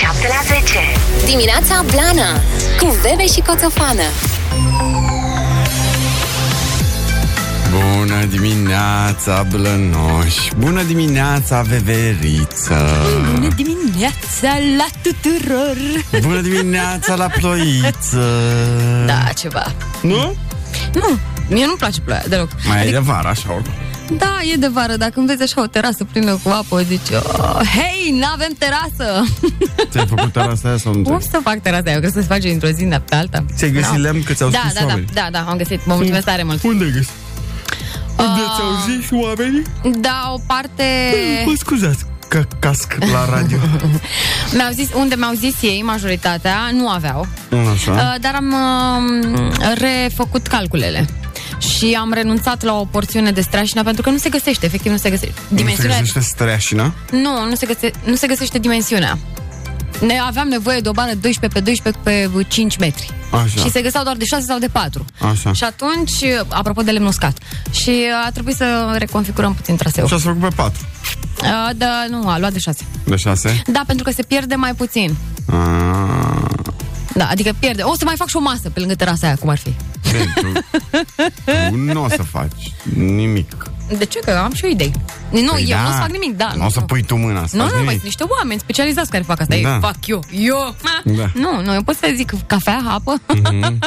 [0.00, 0.78] 7 la 10.
[1.26, 2.40] Dimineața Blana
[2.78, 4.02] Cu Bebe și Coțofană
[7.70, 10.50] Bună dimineața, blănoși!
[10.56, 12.90] Bună dimineața, veveriță!
[13.34, 15.76] Bună dimineața la tuturor!
[16.20, 18.26] Bună dimineața la ploiță!
[19.06, 19.74] Da, ceva.
[20.02, 20.34] Nu?
[20.94, 21.18] Nu,
[21.48, 22.48] mie nu-mi place ploaia deloc.
[22.68, 23.81] Mai e de vară, așa oricum.
[24.18, 27.60] Da, e de vară, dacă îmi vezi așa o terasă plină cu apă, zici, oh,
[27.74, 29.24] hei, n-avem terasă!
[29.90, 31.28] Ți-ai făcut terasa aia sau nu Cum ți-ai?
[31.32, 31.94] să fac terasa aia?
[31.94, 33.44] Eu cred să se face dintr-o zi pe alta.
[33.56, 33.96] Ți-ai găsit Da.
[33.98, 35.08] lemn că ți-au da, scris da, da, oamenii?
[35.12, 35.86] da, da, am găsit.
[35.86, 36.62] Mă mulțumesc tare mult.
[36.62, 37.10] Unde ai găsit?
[38.18, 38.54] Unde Ah.
[38.56, 39.62] ți-au zis oamenii?
[40.00, 40.84] Da, o parte...
[41.46, 43.56] Mă scuzați că casc la radio.
[44.56, 47.26] Mi-au zis, unde mi-au zis ei, majoritatea, nu aveau.
[47.74, 47.90] Așa.
[47.92, 51.06] Uh, dar am uh, refăcut calculele.
[51.68, 54.96] Și am renunțat la o porțiune de strașină pentru că nu se găsește, efectiv nu
[54.98, 55.34] se găsește.
[55.40, 55.98] Nu se Dimensiunea...
[55.98, 56.94] găsește streașina?
[57.10, 57.90] Nu, nu se, găse...
[58.04, 59.18] nu se găsește dimensiunea.
[60.06, 63.10] Ne aveam nevoie de o bară 12 pe 12 pe 5 metri.
[63.30, 63.62] Așa.
[63.62, 65.04] Și se găseau doar de 6 sau de 4.
[65.30, 65.52] Așa.
[65.52, 67.38] Și atunci, apropo de lemn uscat,
[67.70, 67.90] și
[68.26, 70.06] a trebuit să reconfigurăm puțin traseul.
[70.06, 70.86] Și ați făcut pe patru.
[71.42, 72.84] Uh, da, nu, a luat de 6.
[73.04, 73.62] De șase?
[73.66, 75.16] Da, pentru că se pierde mai puțin.
[75.46, 76.51] Ah.
[77.14, 77.82] Da, adică pierde.
[77.82, 79.74] O să mai fac și o masă pe lângă terasa aia, cum ar fi.
[80.12, 80.52] Bine, tu,
[81.70, 83.70] tu nu o să faci nimic.
[83.98, 84.18] De ce?
[84.18, 84.92] Că am și eu idei.
[85.30, 86.52] Nu, Păi eu da, nu o să fac nimic, da.
[86.56, 87.90] Nu o să pui tu mâna să Nu, faci nu, mai nimic.
[88.00, 89.54] sunt niște oameni specializați care fac asta.
[89.54, 89.60] Da.
[89.68, 89.74] Da.
[89.74, 90.22] Ei fac eu.
[90.30, 90.74] Eu?
[90.82, 91.12] Ma.
[91.14, 91.30] Da.
[91.34, 93.14] Nu, nu, eu pot să zic cafea, apă.
[93.26, 93.78] Mhm.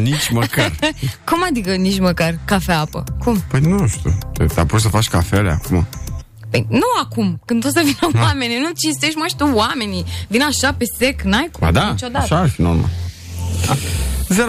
[0.00, 0.72] Nici măcar.
[1.28, 3.04] Cum adică nici măcar cafea, apă?
[3.18, 3.42] Cum?
[3.48, 4.18] Păi nu știu.
[4.32, 5.86] Te- Te-a pus să faci cafele acum.
[6.52, 10.04] Păi, nu acum, când o să vină oamenii, nu cinstești mă și tu oamenii.
[10.28, 12.24] Vin așa pe sec, n-ai cum, Ba da, niciodată.
[12.24, 12.88] așa ar fi normal.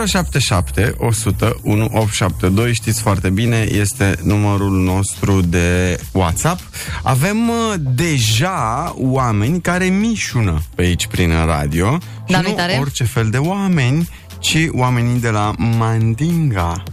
[0.07, 6.59] 077 100 1872 Știți foarte bine, este numărul nostru de WhatsApp
[7.03, 12.77] Avem uh, deja oameni care mișună pe aici prin radio Da, Și nu-i nu tare?
[12.79, 16.83] orice fel de oameni Ci oamenii de la Mandinga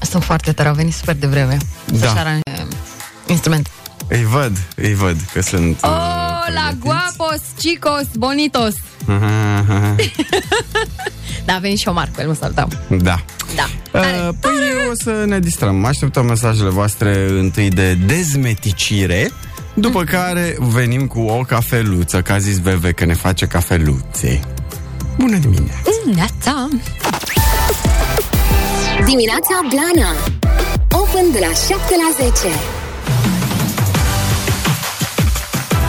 [0.00, 1.56] Sunt foarte tare, au venit super de vreme.
[1.84, 1.98] Da.
[1.98, 2.42] Să-și aranje
[3.26, 3.70] instrumente.
[4.08, 8.74] Îi văd, îi văd că sunt uh, Hola, guapos, chicos, bonitos.
[11.44, 12.68] Da, a venit și Omar cu el, mă saltam.
[12.88, 13.24] Da
[13.56, 13.68] Da.
[13.92, 14.50] Uh, păi
[14.90, 15.84] o să ne distrăm.
[15.84, 19.30] Așteptăm mesajele voastre întâi de dezmeticire,
[19.74, 24.40] după care venim cu o cafeluță, că a zis Bebe că ne face cafeluțe.
[25.18, 25.80] Bună dimineața!
[26.14, 26.68] Neața.
[29.04, 30.10] Dimineața Blana
[30.90, 32.87] Open de la 7 la 10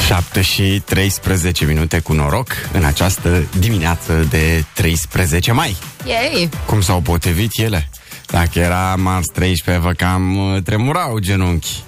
[0.09, 5.75] 7 și 13 minute cu noroc în această dimineață de 13 mai.
[6.05, 6.49] Yay.
[6.65, 7.89] Cum s-au potrivit ele?
[8.25, 11.83] Dacă era marți 13, vă cam uh, tremurau genunchii.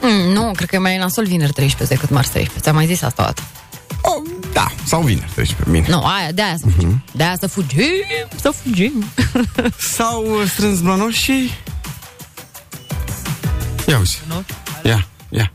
[0.00, 2.62] Mm, nu, cred că e mai nasol vineri 13 decât marți 13.
[2.62, 3.42] Ți-am mai zis asta o dată.
[4.00, 4.22] Oh,
[4.52, 5.86] da, sau vineri 13, bine.
[5.88, 7.04] Nu, aia, de aia să fugim.
[7.12, 9.04] De aia să fugim, să fugim.
[9.94, 11.50] S-au uh, strâns blănoșii?
[13.86, 14.22] Ia uzi.
[14.82, 15.52] Ia, ia.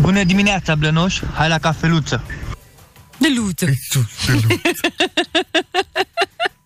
[0.00, 1.20] Bună dimineața, blănoș!
[1.34, 2.22] Hai la cafeluță!
[3.18, 3.64] De luță.
[3.66, 4.80] De luță.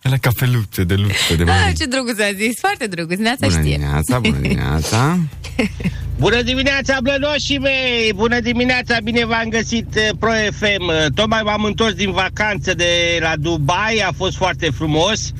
[0.01, 1.77] La cafeluțe de luță, de Ah, mări.
[1.77, 3.71] ce drăguț a zis, foarte drăguț, neața Bună știe.
[3.75, 5.19] dimineața, bună dimineața.
[6.23, 8.13] Bună dimineața, blănoșii mei!
[8.15, 10.89] Bună dimineața, bine v-am găsit eh, Pro FM.
[10.89, 15.31] Eh, Tocmai m-am întors din vacanță de la Dubai, a fost foarte frumos.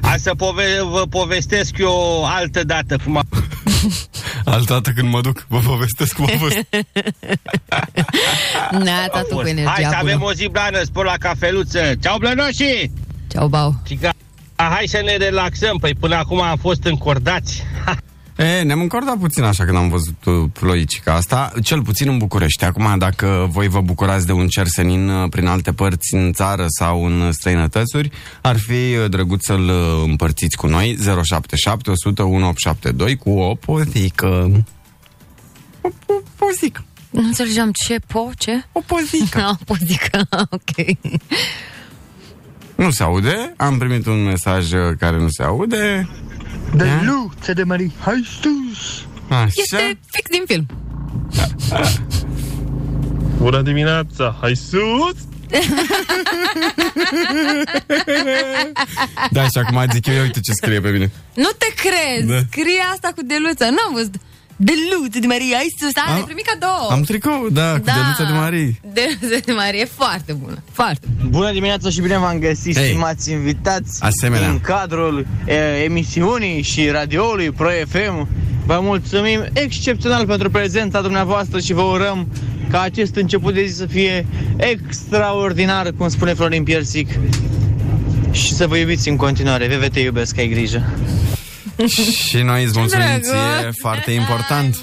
[0.00, 1.88] A să pove- vă povestesc eu
[2.20, 3.22] o altă dată cum a
[4.44, 6.56] Altă dată când mă duc, vă povestesc cum a fost.
[8.84, 9.46] Neața tu cu fost.
[9.48, 10.30] energia Hai să avem bună.
[10.30, 11.92] o zi blană, spor la cafeluță.
[12.02, 12.90] Ceau, blănoșii!
[13.28, 13.74] Ceau, bau.
[13.86, 14.12] Și ca-
[14.56, 17.62] Hai să ne relaxăm, păi până acum am fost încordați.
[18.36, 22.64] E, ne-am încordat puțin așa când am văzut uh, ploicica asta, cel puțin în București.
[22.64, 26.64] Acum, dacă voi vă bucurați de un cer senin uh, prin alte părți în țară
[26.68, 33.16] sau în străinătățuri, ar fi uh, drăguț să-l uh, împărțiți cu noi 077 100 1872
[33.16, 34.62] cu o pozică.
[35.80, 36.84] O, o pozică.
[37.10, 38.64] Nu înțelegeam ce, po, ce?
[38.72, 39.38] O pozică.
[39.50, 40.26] Ah, pozică,
[40.58, 40.96] ok.
[42.74, 43.54] nu se aude.
[43.56, 46.08] Am primit un mesaj uh, care nu se aude.
[46.72, 47.02] De Da?
[47.02, 47.92] luță de mării!
[48.00, 49.04] Hai sus!
[49.28, 49.46] Așa.
[49.54, 50.66] Este fix din film.
[53.38, 54.36] Bună dimineața!
[54.40, 55.16] Hai sus!
[59.30, 61.10] Da, și acum zic eu, ia uite ce scrie pe mine.
[61.34, 62.26] Nu te crezi!
[62.26, 62.38] Da.
[62.50, 63.64] Scrie asta cu deluță.
[63.64, 64.14] N-am văzut.
[64.56, 65.90] Deluță de Maria, ai sus.
[66.06, 66.88] A, Am- ne primit cadou.
[66.90, 68.80] Am tricou, da, cu deluța de Marie.
[68.92, 70.62] Deluță de Marie, e foarte bună.
[70.72, 71.28] Foarte bună.
[71.30, 72.82] Bună dimineața și bine v-am găsit, Hei.
[72.82, 72.86] hey.
[72.92, 74.48] stimați invitați Asemenea.
[74.48, 78.28] în cadrul e, emisiunii și radioului Pro FM.
[78.66, 82.28] Vă mulțumim excepțional pentru prezența dumneavoastră și vă urăm
[82.70, 84.26] ca acest început de zi să fie
[84.56, 87.08] extraordinar, cum spune Florin Piersic.
[88.30, 89.66] Și să vă iubiți în continuare.
[89.66, 90.82] VV te iubesc, ai grijă.
[92.28, 93.26] Și noi îți mulțumim drăguț.
[93.28, 94.76] ție, foarte important.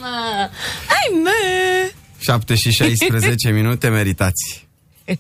[0.88, 1.90] Hai, mă!
[2.20, 4.68] 7 și 16 minute meritați.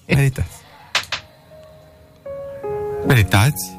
[0.08, 0.60] Meritați.
[3.08, 3.72] Meritați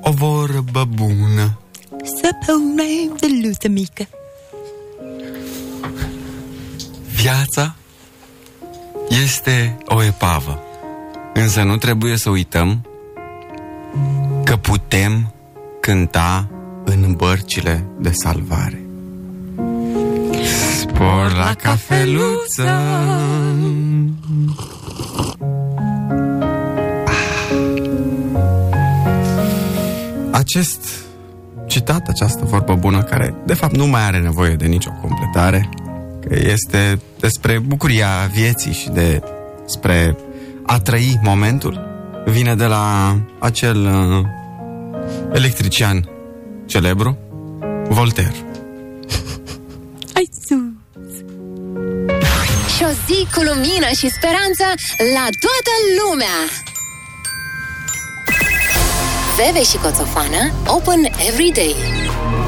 [0.00, 1.58] o vorbă bună.
[2.04, 4.08] Să păunem de lută mică.
[7.14, 7.74] Viața
[9.22, 10.62] este o epavă.
[11.34, 12.86] Însă nu trebuie să uităm
[14.44, 15.34] că putem
[15.80, 16.48] cânta
[16.84, 18.84] în bărcile de salvare.
[20.80, 22.68] Spor la cafeluță
[30.30, 31.04] Acest
[31.66, 35.68] citat, această vorbă bună, care de fapt nu mai are nevoie de nicio completare,
[36.20, 39.22] că este despre bucuria vieții și de
[39.66, 40.16] spre
[40.66, 41.80] a trăi momentul,
[42.26, 44.26] vine de la acel uh,
[45.32, 46.08] electrician
[46.66, 47.18] celebru,
[47.88, 48.34] Voltaire.
[50.12, 51.14] Hai sus!
[52.76, 54.64] Și o zi cu lumină și speranță
[55.14, 56.36] la toată lumea!
[59.36, 61.74] Veve și Coțofană Open every day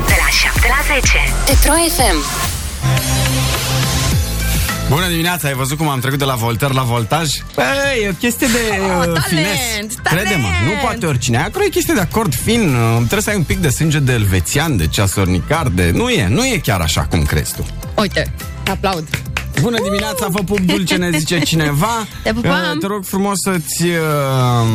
[0.06, 2.45] De la 7 la 10 Pe Pro FM
[4.88, 7.30] Bună dimineața, ai văzut cum am trecut de la Voltaire la voltaj?
[7.54, 7.64] Păi,
[8.04, 9.94] e o chestie de Oh, uh, talent, fines.
[10.02, 10.26] talent.
[10.26, 11.38] Crede-mă, nu poate oricine.
[11.38, 12.60] Acolo e chestie de acord fin.
[12.74, 15.90] uh, Trebuie să ai un pic de sânge de elvețian, de ceasornicar, de...
[15.94, 17.66] Nu e, nu e chiar așa cum crezi tu.
[18.00, 19.04] Uite, te aplaud.
[19.60, 22.06] Bună dimineața, vă pup dulce, ne zice cineva.
[22.22, 22.50] Te pupăm.
[22.50, 23.82] Uh, Te rog frumos să-ți...
[23.84, 24.66] Uh,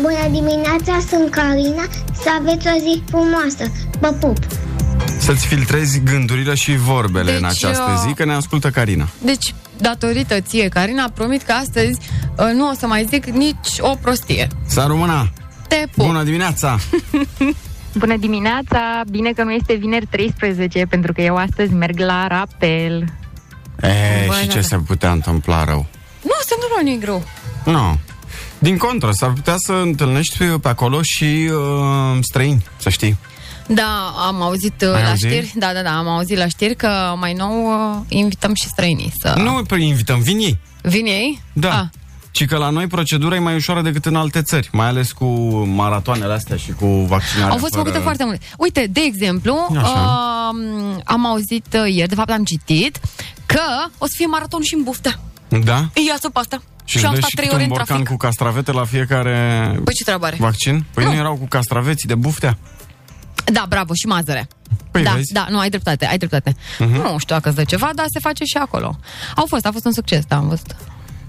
[0.00, 1.84] Bună dimineața, sunt Carina,
[2.22, 3.72] să aveți o zi frumoasă.
[4.00, 4.38] Vă pup!
[5.24, 9.08] Să-ți filtrezi gândurile și vorbele Deci, în această uh, zi, că ne ascultă Carina.
[9.22, 11.98] Deci, datorită ție, Carina, promit că astăzi
[12.36, 14.48] uh, nu o să mai zic nici o prostie.
[14.66, 15.32] Să rămână!
[15.68, 16.06] Te pup!
[16.06, 16.78] Bună dimineața!
[18.02, 19.00] Bună dimineața!
[19.10, 23.02] Bine că nu este vineri 13, pentru că eu astăzi merg la rapel.
[23.80, 24.76] E, Bună și ce dimineața.
[24.76, 25.86] se putea întâmpla rău?
[26.22, 27.22] Nu se întâmplă nimic greu.
[27.64, 27.98] Nu.
[28.58, 33.16] Din contră, s-ar putea să întâlnești pe acolo și uh, străini, să știi.
[33.66, 35.30] Da, am auzit uh, Ai la auzit?
[35.30, 39.12] știri, da, da, da, am auzit la știri că mai nou uh, invităm și străinii
[39.20, 40.58] să Nu îi invităm, vin ei.
[40.82, 41.42] vin ei.
[41.52, 41.78] Da.
[41.78, 41.86] Ah,
[42.30, 45.24] Ci că la noi procedura e mai ușoară decât în alte țări, mai ales cu
[45.74, 47.52] maratoanele astea și cu vaccinarea.
[47.52, 47.82] Au fost fără...
[47.84, 48.44] făcute foarte multe.
[48.58, 49.88] Uite, de exemplu, Așa.
[50.54, 53.00] uh, am auzit uh, ieri, de fapt am citit,
[53.46, 53.60] că
[53.98, 55.18] o să fie maraton și în buftă.
[55.48, 55.76] Da?
[56.06, 56.62] Ia-ți pe asta.
[56.84, 58.06] Și, Și am îți dă stat și trei câte ore un în borcan trafic.
[58.08, 60.36] cu castravete la fiecare Păi ce treabă are?
[60.38, 60.84] vaccin?
[60.94, 61.10] Păi nu.
[61.10, 61.16] Nu.
[61.16, 62.58] erau cu castraveții de buftea?
[63.44, 64.48] Da, bravo, și mazăre.
[64.90, 65.32] Păi da, vezi?
[65.32, 66.52] da, nu, ai dreptate, ai dreptate.
[66.52, 67.02] Uh-huh.
[67.02, 68.98] Nu știu dacă îți dă ceva, dar se face și acolo.
[69.36, 70.76] Au fost, a fost un succes, da, am văzut.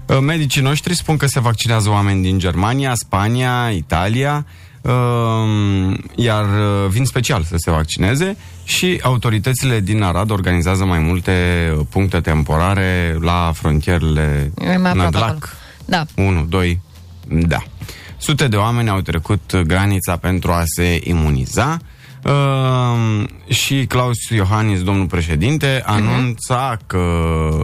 [0.06, 4.46] Uh, Medicii noștri spun că se vaccinează oameni din Germania, Spania, Italia,
[4.80, 11.32] um, iar uh, vin special să se vaccineze și autoritățile din Arad organizează mai multe
[11.76, 15.32] uh, puncte temporare la frontierele E mai aproape acolo.
[15.32, 15.56] Nădlac.
[15.84, 16.04] Da.
[16.16, 16.80] 1, 2,
[17.28, 17.62] da.
[18.16, 21.78] Sute de oameni au trecut granița pentru a se imuniza
[22.26, 23.24] uh,
[23.54, 27.02] și Claus Iohannis, domnul președinte, anunța că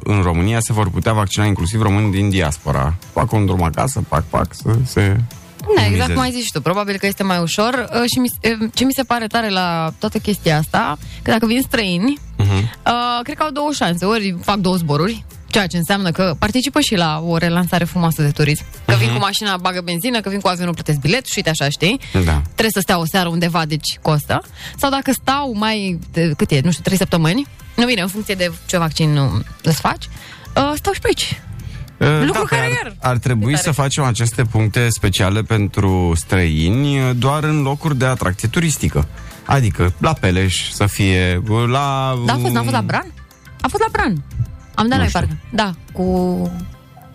[0.04, 2.94] în România se vor putea vaccina inclusiv români din diaspora.
[3.12, 6.12] Fac un drum acasă, pac, pac, să se Da, exact imunizeze.
[6.12, 6.60] cum ai zis și tu.
[6.60, 7.88] Probabil că este mai ușor.
[7.94, 8.28] Uh, Și mi,
[8.62, 12.48] uh, ce mi se pare tare la toată chestia asta, că dacă vin străini, Mhm.
[12.52, 14.04] uh, cred că au două șanse.
[14.04, 18.30] Ori fac două zboruri, ceea ce înseamnă că participă și la o relansare frumoasă de
[18.30, 18.64] turism.
[18.84, 18.98] Că Mhm.
[18.98, 22.00] vin cu mașina, bagă benzină, că vin cu avionul, plătesc bilet și uite așa, știi?
[22.12, 22.42] Da.
[22.42, 24.42] Trebuie să stea o seară undeva, deci costă.
[24.76, 28.34] Sau dacă stau mai, de, cât e, nu știu, trei săptămâni, nu bine, în funcție
[28.34, 29.30] de ce vaccin uh,
[29.62, 30.04] îți faci,
[30.56, 31.40] uh, stau și pe aici.
[31.98, 33.74] Uh, Lucru pe care ar, iar- ar trebui e să tare.
[33.74, 39.06] facem aceste puncte speciale pentru străini uh, doar în locuri de atracție turistică.
[39.46, 42.14] Adică la Peleș să fie, uh, la...
[42.26, 43.12] Da, a fost, n-a fost la Bran?
[43.60, 44.22] A fost la Bran.
[44.74, 45.19] Am dat Nu noi știu.
[45.20, 45.36] parcă.
[45.52, 46.50] Da, cu...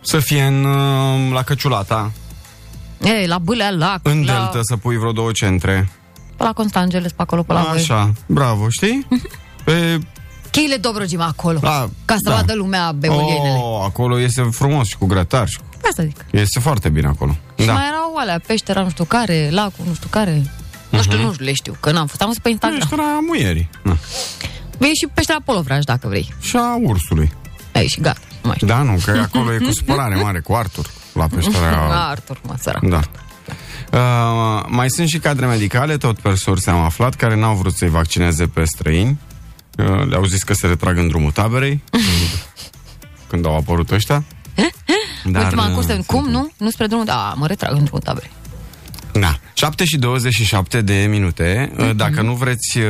[0.02, 2.12] Să fie în, uh, la Căciulata,
[3.02, 4.00] E, la Bâlea, la...
[4.04, 5.90] în la, Delta să pui vreo două centre.
[6.38, 7.78] Pe la Constangeles, pe acolo, pe la voi.
[7.80, 9.08] Așa, bravo, știi?
[9.66, 10.00] Pe,
[10.52, 11.60] Cheile Dobrogii, mă, acolo.
[11.62, 12.36] la, Ca să da.
[12.36, 13.58] vadă lumea beolienele.
[13.58, 15.64] Oh, acolo este frumos și cu grătar și cu...
[15.90, 16.26] Asta zic.
[16.32, 17.38] Este foarte bine acolo.
[17.60, 17.74] Și Da.
[17.74, 20.44] mai erau alea, peștera nu știu care, lacul nu știu care.
[20.90, 22.22] Nu știu, nu știu, le știu, că n-am fost.
[22.22, 22.80] Am fost pe Instagram.
[22.80, 23.70] Ești la muierii.
[23.84, 23.98] Na.
[24.78, 26.34] Vei și peștera Polovraj, dacă vrei.
[26.42, 27.32] Și a ursului.
[27.80, 28.20] Ei, și gata.
[28.42, 28.68] Nu mai știu.
[28.68, 32.08] Da, nu, că acolo e cu supărare mare, cu Artur, la peștera...
[32.10, 32.84] Artur, mă, sărac.
[32.84, 33.02] Da.
[33.94, 37.90] Uh, mai sunt și cadre medicale, tot pe surse am aflat, care n-au vrut să-i
[37.90, 39.20] vaccineze pe străini.
[39.78, 42.04] Uh, le-au zis că se retrag în drumul taberei, când,
[43.30, 44.24] când au apărut ăștia.
[45.24, 46.52] Dar, Ultima cursă, uh, cum, nu?
[46.58, 48.32] Nu spre drumul, da, mă retrag în drumul taberei.
[49.20, 49.40] Da.
[49.54, 51.72] 7 și 27 de minute.
[51.76, 51.96] Mhm.
[51.96, 52.84] Dacă nu vreți uh,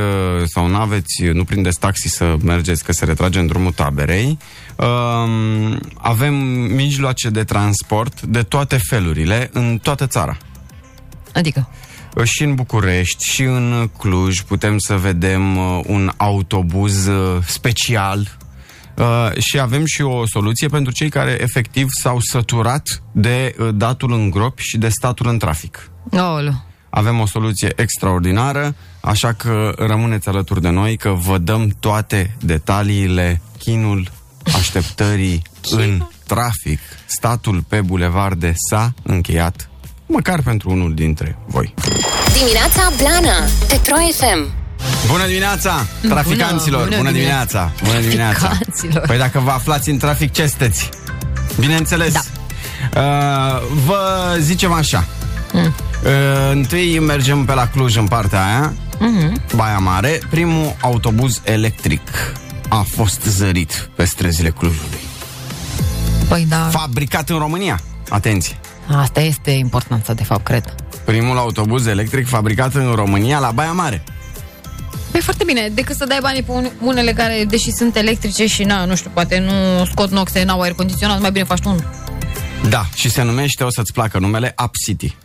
[0.45, 4.37] sau nu aveți, nu prindeți taxi să mergeți, că se retrage în drumul taberei,
[4.75, 6.33] um, avem
[6.75, 10.37] mijloace de transport de toate felurile în toată țara.
[11.33, 11.69] Adică?
[12.23, 18.37] Și în București, și în Cluj putem să vedem uh, un autobuz uh, special
[18.97, 24.13] Uh, și avem și o soluție pentru cei care efectiv s-au săturat de uh, datul
[24.13, 25.91] în gropi și de statul în trafic.
[26.11, 26.65] Aoleu.
[26.89, 33.41] Avem o soluție extraordinară, așa că rămâneți alături de noi că vă dăm toate detaliile,
[33.57, 34.11] chinul
[34.55, 36.79] așteptării în trafic.
[37.05, 39.69] Statul pe bulevarde s-a încheiat,
[40.05, 41.73] măcar pentru unul dintre voi.
[42.37, 43.37] Dimineața Blana
[43.67, 44.65] Pe Pro FM
[45.07, 46.83] Bună dimineața, traficanților!
[46.83, 47.71] Bună, Bună, bună dimineața!
[47.83, 48.37] Bună dimineața!
[48.47, 49.03] Traficanților.
[49.07, 50.89] Păi dacă vă aflați în trafic, ce sunteți?
[51.59, 52.13] Bineînțeles.
[52.13, 52.21] Da.
[53.01, 55.07] Uh, vă zicem așa.
[55.61, 55.73] Mm.
[56.03, 59.41] Uh, întâi mergem pe la Cluj în partea aia, Mhm.
[59.55, 60.19] Baia Mare.
[60.29, 62.01] Primul autobuz electric
[62.69, 64.99] a fost zărit pe străzile Clujului.
[66.27, 67.79] Păi da, Fabricat în România.
[68.09, 68.55] Atenție!
[68.97, 70.75] asta este importanța, de fapt, cred.
[71.05, 74.03] Primul autobuz electric fabricat în România la Baia Mare.
[75.11, 78.63] Păi foarte bine, decât să dai banii pe un- unele care, deși sunt electrice și,
[78.63, 81.89] na, nu știu, poate nu scot noxe, n-au aer condiționat, mai bine faci tu unul.
[82.69, 85.15] Da, și se numește, o să-ți placă numele, Up City,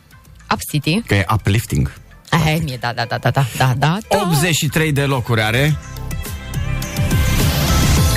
[0.53, 1.03] Up City.
[1.07, 1.93] Că e uplifting.
[2.31, 3.99] Aia mie, da, da, da, da, da, da, da.
[4.09, 5.77] 83 de locuri are.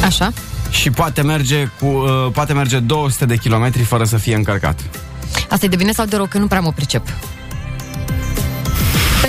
[0.03, 0.33] Așa.
[0.69, 4.79] Și poate merge, cu, uh, poate merge 200 de kilometri fără să fie încărcat.
[5.49, 7.07] Asta e de bine sau de rău, că nu prea mă pricep.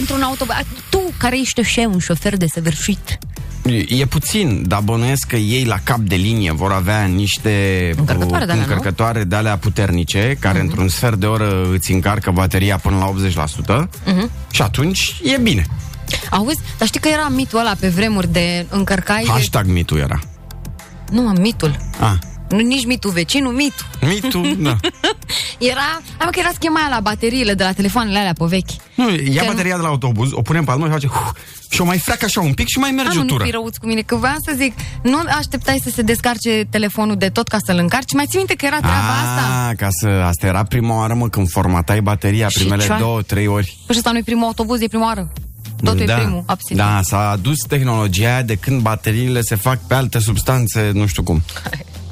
[0.06, 0.54] Pentru un autobuz,
[0.90, 3.18] tu care ești așa un șofer de săvârșit,
[3.88, 7.50] E puțin, dar bănuiesc că ei la cap de linie vor avea niște
[7.98, 8.60] Încărcătoare uh, de alea, nu?
[8.60, 13.88] încărcătoare de alea puternice, care într-un sfert de oră îți încarcă bateria până la 80%
[14.04, 14.30] Mhm.
[14.50, 15.66] și atunci e bine.
[16.30, 19.24] auzi, dar știi că era mitul ăla pe vremuri de încărcai...
[19.28, 20.20] Hashtag mitu era.
[21.10, 21.76] Nu, mă, mitul.
[22.00, 22.18] Ah, Nu,
[22.50, 23.86] nici mitul vecinul, mitul.
[24.08, 24.76] mitu, da.
[25.58, 25.80] Era,
[26.18, 28.70] hai mă, că era schema aia la bateriile de la telefoanele alea pe vechi.
[28.94, 31.30] Nu, ia Că- bateria de la autobuz, o punem pe almă și face uf,
[31.70, 33.44] și o mai freacă așa un pic și mai merge A, o nu, nu tură.
[33.44, 34.72] fi răuț cu mine, că voiam să zic,
[35.02, 38.12] nu așteptai să se descarce telefonul de tot ca să-l încarci?
[38.12, 39.68] Mai ții minte că era treaba asta?
[39.68, 43.22] Ah, ca să, asta era prima oară, mă, când formatai bateria Și primele ce-a- două,
[43.22, 43.66] trei ori.
[43.86, 45.32] Păi și ăsta nu e primul autobuz, e prima oară.
[45.84, 46.82] Tot da, e primul, absolut.
[46.82, 51.22] Da, s-a adus tehnologia aia de când bateriile se fac pe alte substanțe, nu știu
[51.22, 51.42] cum.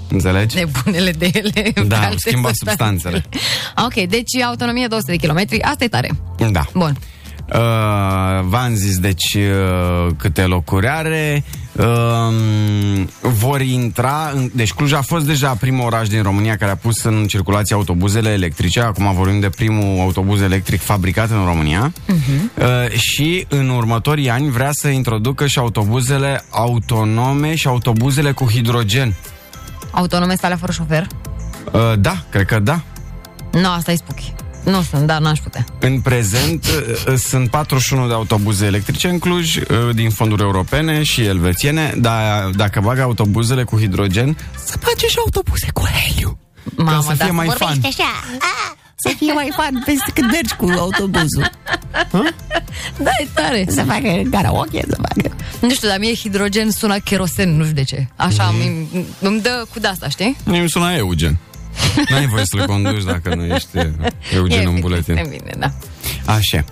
[0.09, 0.57] Înțelegi?
[0.57, 1.71] Nebunele de ele.
[1.75, 3.09] pe Da, au alte schimbat substanțe.
[3.09, 3.25] substanțele.
[3.87, 6.11] ok, deci autonomie 200 de kilometri, asta e tare.
[6.51, 6.67] Da.
[6.75, 6.97] Bun.
[7.53, 7.61] Uh,
[8.43, 11.45] v-am zis, deci, uh, câte locuri are.
[11.73, 11.85] Uh,
[13.21, 14.31] vor intra...
[14.35, 17.75] În, deci Cluj a fost deja primul oraș din România care a pus în circulație
[17.75, 18.81] autobuzele electrice.
[18.81, 21.93] Acum vorbim de primul autobuz electric fabricat în România.
[21.93, 22.59] Uh-huh.
[22.59, 29.15] Uh, și în următorii ani vrea să introducă și autobuzele autonome și autobuzele cu hidrogen.
[29.95, 31.07] Autonome starea fără șofer?
[31.73, 32.81] Uh, da, cred că da.
[33.53, 34.35] Nu, asta e spooky.
[34.65, 35.65] Nu sunt, dar n-aș putea.
[35.81, 41.03] În prezent uh, uh, sunt 41 de autobuze electrice în Cluj, uh, din fonduri europene
[41.03, 46.39] și elvețiene, dar dacă bagă autobuzele cu hidrogen, să bage și autobuze cu heliu.
[46.77, 47.81] Mamă, să fie dar mai vorbește fan.
[47.83, 48.11] așa.
[48.97, 51.51] Să fie mai fan peste când mergi cu autobuzul.
[52.97, 53.67] Da, e tare.
[53.69, 55.37] Să facă karaoke, să facă.
[55.61, 58.09] Nu știu, dar mie hidrogen sună kerosen, nu știu de ce.
[58.17, 59.05] Așa, mm.
[59.21, 60.37] îmi dă cu de-asta, știi?
[60.45, 61.39] Mie îmi suna Eugen.
[62.11, 63.85] N-ai voie să-l conduci dacă nu ești uh,
[64.35, 65.17] Eugen e în bine, buletin.
[65.17, 65.71] E bine, da.
[66.33, 66.65] Așa.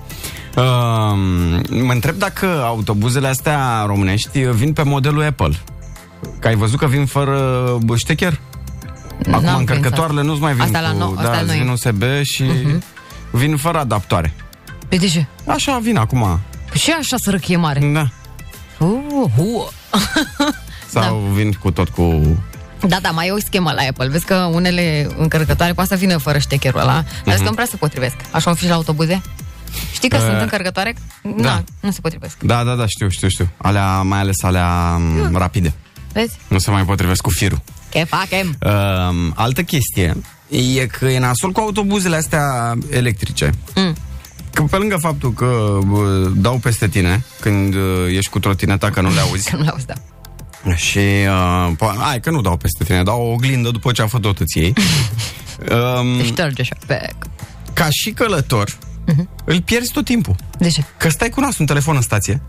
[0.56, 1.18] Um,
[1.84, 5.58] mă întreb dacă autobuzele astea românești vin pe modelul Apple.
[6.38, 8.40] Că ai văzut că vin fără bă, ștecher?
[9.30, 10.96] Acum N-am încărcătoarele nu-ți mai vin Asta la cu...
[10.96, 11.58] nou- da, asta la îți noi.
[11.58, 12.82] vin USB și uh-huh.
[13.30, 14.34] vin fără adaptoare.
[14.88, 15.26] Păi de ce?
[15.46, 16.40] Așa vin acum.
[16.70, 17.80] Păi și așa sărăchie mare.
[17.92, 18.08] Da.
[18.78, 19.68] Uh, uh.
[20.88, 21.32] Sau da.
[21.34, 22.20] vin cu tot cu...
[22.86, 24.08] Da, da, mai e o schemă la Apple.
[24.08, 26.92] Vezi că unele încărcătoare poate să vină fără ștecherul ăla.
[26.92, 27.32] Dar Mhm.
[27.32, 27.36] uh-huh.
[27.36, 28.14] că nu prea se potrivesc.
[28.30, 29.20] Așa un fi și la autobuze.
[29.92, 30.94] Știi că Uh, sunt încărcătoare?
[31.36, 31.42] da.
[31.42, 32.36] Da, nu se potrivesc.
[32.42, 33.48] Da, da, da, știu, știu, știu.
[33.56, 35.36] Alea, mai ales alea mm.
[35.36, 35.72] rapide.
[36.12, 36.36] Vezi?
[36.48, 37.60] Nu se mai potrivesc cu firul.
[37.92, 38.56] Ce facem?
[38.60, 40.16] Um, altă chestie
[40.48, 43.50] e că e nasol cu autobuzele astea electrice.
[43.74, 43.96] Mm.
[44.52, 49.00] Că pe lângă faptul că bă, dau peste tine când uh, ești cu trotineta că
[49.00, 49.94] nu le auzi Că nu l-auzi, da.
[50.74, 54.06] și uh, po- hai că nu dau peste tine, dau o oglindă după ce a
[54.06, 54.72] făcut îți iei.
[56.00, 56.76] um, Te șterge așa.
[56.86, 57.08] Pe...
[57.72, 58.78] ca și călător
[59.44, 60.34] îl pierzi tot timpul.
[60.58, 60.84] De ce?
[60.96, 62.42] Că stai cu nasul în telefon în stație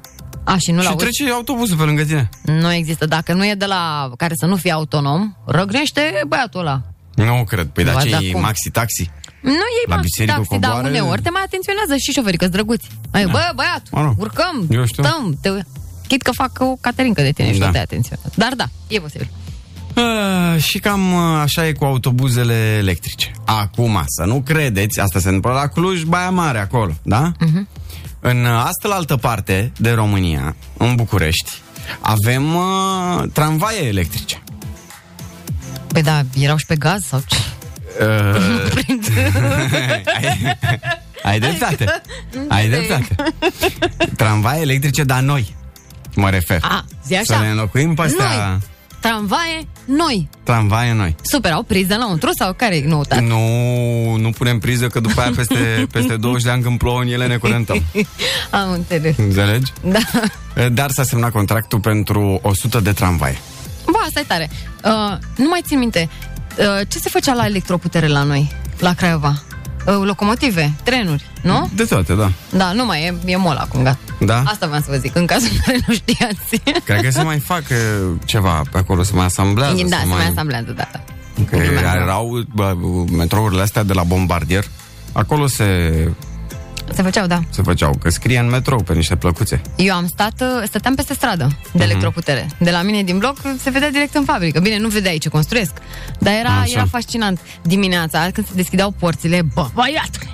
[0.44, 1.04] A, și nu și l-auzi?
[1.04, 2.30] trece autobuzul pe lângă tine.
[2.42, 3.06] Nu există.
[3.06, 6.82] Dacă nu e de la care să nu fie autonom, răgnește băiatul ăla.
[7.16, 7.68] Nu cred.
[7.68, 8.42] Păi da, Ba, ce da, e cum?
[8.42, 9.12] maxi-taxi?
[9.42, 12.48] Nu e La maxi biserică taxi, dar coboară- uneori te mai atenționează și șoferii, că
[12.48, 12.88] drăguți.
[13.12, 14.14] Ai, bă, băiat, Mă rog.
[14.20, 15.04] urcăm, Eu știu.
[15.04, 15.50] stăm, te...
[16.08, 17.66] Chit că fac o caterincă de tine și Da.
[17.66, 18.32] nu te atenționează.
[18.36, 19.30] Dar da, e posibil.
[19.96, 23.32] Uh, și cam uh, așa e cu autobuzele electrice.
[23.46, 27.32] Acum, să nu credeți, asta se întâmplă la Cluj, Baia Mare, acolo, da?
[27.40, 27.68] Mhm.
[28.26, 31.52] În uh, astă altă parte de România, în București,
[32.00, 34.44] avem uh, tramvaie electrice.
[35.88, 37.38] Păi da, erau și pe gaz sau ce?
[38.00, 38.86] Uh,
[40.18, 40.58] ai,
[41.24, 42.02] ai dreptate.
[42.48, 43.16] Ai dreptate.
[44.18, 45.56] Tramvaie electrice, dar noi,
[46.16, 46.60] mă refer.
[46.62, 47.24] A, zi așa.
[47.36, 48.48] Să le înlocuim pe astea.
[48.48, 48.60] Noi.
[49.04, 50.30] Tramvaie, noi.
[50.44, 51.16] Tramvaie noi.
[51.22, 53.22] Super, au priză înăuntru sau care e noutate?
[53.22, 55.56] Nu, nu punem priză că după aia peste,
[55.94, 57.84] peste 20 de ani când plouă în ele ne curentăm.
[58.62, 59.18] Am înțeles.
[59.18, 59.72] Înțelegi?
[59.82, 60.00] Da.
[60.70, 63.38] Dar s-a semnat contractul pentru 100 de tramvaie.
[63.86, 64.50] Bă, asta e tare.
[64.84, 66.10] Uh, nu mai țin minte.
[66.58, 69.44] Uh, ce se făcea la electroputere la noi, la Craiova?
[69.86, 71.70] Uh, locomotive, trenuri, nu?
[71.76, 72.32] De toate, da.
[72.50, 73.98] Da, nu mai e, e mol acum, gata.
[74.20, 74.44] Da?
[74.46, 76.62] Asta vreau să vă zic, în cazul în care nu știați.
[76.84, 79.84] Cred că se mai fac uh, ceva pe acolo, se mai asamblează.
[79.90, 81.00] da, se se mai asamblează, da, da.
[81.50, 82.76] Că erau bă,
[83.12, 84.64] metrourile astea de la Bombardier.
[85.12, 85.66] Acolo se,
[86.94, 87.40] Se făceau, da.
[87.50, 89.62] se făceau, că scrie în metrou pe niște plăcuțe.
[89.76, 91.82] Eu am stat, uh, stăteam peste stradă de Mhm.
[91.82, 92.48] electroputere.
[92.60, 94.60] De la mine din bloc se vedea direct în fabrică.
[94.60, 95.72] Bine, nu vedeai ce construiesc,
[96.20, 96.72] dar era, Așa.
[96.76, 97.40] era fascinant.
[97.62, 100.28] Dimineața, când se deschideau porțile, bă, băiatule!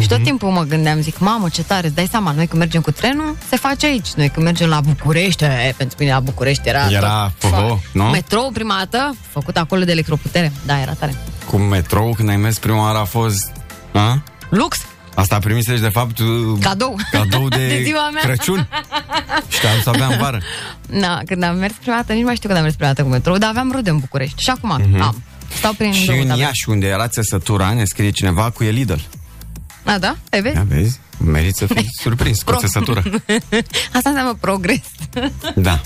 [0.00, 2.80] Și tot timpul mă gândeam, zic, mamă, ce tare, îți dai seama, noi când mergem
[2.80, 4.08] cu trenul, se face aici.
[4.16, 6.86] Noi când mergem la București, e, pentru mine la București era...
[6.90, 8.04] Era tot- poho, nu?
[8.04, 10.52] Metrou prima dată, făcut acolo de electroputere.
[10.66, 11.14] Da, era tare.
[11.50, 13.52] Cu metrou, când ai mers prima oară a fost...
[13.92, 14.22] A?
[14.50, 14.78] Lux!
[15.14, 16.26] Asta primisei de fapt uh,
[16.60, 16.96] Cadou.
[17.10, 18.22] cadou de, De ziua mea.
[18.22, 18.68] Crăciun
[19.48, 20.40] Și te-am să avea în vară
[20.86, 23.02] Na, când am mers prima dată, nici nu mai știu când am mers prima dată
[23.06, 24.42] cu metrou, dar aveam rude în București.
[24.42, 25.22] Și acum am.
[25.58, 25.98] Stau prin Mhm.
[25.98, 26.46] Și două în tabere.
[26.46, 28.98] Iași, unde era țesătura, ne scrie cineva cu e Lidl
[29.84, 30.16] A, da?
[30.30, 30.56] Ai vezi?
[30.56, 30.98] Ia vezi?
[31.24, 32.56] Meriți să fii surprins cu Pro.
[32.56, 33.02] țesătură
[33.96, 34.80] Asta înseamnă progres.
[35.54, 35.80] Da.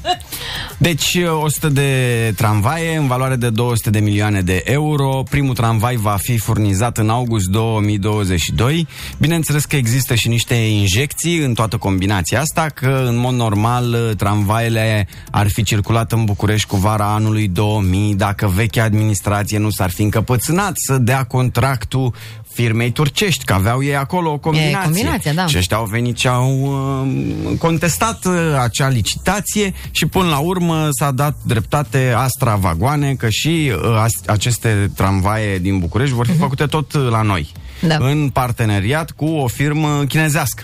[0.79, 5.23] Deci 100 de tramvaie în valoare de 200 de milioane de euro.
[5.31, 8.87] Primul tramvai va fi furnizat în august 2022.
[9.19, 15.09] Bineînțeles că există și niște injecții în toată combinația asta, că în mod normal tramvaiele
[15.31, 20.03] ar fi circulat în București cu vara anului 2000 dacă vechea administrație nu s-ar fi
[20.03, 22.15] încăpățânat să dea contractul
[22.57, 24.79] firmei turcești, că aveau ei acolo o combinație.
[24.83, 25.47] combinația, da.
[25.47, 30.89] Și ăștia au venit și au uh, contestat uh, acea licitație și până la urmă
[30.91, 36.37] s-a dat dreptate Astra Vagoane că și uh, as- aceste tramvaie din București vor fi
[36.37, 37.53] făcute tot uh, la noi.
[37.81, 37.89] Mhm.
[37.89, 37.97] Da.
[38.09, 40.63] În parteneriat cu o firmă chinezească.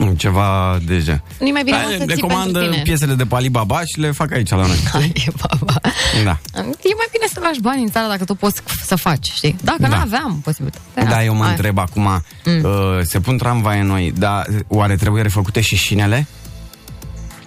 [0.00, 1.22] Mm, Ceva deja.
[1.40, 2.82] Nu-i mai bine Da, mă, să le ții comandă pentru tine.
[2.82, 4.76] piesele de pe Alibabaș și le fac aici la noi.
[4.92, 5.80] Ai, baba.
[6.24, 6.38] Da.
[6.54, 9.56] E mai bine să lași bani în țară dacă tu poți să faci, știi?
[9.62, 9.88] Dacă Da.
[9.88, 11.04] nu aveam posibilitatea.
[11.04, 11.50] Da, eu mă Hai.
[11.50, 12.02] întreb acum,
[12.44, 12.62] mm.
[12.64, 12.70] uh,
[13.02, 16.26] se pun tramvaie noi, dar oare trebuie refăcute și șinele?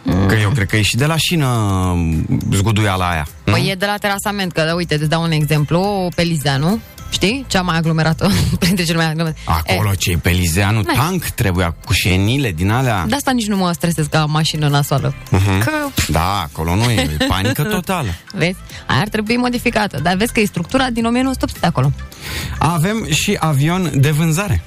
[0.04, 0.26] Mm.
[0.28, 1.48] Că eu cred că e și de la șină
[1.96, 3.28] mm, zguduiala aia.
[3.44, 3.52] nu?
[3.52, 6.80] Păi e de la terasament, că uite, îți dau un exemplu, pe Lizeanu,
[7.12, 7.45] știi?
[7.47, 9.39] Cea mai aglomerată, printre cele mai aglomerate.
[9.45, 10.95] Acolo ce pe Lizeanu, N-ai.
[10.95, 13.06] tank trebuia cu șenile din alea.
[13.08, 15.13] De asta nici nu mă stresez ca mașină nasoală.
[15.32, 15.60] Mhm.
[15.63, 15.71] Că,
[16.08, 18.10] Da, acolo nu e, e panică totală.
[18.34, 20.00] vezi, aia ar trebui modificată.
[20.00, 21.91] Dar vezi că e structura din 1900 de acolo.
[22.60, 24.63] Avem și avion de vânzare.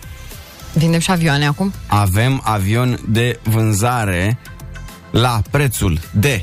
[0.73, 1.73] Vindem și avioane acum.
[1.87, 4.39] Avem avion de vânzare
[5.11, 6.43] la prețul de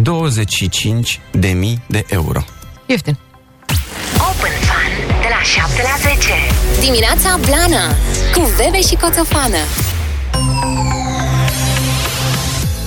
[0.00, 2.44] 25.000 de euro.
[2.86, 3.18] Ieftin.
[5.38, 6.80] Open Fun de la 7 la 10.
[6.80, 7.86] Dimineața Blana
[8.34, 9.56] cu Bebe și Coțofană.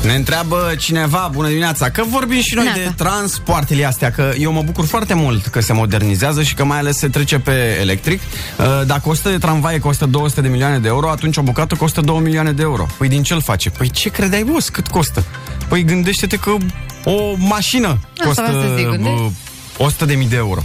[0.06, 2.80] Ne întreabă cineva, bună dimineața, că vorbim și noi Neața.
[2.80, 6.78] de transportele astea, că eu mă bucur foarte mult că se modernizează și că mai
[6.78, 8.22] ales se trece pe electric.
[8.58, 12.02] Uh, Dacă 100 de tramvaie costă 200 de milioane de euro, atunci o bucată costă
[12.02, 12.86] 2 milioane de euro.
[12.98, 13.70] Păi din ce îl face?
[13.70, 15.24] Păi ce credeai, boss, cât costă?
[15.68, 16.52] Păi gândește-te că
[17.06, 19.20] o mașină Asta costă vreau să zic, gândești?
[19.22, 19.30] uh,
[19.78, 20.64] 100 de mii de euro.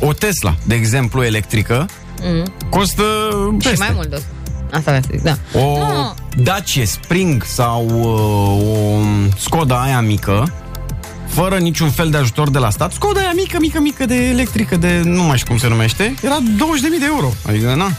[0.00, 1.86] O Tesla, de exemplu, electrică,
[2.24, 2.52] Mm.
[2.70, 3.02] costă
[3.60, 3.84] Și peste.
[3.84, 4.22] mai mult de
[4.72, 5.36] Asta vreau să zic, da.
[5.58, 6.14] O Nu.
[6.42, 9.00] Dacia Spring sau uh, o
[9.38, 10.52] Skoda aia mică,
[11.26, 14.76] fără niciun fel de ajutor de la stat, Skoda aia mică, mică, mică de electrică,
[14.76, 17.32] de nu mai știu cum se numește, era 20.000 de euro.
[17.48, 17.90] Adică, na,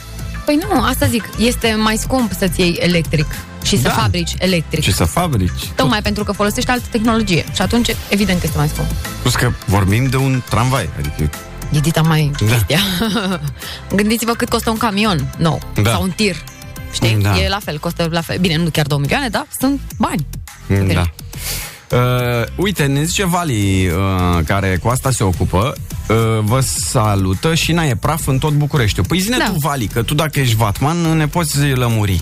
[0.45, 3.25] Păi nu, asta zic, este mai scump să-ți iei electric
[3.63, 3.93] și să Da.
[3.93, 4.81] fabrici electric.
[4.83, 5.65] ce să fabrici.
[5.75, 7.45] Tocmai pentru că folosești altă tehnologie.
[7.53, 8.87] Și atunci, evident că este mai scump.
[9.21, 11.29] Plus că vorbim de un tramvai, adică
[11.71, 12.45] E dita mai Da.
[12.45, 12.80] chestia.
[13.95, 15.62] Gândiți-vă cât costă un camion nou.
[15.82, 15.91] Da.
[15.91, 16.36] Sau un tir.
[16.91, 17.17] Știi?
[17.21, 17.38] Da.
[17.39, 18.38] E la fel, costă la fel.
[18.39, 20.26] Bine, nu chiar 2 milioane, dar sunt bani.
[20.93, 21.04] Da.
[21.97, 21.99] Uh,
[22.56, 25.73] uite, ne zice Vali, uh, care cu asta se ocupă,
[26.10, 29.06] uh, vă salută și n-ai praf în tot Bucureștiul.
[29.06, 29.45] Păi zine Da.
[29.45, 32.21] tu, Vali, că tu dacă ești vatman ne poți lămuri.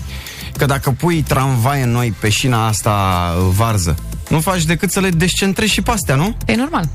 [0.56, 3.94] Că dacă pui tramvai noi pe șina asta uh, varză,
[4.28, 6.36] nu faci decât să le descentrezi și pe astea, nu?
[6.46, 6.88] E normal.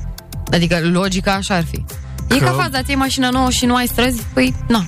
[0.52, 1.84] Adică logica așa ar fi.
[2.30, 4.22] E Că- ca faza, ți mașină nouă și nu ai străzi?
[4.32, 4.78] Păi, na.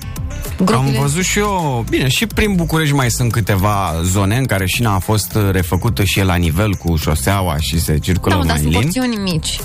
[0.59, 0.99] Am Gropile.
[0.99, 4.99] văzut și eu, bine, și prin București mai sunt câteva zone în care șina a
[4.99, 8.53] fost uh, refăcută și e la nivel cu șoseaua și se circulă Da, mă, dar
[8.57, 8.83] mai sunt lin.
[8.83, 9.59] porțiuni mici.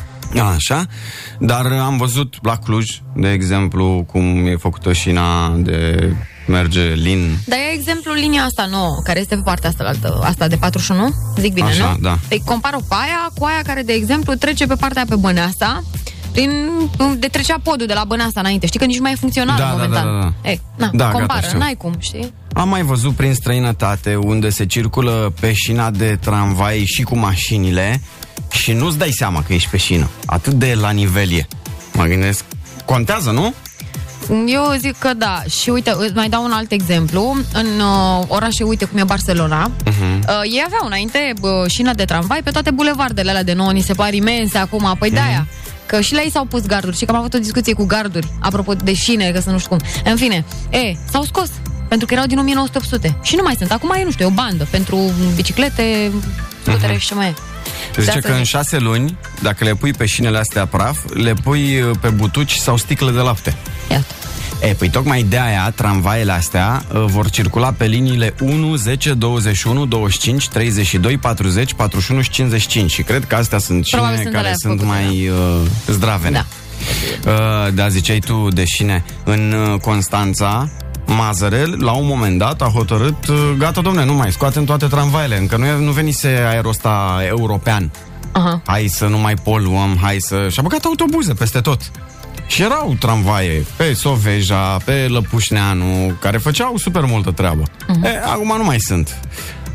[0.56, 0.86] Așa,
[1.40, 6.10] dar am văzut la Cluj, de exemplu, cum e făcută șina de
[6.48, 7.38] merge lin.
[7.46, 10.56] Dar e exemplul linia asta nouă, care este pe partea asta, la altă, asta de
[10.56, 11.10] 41,
[11.40, 11.98] zic bine, Așa, nu?
[12.02, 12.18] da.
[12.28, 15.84] Păi compar-o pe aia cu aia care, de exemplu, trece pe partea pe Băneasa,
[16.36, 16.69] prin,
[17.17, 18.65] de trecea podul de la Băneasa înainte.
[18.65, 20.04] Știi că nici nu mai e funcțional Da, da, momentan.
[20.06, 20.50] da, da.
[20.50, 21.58] E, na, Da, gata, compară, știu.
[21.60, 22.34] n-ai cum, știi?
[22.54, 28.02] Am mai văzut prin străinătate unde se circulă pe șina de tramvai și cu mașinile
[28.52, 30.10] și nu-ți dai seama că ești pe șină.
[30.26, 31.48] Atât de la nivel e.
[31.93, 32.43] Mă gândesc,
[32.86, 33.54] contează, nu?
[34.48, 35.43] Eu zic că da.
[35.62, 37.36] Și uite, îți mai dau un alt exemplu.
[37.54, 40.19] În uh, orașe, uite cum e Barcelona, Mhm.
[40.19, 43.82] uh, ei aveau înainte uh, șină de tramvai pe toate bulevardele alea de nouă, ni
[43.82, 44.95] se par imense acum.
[45.00, 45.48] Păi de-aia.
[45.86, 46.98] Că și la ei s-au pus garduri.
[46.98, 49.69] Și că am avut o discuție cu garduri, apropo de șine, că să nu știu
[49.69, 49.88] cum.
[50.04, 51.50] În fine, e, s-au scos.
[51.88, 53.17] Pentru că erau din 1900.
[53.21, 53.71] Și nu mai sunt.
[53.71, 56.12] Acum e, nu știu, e o bandă pentru biciclete,
[56.63, 57.34] scutere și ce mai e.
[57.98, 58.45] Zice asta că în zic.
[58.45, 62.78] șase luni, dacă le pui pe șinele astea praf, le pui uh, pe butuci sau
[62.78, 63.56] sticle de lapte.
[63.91, 64.13] Iată.
[64.62, 69.86] E, păi tocmai de aia tramvaiele astea uh, vor circula pe liniile 1, 10, 21,
[69.86, 74.46] 25, 32, 40, 41 și 55 și cred că astea sunt șine Probabil sunt care
[74.46, 76.46] alea sunt făcute, mai uh, zdravene.
[77.24, 77.32] Da.
[77.32, 79.06] Uh, da, ziceai tu de șine.
[79.24, 80.70] În uh, Constanța,
[81.06, 85.38] Mazărel, la un moment dat, a hotărât, uh, gata, domne, nu mai scoatem toate tramvaiele,
[85.38, 87.91] încă nu, e- nu venise aerul ăsta european.
[88.32, 88.62] Aha.
[88.65, 90.48] Hai să nu mai poluăm, hai să...
[90.50, 91.91] Și-a băgat autobuze peste tot.
[92.48, 97.64] Și erau tramvaie pe Soveja, pe Lăpușneanu, care făceau super multă treabă.
[97.88, 98.02] Mhm.
[98.02, 98.06] Uh-huh.
[98.06, 99.18] E, acum nu mai sunt.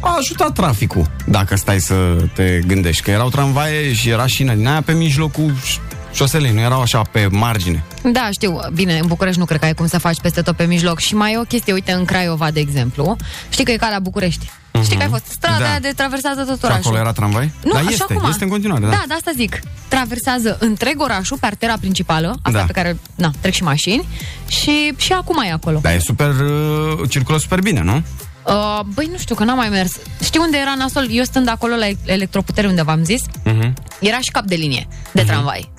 [0.01, 1.95] A ajutat traficul, dacă stai să
[2.35, 6.61] te gândești, că erau tramvaie și era șină din aia pe mijlocul ș- șoselei, nu
[6.61, 7.85] erau așa pe margine.
[8.13, 8.59] Da, știu.
[8.75, 10.99] Bine, în București nu cred că ai cum să faci peste tot pe mijloc.
[10.99, 13.17] Și mai e o chestie, uite, în Craiova, de exemplu.
[13.51, 14.51] Știi că e calea București.
[14.83, 15.69] Știi că ai fost strada Da.
[15.69, 16.83] aia de traversează tot Și orașul.
[16.85, 17.53] acolo era tramvai?
[17.65, 18.91] Nu, da, așa este, cum este în continuare, da.
[18.91, 19.59] Da, de asta zic.
[19.89, 22.65] Traversează întreg orașul pe artera principală, asta Da.
[22.65, 24.07] pe care, na, trec și mașini,
[24.49, 25.79] și, și acum e acolo.
[25.83, 28.03] Dar e super, uh, circulă super bine, nu?
[28.47, 29.93] Uh, băi, nu știu, că n-am mai mers.
[30.25, 31.07] Știi unde era nasol?
[31.11, 33.73] Eu stând acolo la electroputere, unde v-am zis, Uh-huh.
[34.01, 35.71] era și cap de linie de tramvai.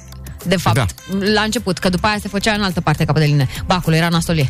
[0.45, 0.85] De fapt, Da.
[1.33, 3.47] la început, că după aia se făcea în altă parte cap de linie.
[3.65, 4.49] Ba, acolo era nasolie.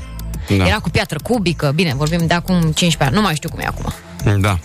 [0.58, 0.66] Da.
[0.68, 3.66] Era cu piatră cubică, bine, vorbim de acum 15 ani, nu mai știu cum e
[3.66, 3.94] acum.
[4.40, 4.60] Da.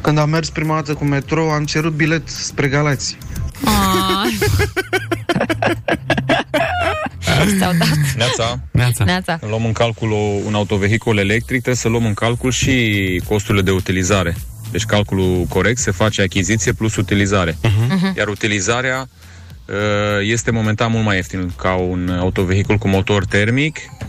[0.00, 3.16] Când am mers prima dată cu metro, am cerut bilet spre Galați.
[3.64, 4.38] Ai.
[7.58, 7.88] S-au dat.
[8.16, 8.58] Neața.
[8.70, 9.04] Neața.
[9.04, 9.36] Neața.
[9.36, 13.62] Când luăm în calcul o- un autovehicul electric, trebuie să luăm în calcul și costurile
[13.62, 14.36] de utilizare.
[14.70, 17.56] Deci calculul corect se face achiziție plus utilizare.
[17.62, 18.12] Mhm.
[18.16, 19.08] Iar utilizarea
[19.66, 19.74] uh,
[20.22, 24.05] este momentan mult mai ieftin ca un autovehicul cu motor termic, uh,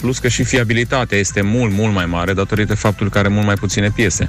[0.00, 3.54] plus că și fiabilitatea este mult, mult mai mare datorită faptului că are mult mai
[3.54, 4.26] puține piese.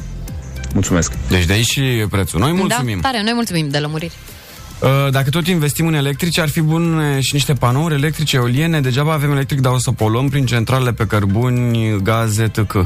[0.74, 1.14] Mulțumesc!
[1.30, 2.40] Deci de aici și prețul.
[2.40, 3.00] Noi mulțumim.
[3.02, 4.14] Da, tare, noi mulțumim de lămuriri.
[4.82, 8.82] Uh, Dacă tot investim în electrice, ar fi bun uh, și niște panouri electrice eoliene.
[8.82, 12.74] Degeaba avem electric, dar o să poluăm prin centralele pe cărbuni, gaze, etc.
[12.74, 12.84] Uh,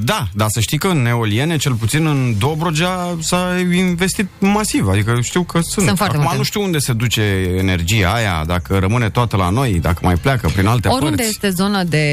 [0.00, 4.88] Da, dar să știi că în eoliene, cel puțin în Dobrogea, s-a investit masiv.
[4.88, 5.84] Adică știu că sunt.
[5.86, 6.36] Sunt foarte Acum multe.
[6.36, 7.22] nu știu unde se duce
[7.58, 11.30] energia aia, dacă rămâne toată la noi, dacă mai pleacă prin alte Oriunde părți.
[11.30, 12.08] este zonă de,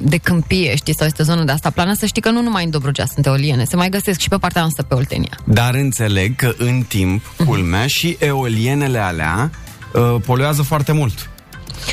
[0.00, 2.70] de câmpie, știi, sau este zonă de asta plană, să știi că nu numai în
[2.70, 5.38] Dobrogea sunt eoliene, se mai găsesc și pe partea noastră pe Oltenia.
[5.44, 9.50] Dar înțeleg că în timp, culmea, și eolienele alea
[9.92, 11.30] uh, poluează foarte mult.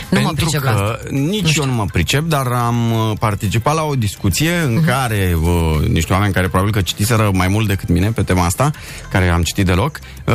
[0.09, 3.75] Nu mă Pentru pricep la că nici eu nu mă pricep, dar am uh, participat
[3.75, 4.85] la o discuție în Mhm.
[4.85, 8.71] care uh, niște oameni care probabil că citiseră mai mult decât mine pe tema asta,
[9.11, 10.33] care am citit deloc, uh,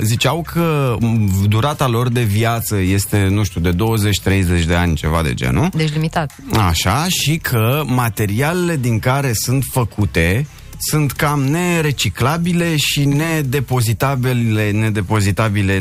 [0.00, 5.22] ziceau că m, durata lor de viață este, nu știu, de 20-30 de ani, ceva
[5.22, 5.68] de genul.
[5.74, 6.30] Deci limitat.
[6.68, 10.46] Așa, și că materialele din care sunt făcute
[10.78, 15.78] sunt cam nereciclabile și nedepozitabile, nedepozitabile,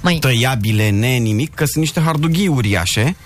[0.00, 3.16] netăiabile, ne nimic, că sunt niște hardughii uriașe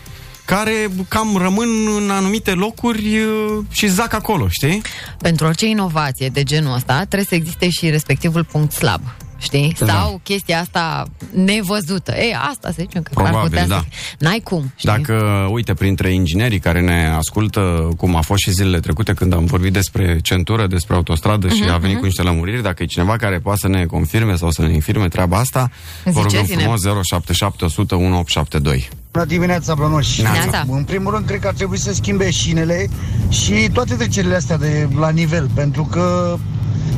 [0.44, 4.82] care cam rămân în anumite locuri uh, și zac acolo, știi?
[5.18, 9.00] Pentru orice inovație de genul ăsta trebuie să existe și respectivul punct slab.
[9.42, 9.76] Știi?
[9.78, 9.86] Da.
[9.86, 12.12] Sau chestia asta nevăzută.
[12.16, 13.74] E, asta să zicem că ar Probabil, putea da.
[13.76, 14.16] să fie.
[14.18, 14.88] N-ai cum, știi?
[14.88, 15.14] Dacă,
[15.50, 19.72] uite, printre inginerii care ne ascultă, cum a fost și zilele trecute când am vorbit
[19.72, 21.98] despre centură, despre autostradă și Mhm, a venit mhm.
[21.98, 25.08] cu niște lămuriri, dacă e cineva care poate să ne confirme sau să ne infirme
[25.08, 25.70] treaba asta,
[26.04, 26.62] vă rugăm Ziceți-ne.
[26.62, 28.88] frumos 077 100 1872.
[29.12, 30.22] Bună dimineața, Blănoși!
[30.22, 30.64] Neața.
[30.68, 32.88] În primul rând, cred că ar trebui să schimbe șinele
[33.28, 36.36] și toate trecerile astea de la nivel, pentru că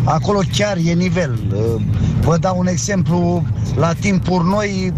[0.04, 1.38] acolo chiar e nivel.
[2.20, 4.92] Vă dau un exemplu, la timpuri noi,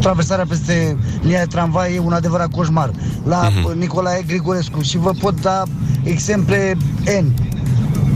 [0.00, 2.90] traversarea peste linia de tramvai e un adevărat coșmar.
[3.24, 3.78] La Mhm.
[3.78, 5.62] Nicolae Grigorescu și vă pot da
[6.02, 6.76] exemple
[7.22, 7.24] N.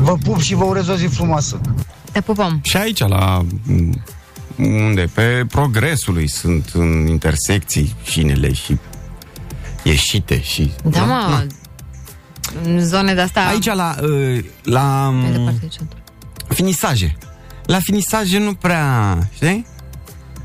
[0.03, 1.61] Vă pup și vă urez o zi frumoasă.
[2.13, 2.61] Te pupăm.
[2.63, 4.03] Și aici, la m,
[4.59, 5.09] unde?
[5.15, 8.79] Pe progresului sunt în intersecții șinele și
[9.83, 10.73] ieșite și...
[10.85, 11.47] Da, mă, Na.
[12.65, 13.41] în zone de asta...
[13.49, 15.99] Aici la, uh, la Mai m, departe de centru.
[16.57, 17.17] Finisaje.
[17.65, 19.67] La finisaje nu prea, știi?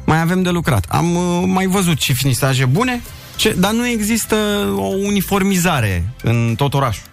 [0.05, 0.85] Mai avem de lucrat.
[0.89, 3.01] Am uh, mai văzut și finisaje bune,
[3.35, 4.35] ce, dar nu există
[4.75, 7.03] o uniformizare în tot orașul.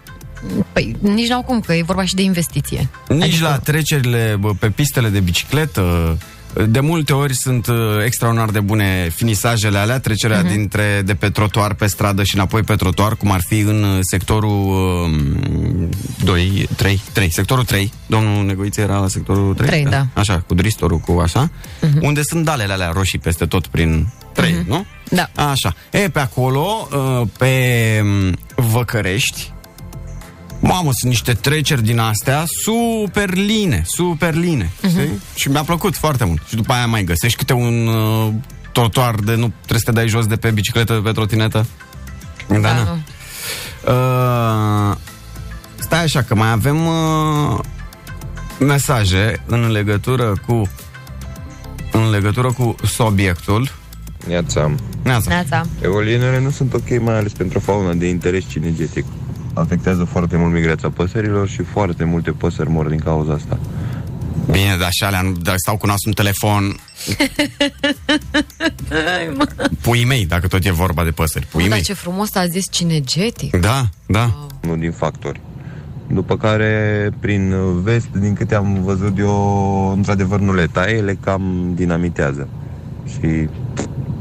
[0.73, 2.89] Păi, nici n-au cum, că e vorba și de investiție.
[3.09, 3.43] Nici adică...
[3.43, 6.17] la trecerile bă, pe pistele de bicicletă,
[6.66, 10.47] de multe ori sunt uh, extraordinar de bune finisajele alea, trecerea Mhm.
[10.47, 10.51] uh-huh.
[10.51, 13.99] dintre de pe trotuar pe stradă și înapoi pe trotuar, cum ar fi în uh,
[14.01, 14.66] sectorul
[15.11, 15.88] uh,
[16.25, 17.92] 2, 3, 3, sectorul 3.
[18.07, 19.68] Domnul Negoiță era la sectorul 3?
[19.68, 20.07] Trei, da.
[20.14, 22.01] Așa, cu dristorul, cu așa, uh-huh.
[22.01, 24.66] unde sunt dalele alea roșii peste tot prin 3, uh-huh.
[24.66, 24.87] nu?
[25.11, 25.31] Da.
[25.51, 25.75] Așa.
[25.90, 27.55] E, pe acolo, uh, pe
[28.03, 28.37] um,
[28.71, 29.53] Văcărești,
[30.61, 34.71] Mamă, sunt niște treceri din astea super line, super line.
[34.87, 35.35] Uh-huh.
[35.35, 36.42] Și mi-a plăcut foarte mult.
[36.47, 38.33] Și după aia mai găsești câte un uh,
[38.73, 41.66] trotuar de nu trebuie să te dai jos de pe bicicletă, pe trotinetă.
[42.49, 42.73] Da, da.
[42.75, 43.01] nu.
[43.92, 44.97] Uh,
[45.79, 47.59] stai așa, că mai avem uh,
[48.59, 50.68] mesaje în legătură cu
[51.92, 53.71] în legătură cu subiectul.
[54.27, 54.71] Neața.
[55.03, 55.31] Neața.
[55.31, 55.66] Neața.
[55.83, 59.05] Eolienele nu sunt ok, mai ales pentru fauna de interes cinegetic.
[59.55, 63.59] Afectează foarte mult migrația păsărilor și foarte multe păsări mor din cauza asta.
[64.51, 66.77] Bine, dar și alea, nu- dar stau cu nasul în telefon,
[69.81, 71.85] puii mei, dacă tot e vorba de păsări, Mă, puii dar mei.
[71.87, 73.57] ce frumos a zis cinegetic.
[73.57, 74.47] Da, da.
[74.65, 75.41] Unul din factori.
[76.07, 81.73] După care, prin vest, din câte am văzut eu, într-adevăr nu le taie, le cam
[81.75, 82.49] dinamitează.
[83.11, 83.49] Și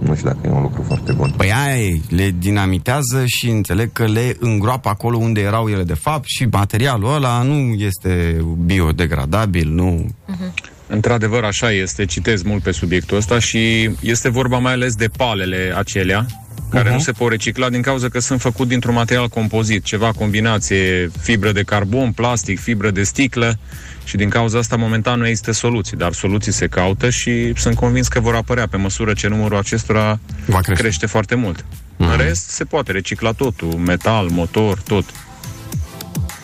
[0.07, 1.33] nu știu dacă e un lucru foarte bun.
[1.37, 5.93] Păi aia e, le dinamitează și înțeleg că le îngroapă acolo unde erau ele de
[5.93, 10.05] fapt și materialul ăla nu este biodegradabil, nu...
[10.89, 15.73] Într-adevăr, așa este, citez mult pe subiectul ăsta și este vorba mai ales de palele
[15.77, 16.25] acelea,
[16.69, 16.93] care Mhm.
[16.93, 21.51] nu se pot recicla din cauza că sunt făcut dintr-un material compozit, ceva combinație fibră
[21.51, 23.57] de carbon, plastic, fibră de sticlă
[24.03, 28.07] și din cauza asta momentan nu există soluții, dar soluții se caută și sunt convins
[28.07, 30.81] că vor apărea pe măsură ce numărul acestora Va crește.
[30.81, 31.65] crește foarte mult.
[31.97, 35.05] În rest, se poate recicla totul, metal, motor, tot.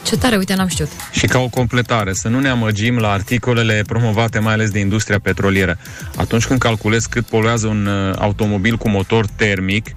[0.06, 0.90] Ce tare, uite, n-am știut.
[1.12, 5.20] Și ca o completare, să nu ne amăgim la articolele promovate mai ales de industria
[5.20, 5.78] petrolieră.
[6.16, 9.96] Atunci când calculezi cât poluează un uh, automobil cu motor termic,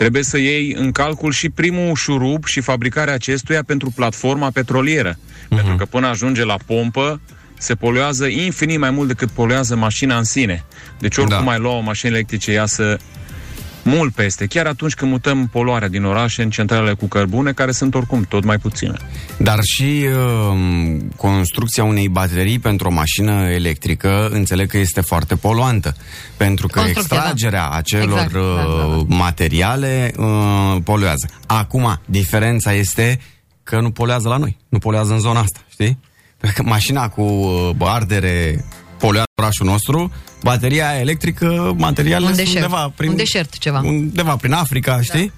[0.00, 5.18] trebuie să iei în calcul și primul șurub și fabricarea acestuia pentru platforma petrolieră.
[5.48, 7.20] Pentru că până ajunge la pompă,
[7.58, 10.64] se poluează infinit mai mult decât poluează mașina în sine.
[10.98, 11.42] Deci oricum Da.
[11.42, 12.96] mai lua o mașină electrice iasă
[13.82, 17.94] mult peste, chiar atunci când mutăm poluarea din orașe în centralele cu cărbune, care sunt
[17.94, 18.94] oricum tot mai puține.
[19.38, 20.06] Dar și
[20.52, 25.94] uh, construcția unei baterii pentru o mașină electrică înțeleg că este foarte poluantă.
[26.36, 27.76] Pentru că Construcția, extragerea da.
[27.76, 31.28] acelor Exact, da, da, uh, materiale uh, poluează.
[31.46, 33.20] Acum, diferența este
[33.62, 35.98] că nu poluează la noi, nu poluează în zona asta, știi?
[36.36, 38.64] Pentru că mașina cu uh, ardere
[39.00, 42.64] poluează orașul nostru, bateria electrică, materialele Un sunt deșert.
[42.64, 43.80] undeva prin, Un deșert ceva.
[43.84, 45.32] undeva prin Africa, știi?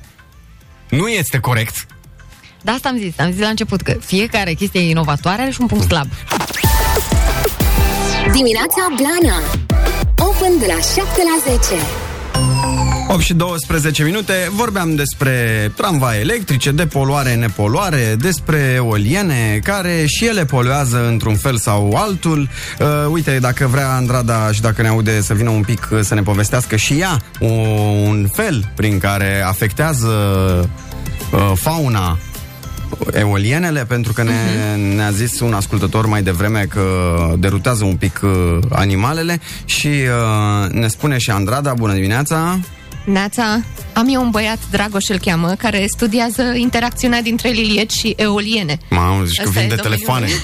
[0.89, 1.87] Nu este corect.
[2.63, 5.67] Da, asta am zis, am zis la început că fiecare chestie inovatoare are și un
[5.67, 6.09] punct slab.
[8.33, 9.37] Dimineața Blana
[10.19, 11.83] Open de la 7 la 10
[13.13, 15.33] 8 și 12 minute, vorbeam despre
[15.77, 22.49] tramvai electrice, de poluare, nepoluare, despre eoliene, care și ele poluează într-un fel sau altul.
[22.81, 26.15] Uh, uite, dacă vrea Andrada și dacă ne aude să vină un pic uh, să
[26.15, 27.49] ne povestească și ea uh,
[28.07, 30.09] un fel prin care afectează
[31.33, 32.19] uh, fauna
[33.13, 36.85] eolienele, pentru că ne, ne-a zis un ascultător mai devreme că
[37.39, 42.61] derutează un pic uh, animalele și uh, ne spune și Andrada, bună dimineața!
[43.05, 43.63] Neața,
[43.93, 48.79] am eu un băiat, Dragoș îl cheamă, care studiază interacțiunea dintre lilieci și eoliene.
[48.91, 50.27] Mamă, zici că Ăsta vin e de domeniul telefoane.
[50.27, 50.37] meu.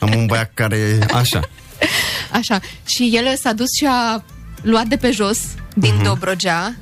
[0.00, 0.98] Am un băiat care...
[1.12, 1.40] Așa.
[2.40, 2.60] Așa.
[2.84, 4.24] Și el s-a dus și a
[4.62, 5.38] luat de pe jos,
[5.74, 6.02] din Mhm.
[6.02, 6.74] Dobrogea,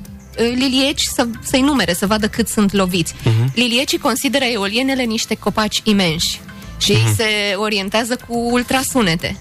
[0.55, 3.13] lilieci să, să-i numere, să vadă cât sunt loviți.
[3.23, 3.51] Mhm.
[3.55, 6.39] Liliecii consideră eolienele niște copaci imensi
[6.77, 7.07] și Mhm.
[7.07, 9.37] ei se orientează cu ultrasunete.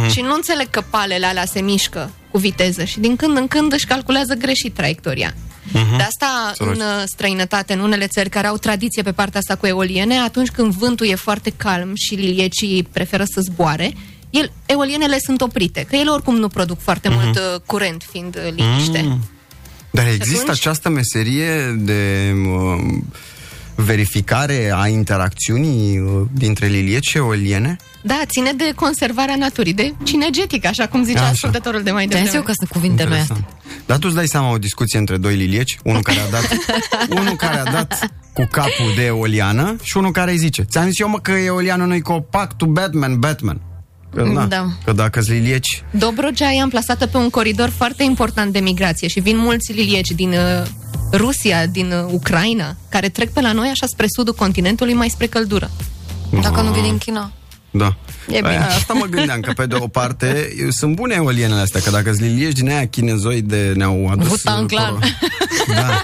[0.00, 0.10] Mhm.
[0.10, 3.72] Și nu înțeleg că palele alea se mișcă cu viteză și din când în când
[3.72, 5.34] își calculează greșit traiectoria.
[5.72, 5.96] Mhm.
[5.96, 6.74] De asta, Săraci.
[6.74, 10.48] în uh, străinătate, în unele țări care au tradiție pe partea asta cu eoliene, atunci
[10.50, 13.92] când vântul e foarte calm și liliecii preferă să zboare,
[14.30, 17.18] el, eolienele sunt oprite, că ele oricum nu produc foarte Mhm.
[17.22, 19.00] mult uh, curent, fiind uh, liniște.
[19.04, 19.20] Mm.
[19.90, 22.84] Dar există atunci- această meserie de uh,
[23.74, 27.76] verificare a interacțiunii uh, dintre lilieci și eoliene?
[28.06, 31.30] Da, ține de conservarea naturii, de cinegetic, așa cum zicea Așa.
[31.30, 32.30] ascultătorul de mai devreme.
[32.34, 33.36] eu că sunt cuvinte noi astea.
[33.86, 36.56] Dar tu îți dai seama o discuție între doi lilieci, unul care a dat,
[37.20, 40.98] unul care a dat cu capul de eoliană și unul care îi zice Ți-am zis
[40.98, 43.60] eu mă că eoliană nu-i copac, tu Batman, Batman.
[44.14, 44.66] Că, da, Da.
[44.84, 49.20] că dacă sunt lilieci, Dobrogea e amplasată pe un coridor foarte important de migrație și
[49.20, 50.66] vin mulți lilieci din uh,
[51.12, 55.26] Rusia, din uh, Ucraina, care trec pe la noi așa spre sudul continentului, mai spre
[55.26, 55.70] căldură.
[56.42, 57.32] Dacă nu vin din China.
[57.76, 57.94] Da.
[58.28, 58.48] E bine.
[58.48, 62.12] Aia, asta mă gândeam, că pe de o parte sunt bune eolienele astea, că dacă
[62.12, 64.30] sunt liliești din aia chinezoi de ne-au adus...
[64.30, 64.92] Wutan uh, Clan.
[64.94, 66.02] coro- Da.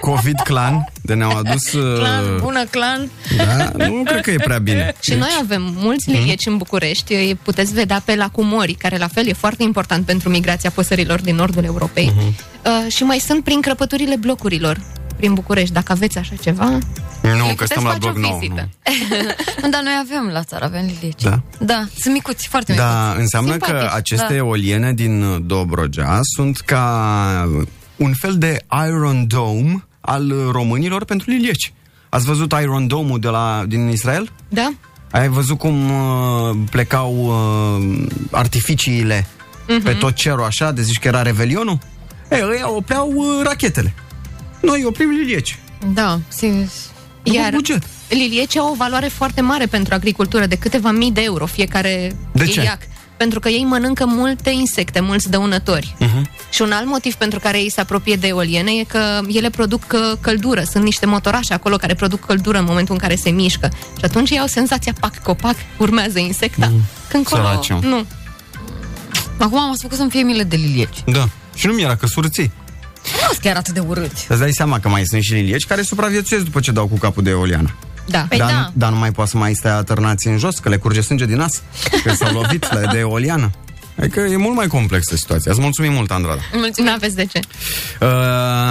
[0.00, 1.72] Covid Clan, de ne-au adus...
[1.72, 3.10] uh, Clan, bună clan!
[3.36, 4.94] Da, nu cred că e prea bine.
[5.00, 9.08] Și noi avem mulți lilieci în București, îi puteți vedea pe lacul Mori, care la
[9.08, 12.12] fel e foarte important pentru migrația păsărilor din nordul Europei.
[12.16, 14.80] Uh, și mai sunt prin crăpăturile blocurilor
[15.20, 15.72] prin București.
[15.74, 16.78] Dacă aveți așa ceva, Nu,
[17.22, 18.38] le că puteți stăm la face o bloc nou.
[18.38, 18.68] vizită.
[19.60, 19.68] Nu.
[19.72, 21.22] Dar noi avem la țară, avem lilieci.
[21.22, 21.40] Da.
[21.58, 22.88] Da, sunt micuți, foarte micuți.
[22.90, 24.34] Da, înseamnă că Simpatici, aceste da.
[24.34, 26.84] eoliene din uh, Dobrogea sunt ca
[27.96, 28.56] un fel de
[28.86, 31.72] Iron Dome al uh, românilor pentru lilieci.
[32.08, 34.30] Ați văzut Iron Dome-ul de la, din Israel?
[34.48, 34.72] Da?
[35.10, 39.26] Ai văzut cum uh, plecau uh, artificiile
[39.68, 39.82] Mhm.
[39.82, 41.78] pe tot cerul așa, de zici că era revelionul?
[42.30, 43.94] Ei, ăia opreau uh, rachetele.
[44.60, 45.58] Noi oprim lilieci.
[45.94, 46.70] Da, sim.
[47.22, 47.54] Iar
[48.08, 52.44] lilieci au o valoare foarte mare pentru agricultură, de câteva mii de euro fiecare De
[52.46, 52.60] ce?
[52.60, 52.78] iliac.
[53.16, 55.94] Pentru că ei mănâncă multe insecte, mulți dăunători.
[56.00, 56.50] Uh-huh.
[56.50, 59.82] Și un alt motiv pentru care ei se apropie de eoliene e că ele produc
[59.92, 60.62] uh, căldură.
[60.70, 63.68] Sunt niște motorașe acolo care produc căldură în momentul în care se mișcă.
[63.98, 66.66] Și atunci ei au senzația, pac, copac, urmează insecta.
[66.72, 66.80] Mm.
[67.08, 67.78] Când colo, Săraciu.
[67.82, 68.04] nu.
[69.38, 71.04] Acum am făcut să-mi fie milă de lilieci.
[71.06, 71.28] Da.
[71.54, 72.50] Și nu mi-era că surții.
[73.12, 74.26] Nu sunt chiar atât de urâți.
[74.28, 77.22] Îți dai seama că mai sunt și lilieci care supraviețuiesc după ce dau cu capul
[77.22, 77.74] de eoliană.
[78.06, 78.26] Da.
[78.28, 78.58] Păi dar, da.
[78.58, 81.24] Nu, dar nu mai poate să mai stai atârnați în jos, că le curge sânge
[81.26, 81.62] din nas,
[82.04, 83.50] că s-au lovit la- de eoliană.
[83.98, 85.50] Adică e mult mai complexă situația.
[85.52, 86.40] Îți mulțumim mult, Andrada.
[86.52, 86.90] Mulțumim.
[86.90, 87.40] N-aveți de ce.
[88.00, 88.08] Uh,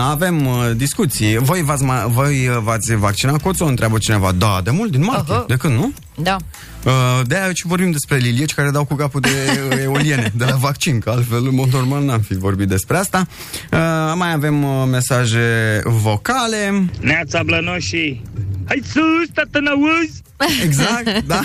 [0.10, 1.38] avem uh, discuții.
[1.38, 4.32] Voi v-ați, ma- voi uh, v-ați vaccinat cu o întreabă cineva.
[4.32, 5.34] Da, de mult, din martie.
[5.34, 5.44] Aha.
[5.48, 5.94] De când, nu?
[6.22, 6.38] Da.
[6.86, 9.30] Uh, de aia ce vorbim despre lilieci care dau cu capul de
[9.70, 13.28] uh, eoliene, de la vaccin, că altfel, în mod normal, n-am fi vorbit despre asta.
[13.72, 16.90] Uh, mai avem uh, mesaje vocale.
[17.02, 18.22] Neața blănoșii!
[18.66, 20.22] Hai sus, tată, n-auzi?
[20.64, 21.42] Exact, da.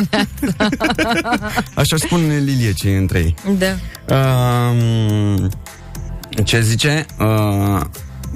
[1.82, 3.34] Așa spun liliecii între ei.
[3.58, 3.76] Da.
[4.14, 5.50] Um,
[6.44, 7.06] ce zice?
[7.18, 7.80] Uh,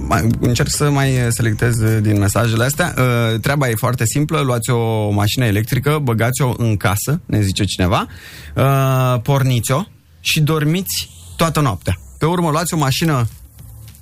[0.06, 2.94] mai, încerc să mai selectez din mesajele astea.
[2.98, 4.40] Uh, treaba e foarte simplă.
[4.40, 8.06] Luați o mașină electrică, băgați-o în casă, ne zice cineva,
[8.54, 9.82] uh, porniți-o
[10.20, 11.98] și dormiți toată noaptea.
[12.18, 13.28] Pe urmă, luați o mașină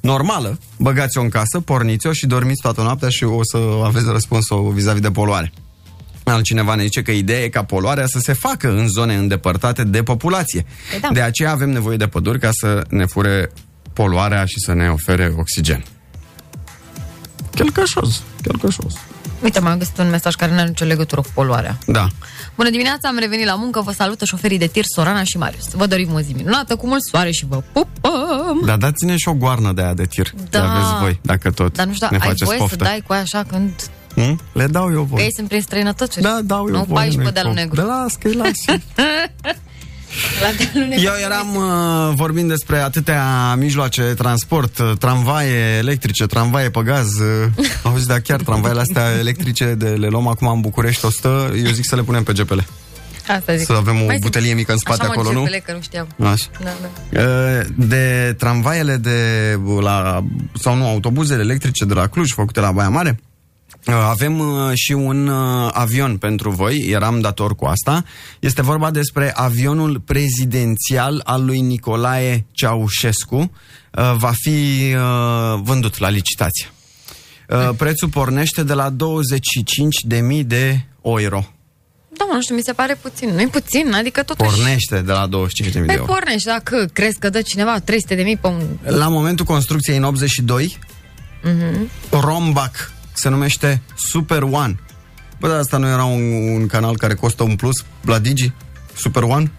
[0.00, 5.00] normală, băgați-o în casă, porniți-o și dormiți toată noaptea și o să aveți răspunsul vis-a-vis
[5.00, 5.52] de poluare.
[6.24, 10.02] Altcineva ne zice că ideea e ca poluarea să se facă în zone îndepărtate de
[10.02, 10.66] populație.
[10.90, 11.08] Păi da.
[11.12, 13.50] De aceea avem nevoie de păduri ca să ne fure
[14.00, 15.84] poluarea și să ne ofere oxigen.
[17.54, 18.94] Chelcășos, chelcășos.
[19.42, 21.78] Uite, m-am găsit un mesaj care nu are nicio legătură cu poluarea.
[21.86, 22.06] Da.
[22.56, 25.70] Bună dimineața, am revenit la muncă, vă salută șoferii de tir Sorana și Marius.
[25.72, 28.62] Vă dorim o zi minunată, cu mult soare și vă pupăm!
[28.64, 30.30] Dar dați-ne și o goarnă de aia de tir.
[30.36, 30.42] Da.
[30.50, 32.76] De aveți voi, dacă tot Dar nu știu, ne ai faceți voie poftă.
[32.78, 33.70] să dai cu aia așa când...
[34.14, 34.40] Hm?
[34.52, 35.22] Le dau eu Că voi.
[35.22, 36.20] ei sunt prin străinătăți.
[36.20, 36.86] Da, dau eu Nu voi.
[36.94, 37.76] bai și nu-i pe dealul prob- negru.
[37.80, 38.82] Da, las că-i lasi.
[40.40, 41.04] La dealul negru.
[41.04, 47.18] Eu eram uh, vorbind despre atâtea mijloace de transport, uh, tramvaie electrice, tramvaie pe gaz.
[47.18, 51.70] Uh, auzi, da, chiar tramvaiele astea electrice de le luăm acum în București 100, eu
[51.70, 52.58] zic să le punem pe GPL.
[53.28, 53.66] Asta zic.
[53.66, 54.24] Să avem o Mai zic.
[54.24, 55.44] butelie mică în spate Așa mă acolo, nu?
[55.44, 56.06] GPL, că nu știam.
[56.22, 56.46] Așa.
[56.64, 56.70] Da,
[57.10, 57.20] da.
[57.20, 59.18] Uh, De tramvaiele de
[59.80, 60.24] la,
[60.60, 63.25] sau nu, autobuzele electrice de la Cluj, făcute la Baia Mare, uh,
[63.92, 68.04] avem uh, și un uh, avion pentru voi, eram dator cu asta.
[68.40, 73.36] Este vorba despre avionul prezidențial al lui Nicolae Ceaușescu.
[73.36, 76.66] Uh, Va fi uh, vândut la licitație.
[77.48, 81.44] Uh, Prețul pornește de la 25.000 de euro.
[82.18, 83.28] Da, mă, nu știu, mi se pare puțin.
[83.28, 84.50] Nu e puțin, adică totuși...
[84.50, 86.12] Pornește de la 25.000 de Păi euro.
[86.12, 88.62] pornești, dacă crezi că dă cineva 300 de mii pe un...
[88.84, 90.78] La momentul construcției în 82,
[91.42, 91.90] Mhm.
[92.10, 94.78] Rombac se numește Super One.
[95.40, 98.52] Bă, dar asta nu era un, un canal care costă un plus la Digi?
[98.94, 99.50] Super One?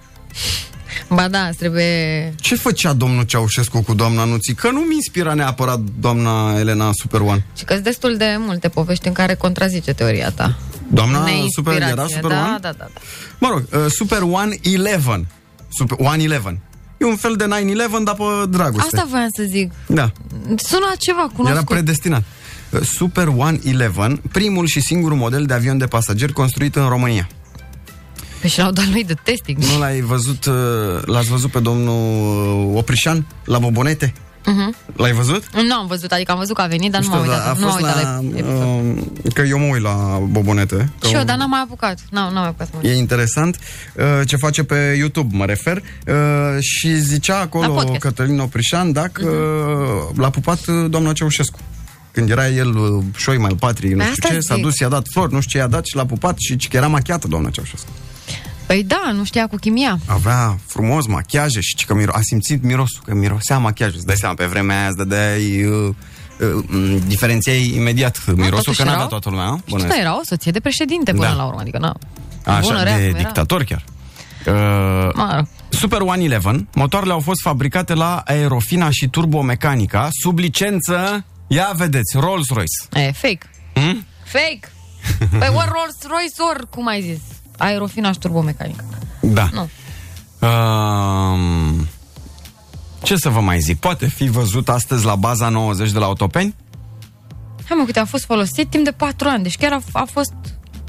[1.09, 2.33] Ba da, îți trebuie...
[2.39, 4.53] Ce făcea domnul Ceaușescu cu doamna Nuții?
[4.53, 7.45] Că nu mi inspira neapărat doamna Elena Super One.
[7.57, 10.57] Și că destul de multe povești în care contrazice teoria ta.
[10.87, 12.57] Doamna Neinspirație, Super era Super da, One?
[12.61, 12.87] Da, da, da.
[13.37, 15.27] Mă rog, uh, Super One Eleven.
[15.69, 16.59] Super One Eleven.
[16.97, 18.95] E un fel de 9-11, dar pe dragoste.
[18.95, 19.71] Asta voiam să zic.
[19.87, 20.11] Da.
[20.55, 21.65] Sună ceva Era cunoscut.
[21.65, 22.23] predestinat.
[22.69, 27.27] Uh, Super One Eleven, primul și singurul model de avion de pasageri construit în România.
[28.41, 29.57] Păi și l-au dat lui de testing.
[29.57, 30.53] Nu l-ai văzut, uh,
[31.05, 34.13] l-ați văzut pe domnul uh, Oprișan la Bobonete?
[34.41, 34.95] Uh-huh.
[34.95, 35.43] L-ai văzut?
[35.67, 37.45] Nu am văzut, adică am văzut că a venit, dar nu m-am Știu, uitat.
[37.45, 39.25] dar a nu m-am fost uitat la, la episod.
[39.25, 40.89] uh, că eu mă uit la Bobonete.
[40.99, 41.99] Că Și eu, dar n-am mai apucat.
[42.09, 42.91] N-am, n-am mai apucat să mă uit.
[42.91, 43.57] E interesant
[43.95, 45.77] uh, ce face pe YouTube, mă refer.
[46.07, 46.13] Uh,
[46.59, 47.87] și zicea La acolo podcast.
[47.89, 47.99] Mhm.
[47.99, 51.59] Cătălin Oprișan dacă uh, l-a pupat uh, doamna Ceaușescu.
[52.17, 54.63] Când era el uh, șoi mai patri, nu Păi știu asta ce, s-a zic.
[54.63, 56.87] dus, i-a dat flori, nu știu ce i-a dat și l-a pupat și că era
[56.87, 57.87] machiată doamna Ceaușescu.
[58.65, 59.99] Păi da, nu știa cu chimia.
[60.05, 63.95] Avea frumos machiaje și că miro- a simțit mirosul, că mirosea machiajul.
[63.97, 65.63] Îți dai seama, pe vremea aia îți dădeai...
[65.65, 65.93] Uh,
[66.39, 69.45] uh, m, diferențiai imediat mirosul, totuși că n-avea erau- toată lumea.
[69.45, 69.59] a?
[69.65, 71.33] Și da, era o soție de președinte până Da.
[71.33, 71.95] la urmă, adică na.
[72.45, 73.17] Așa, bună, rea, de cum era.
[73.17, 73.83] dictator chiar.
[74.47, 81.25] Uh, Mă, Super One Eleven, motoarele au fost fabricate la Aerofina și Turbomecanica, sub licență,
[81.47, 82.99] ia vedeți, Rolls-Royce.
[83.07, 83.49] e fake.
[83.73, 84.05] Hmm?
[84.23, 84.59] Fake.
[85.39, 87.19] Păi ori Rolls-Royce, ori, cum ai zis,
[87.57, 88.83] aerofina și turbomecanică.
[89.21, 89.49] Da.
[89.53, 89.69] Nu.
[90.39, 91.85] Uh,
[93.03, 93.79] ce să vă mai zic?
[93.79, 96.55] Poate fi văzut astăzi la baza 90 de la Autopeni?
[97.67, 100.33] Hai mă, câte a fost folosit timp de 4 ani, deci chiar a, a fost...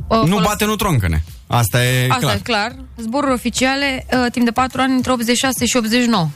[0.09, 1.25] Uh, nu folosit- bate, nu troncăne.
[1.47, 2.35] Asta e Asta clar.
[2.35, 2.75] e clar.
[2.97, 6.29] Zboruri oficiale uh, timp de 4 ani între 86 și 89.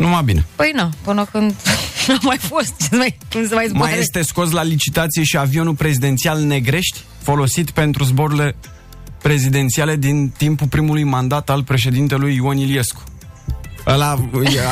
[0.00, 0.46] Numai bine.
[0.56, 1.54] Păi na, până când
[2.08, 2.74] n-a mai fost.
[2.76, 3.90] Ce să mai, cum să mai zboare?
[3.90, 8.56] Mai este scos la licitație și avionul prezidențial Negrești, folosit pentru zborurile
[9.22, 13.02] prezidențiale din timpul primului mandat al președintelui Ion Iliescu.
[13.86, 14.28] Ăla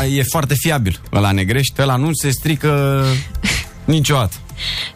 [0.06, 1.00] e, e foarte fiabil.
[1.12, 3.04] Ăla Negrești, ăla nu se strică
[3.84, 4.34] niciodată.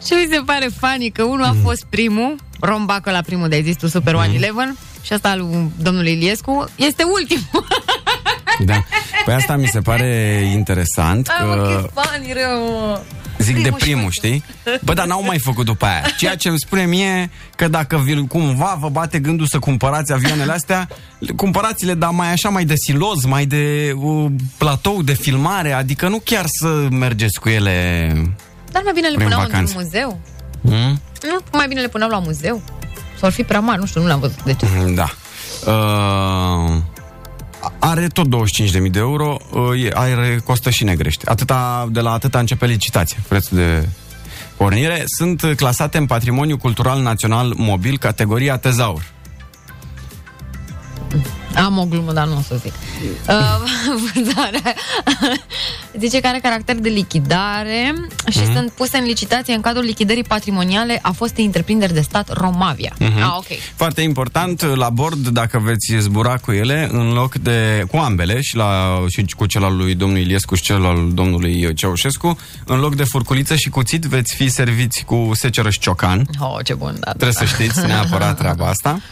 [0.06, 3.62] Și mi se pare funny că unul a fost primul, Rombacă la primul de ai
[3.62, 7.66] zis tu, Super One Eleven, și asta al lui domnului Iliescu, este ultimul.
[8.64, 8.84] Da.
[9.24, 13.00] Păi asta mi se pare interesant Ai, mă, că ce funny rău, mă.
[13.38, 14.44] zic de primul, știi?
[14.84, 16.02] Bă, dar n-au mai făcut după aia.
[16.18, 20.52] Ceea ce îmi spune mie că dacă vi cumva vă bate gândul să cumpărați avioanele
[20.52, 20.88] astea,
[21.36, 26.18] cumpărați-le, dar mai așa, mai de siloz, mai de uh, platou de filmare, adică nu
[26.24, 28.12] chiar să mergeți cu ele...
[28.72, 29.76] Dar mai bine le Prin puneau vacanțe.
[29.76, 30.20] într-un muzeu.
[30.62, 31.00] Hmm?
[31.22, 32.62] Nu, mai bine le puneau la muzeu.
[33.18, 34.66] Sau ar fi prea mari, nu știu, nu le-am văzut de ce.
[34.94, 35.08] Da.
[35.72, 36.76] Uh,
[37.78, 41.30] are tot 25.000 de euro, uh, e- are, costă și negrește.
[41.30, 43.88] Atâta, de la atâta începe licitația, prețul de
[44.56, 45.02] pornire.
[45.06, 49.02] Sunt clasate în Patrimoniu Cultural Național Mobil, categoria tezaur.
[51.54, 52.72] Am o glumă, dar nu o să o zic.
[53.28, 53.34] Uh,
[54.14, 54.74] vânzarea
[55.98, 57.94] zice că are caracter de lichidare
[58.30, 58.52] și Mhm.
[58.54, 62.92] sunt puse în licitație în cadrul lichidării patrimoniale a fostei întreprinderi de stat Romavia.
[62.98, 63.22] Mhm.
[63.22, 63.46] Ah, ok.
[63.74, 68.56] Foarte important, la bord, dacă veți zbura cu ele, în loc de, cu ambele, și,
[68.56, 72.94] la, și cu cel al lui domnului Iliescu și cel al domnului Ceaușescu, în loc
[72.94, 76.26] de furculiță și cuțit, veți fi serviți cu seceră și ciocan.
[76.38, 77.10] Oh, ce bun, da.
[77.10, 78.98] Trebuie să știți neapărat treaba asta.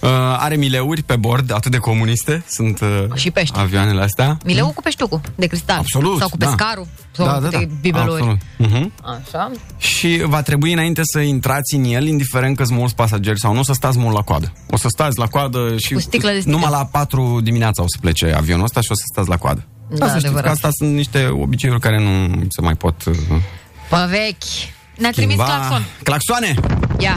[0.00, 3.58] Uh, are mileuri pe bord, atât de comuniste sunt uh, Și pește.
[3.58, 4.38] avioanele astea.
[4.44, 5.78] Mileu cu peștucul de cristal.
[5.78, 6.46] Absolut, Sau cu da.
[6.46, 6.86] pescarul.
[7.12, 7.58] Sau Da, cu da, da.
[7.58, 8.10] câte bibelori.
[8.20, 8.38] Absolut.
[8.56, 8.92] Mhm.
[9.02, 9.50] Așa.
[9.78, 13.62] Și va trebui înainte să intrați în el, indiferent că sunt mulți pasageri sau nu,
[13.62, 14.52] să stați mult la coadă.
[14.70, 16.52] O să stați la coadă și Cu sticlă de sticlă.
[16.58, 19.64] numai la 4 dimineața o să plece avionul ăsta și o să stați la coadă.
[19.90, 20.52] Da, Da, să știți că adevărat.
[20.54, 23.14] asta sunt niște obiceiuri care nu se mai pot uh,
[23.90, 24.42] Pe vechi.
[24.98, 25.44] Ne-a trimis schimba.
[25.56, 25.84] claxon.
[26.02, 26.54] Claxoane!
[26.98, 27.16] Ia.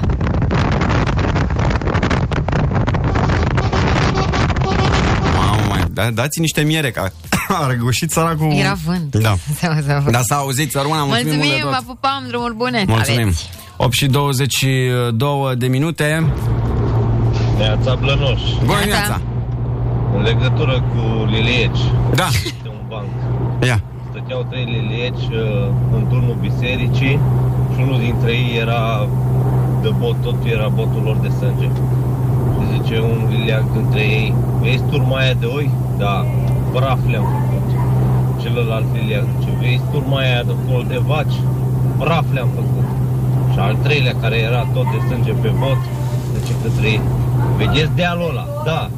[5.35, 7.09] Mamă, mai, da, dați niște miere, că
[7.47, 8.51] a răgușit săracul.
[8.51, 9.15] Era vânt.
[9.15, 9.35] Da.
[9.87, 11.71] Da, Da, s-a auzit, țăruna, mulțumim, mult de Mulțumim, tot.
[11.71, 12.83] vă pupam, drumuri bune.
[12.87, 13.21] Mulțumim.
[13.21, 13.49] Aveți.
[13.77, 16.25] 8 și 22 de minute.
[17.57, 18.41] Neața Blănoș.
[18.65, 19.21] Bună dimineața!
[20.15, 21.79] În legătură cu lilieci.
[22.15, 22.27] Da.
[22.63, 23.05] De un banc.
[23.63, 23.83] Ia.
[24.09, 27.19] Stăteau trei lilieci uh, în turnul bisericii
[27.73, 29.07] și unul dintre ei era
[29.81, 31.69] de bot, totul era botul lor de sânge.
[32.85, 35.69] Și zice un liliac dintre ei, vezi turma aia de oi?
[35.97, 36.25] Da,
[36.71, 37.67] praf le-am făcut.
[38.41, 41.37] Celălalt liliac zice, vezi turma aia de col de vaci?
[41.97, 42.87] Praf le-am făcut.
[43.51, 45.81] Și al treilea, care era tot de sânge pe bot,
[46.33, 47.01] zice către ei,
[47.57, 48.45] Vedeți dealul ăla?
[48.65, 48.89] Da.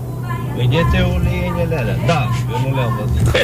[0.56, 1.98] Vedeți uleienele alea?
[2.06, 3.36] Da, eu nu le-am văzut.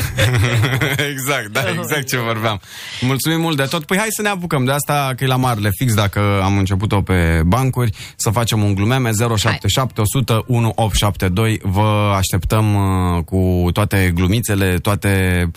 [1.12, 2.62] exact, da, exact ce vorbeam.
[3.01, 3.86] Mulțumim mult de tot.
[3.86, 7.01] Păi hai să ne apucăm de asta, că e la marele fix, dacă am început-o
[7.01, 11.60] pe bancuri, să facem un glumeme 077 100 1872.
[11.64, 15.51] Vă așteptăm uh, cu toate glumițele, toate,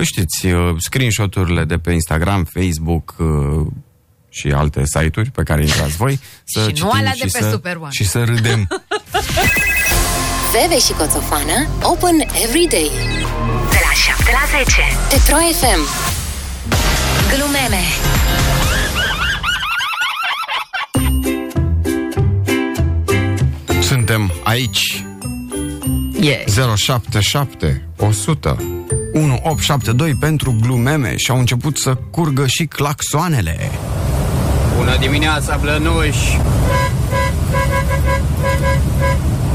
[0.00, 3.66] știți, uh, screenshot-urile de pe Instagram, Facebook, uh,
[4.28, 6.20] și alte site-uri pe care intrați voi
[6.52, 7.90] să Și nu citim alea și, de pe să, Super One.
[7.90, 8.68] și să râdem.
[10.52, 12.90] Veve și Coțofană Open every day
[13.70, 15.80] De la 7 la 10 Pe Pro FM
[17.34, 17.82] Glumeme
[23.80, 25.04] Suntem aici
[26.20, 26.76] yeah.
[26.76, 28.56] 077 100
[29.12, 33.70] 1872 pentru glumeme și au început să curgă și claxoanele.
[34.76, 36.38] Bună dimineața, blănuși!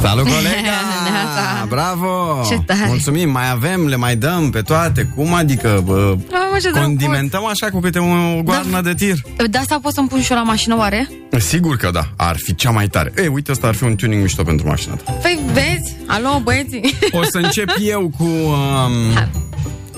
[0.02, 1.66] Salut, colega!
[1.70, 2.44] Bravo!
[2.50, 2.86] Ce tare!
[2.88, 5.10] Mulțumim, mai avem, le mai dăm pe toate.
[5.16, 5.82] Cum adică?
[5.86, 6.16] Bă,
[6.52, 8.82] mă, ce condimentăm așa cu câte o goarnă da.
[8.82, 9.16] de tir?
[9.50, 11.10] De asta pot să-mi pun și eu la mașină, oare?
[11.38, 13.14] Sigur că da, ar fi cea mai tare.
[13.18, 15.12] Ei, uite, asta ar fi un tuning mișto pentru mașina ta.
[15.12, 15.96] Păi, vezi?
[16.06, 16.98] Alo, băieții?
[17.12, 18.24] O să încep eu cu...
[18.24, 19.30] Um,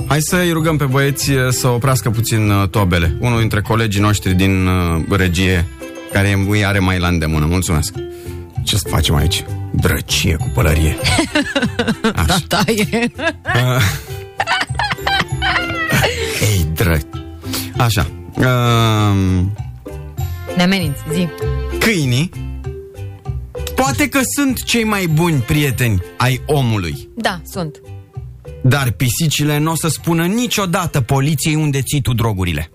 [0.07, 3.15] hai să-i rugăm pe băieți uh, să oprească puțin uh, toabele.
[3.19, 5.65] Unul dintre colegii noștri din uh, regie,
[6.13, 7.45] care îi are mai la îndemână.
[7.45, 7.93] Mulțumesc.
[8.63, 9.43] Ce să facem aici?
[9.71, 10.95] Drăcie cu pălărie.
[12.25, 13.11] Da, da, e.
[13.55, 13.81] Uh,
[16.41, 16.97] Ei, dră...
[17.77, 18.07] Așa.
[18.35, 19.45] Uh,
[20.55, 21.27] Ne ameninți, zi.
[21.79, 22.29] câinii
[23.75, 27.09] poate că sunt cei mai buni prieteni ai omului.
[27.15, 27.81] Da, sunt.
[28.63, 32.71] Dar pisicile nu o să spună niciodată poliției unde ții tu drogurile.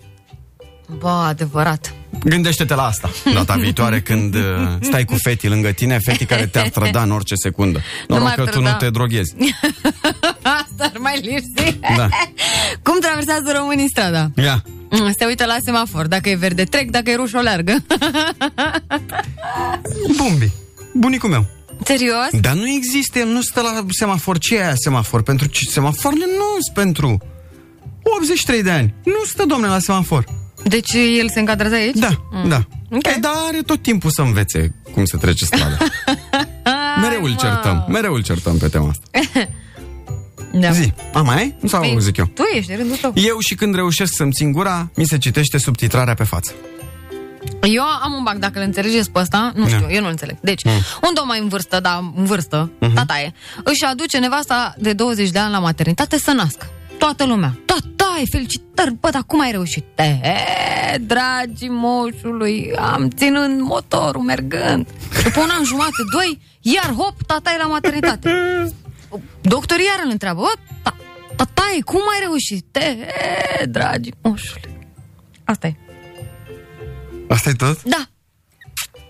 [0.99, 1.95] Bă, adevărat.
[2.25, 4.41] Gândește-te la asta data viitoare când uh,
[4.81, 7.79] stai cu fetii lângă tine, fetii care te-ar trăda în orice secundă.
[8.09, 8.71] Nu Noroc m-ar că tu trăda.
[8.71, 9.35] nu te droghezi.
[10.61, 11.79] Asta ar mai lipsi.
[11.97, 12.09] Da.
[12.83, 14.31] Cum traversează românii strada?
[14.37, 14.63] Ia.
[14.91, 16.07] Mm, Se uită la semafor.
[16.07, 16.91] Dacă e verde, trec.
[16.91, 17.77] Dacă e roșu, o leargă.
[20.17, 20.53] Bumbi.
[20.95, 21.47] Bunicul meu.
[21.85, 22.41] Serios?
[22.41, 24.39] Dar nu există, el nu stă la semafor.
[24.39, 25.23] Ce e aia semafor?
[25.23, 25.71] Pentru ce?
[25.71, 27.19] Semafoarele nu sunt pentru
[28.19, 28.95] 83 de ani.
[29.05, 30.25] Nu stă, domne, la semafor.
[30.65, 31.97] Deci el se încadrează aici?
[31.97, 32.49] Da, Mm.
[32.49, 32.65] da.
[32.91, 33.07] Ok.
[33.07, 35.77] E, dar are tot timpul să învețe cum se trece strada.
[37.03, 37.37] mereu îl mă.
[37.41, 39.05] certăm, mereu îl certăm pe tema asta.
[40.61, 40.71] Da.
[40.71, 41.57] Zi, a, mai ai?
[41.67, 42.25] Sau Păi, zic eu?
[42.25, 43.13] Tu ești, de rândul tău.
[43.15, 46.53] Eu și când reușesc să-mi țin gura, mi se citește subtitrarea pe față.
[47.63, 50.37] Eu am un bag, dacă îl înțelegeți pe ăsta, nu știu, eu nu înțeleg.
[50.41, 50.71] Deci, Mm.
[51.03, 52.95] un domn mai în vârstă, da, în vârstă, Mhm.
[52.95, 53.33] tataie,
[53.65, 56.67] își aduce nevasta de 20 de ani la maternitate să nască.
[56.99, 57.59] Toată lumea.
[57.65, 59.85] Tataie, felicitări, bă, dar cum ai reușit?
[59.99, 64.87] E, dragi moșului, am ținând motorul mergând.
[65.25, 68.31] După un an jumate, doi, iar hop, tataie la maternitate.
[69.41, 70.97] Doctorii iar îl întreabă, bă, ta,
[71.37, 72.77] tataie, cum ai reușit?
[72.77, 74.79] E, dragi moșului.
[75.45, 75.75] Asta e.
[77.29, 77.83] asta e tot?
[77.83, 78.09] Da.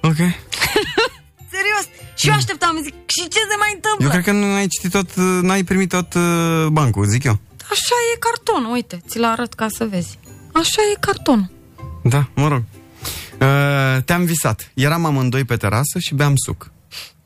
[0.02, 0.16] Ok.
[1.54, 1.86] Serios.
[2.16, 4.04] Și eu așteptam, zic, și ce se mai întâmplă?
[4.04, 7.38] Eu cred că nu ai citit tot, uh, n-ai primit tot uh, bancul, zic eu.
[7.70, 10.18] Așa e carton, uite, ți-l arăt ca să vezi.
[10.52, 11.50] Așa e carton.
[12.02, 12.62] Da, mă rog.
[13.40, 14.70] Uh, te-am visat.
[14.74, 16.70] Eram amândoi pe terasă și beam suc.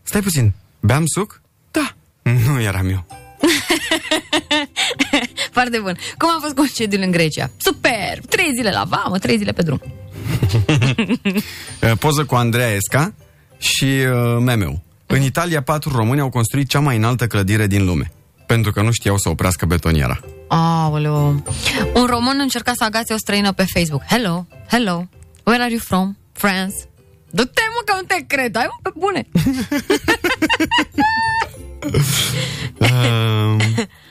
[0.03, 0.53] Stai puțin.
[0.81, 1.41] Beam suc?
[1.71, 1.95] Da.
[2.47, 3.05] Nu eram eu.
[5.57, 5.97] Foarte bun.
[6.19, 7.51] Cum a fost concediul în Grecia?
[7.57, 8.19] Super!
[8.29, 9.81] Trei zile la vamă, trei zile pe drum.
[11.83, 13.15] Uh, poză cu Andreea Esca
[13.59, 14.83] și uh, memeu.
[15.07, 18.13] În Italia, patru români au construit cea mai înaltă clădire din lume.
[18.49, 20.21] Pentru că nu știau să oprească betoniera.
[20.49, 21.45] Aoleu.
[21.95, 24.03] Un român încerca să agațe o străină pe Facebook.
[24.03, 25.09] Hello, hello,
[25.45, 26.17] where are you from?
[26.33, 26.75] France.
[27.31, 29.27] Du-te mă că nu te cred, ai mă pe bune.
[32.79, 33.75] Uh,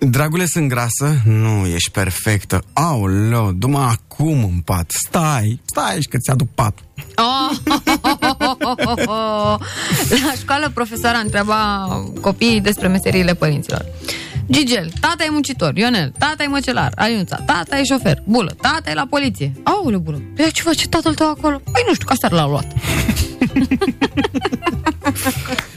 [0.00, 1.14] dragule, sunt grasă?
[1.24, 2.64] Nu, ești perfectă.
[2.72, 4.90] Aoleu, du-mă acum în pat.
[5.06, 6.84] Stai, stai și că ți-aduc patul.
[7.16, 7.56] Oh,
[10.24, 11.88] La școală profesoara întreba
[12.20, 13.84] copiii despre meseriile părinților.
[14.50, 18.94] Gigel, tata e muncitor, Ionel, tata e măcelar, Aliuța, tata e șofer, Bulă, tata e
[18.94, 19.52] la poliție.
[19.62, 21.60] Aoleu, Bulă, păi ce face tatăl tău acolo?
[21.64, 22.66] Păi nu știu, că asta l-a luat.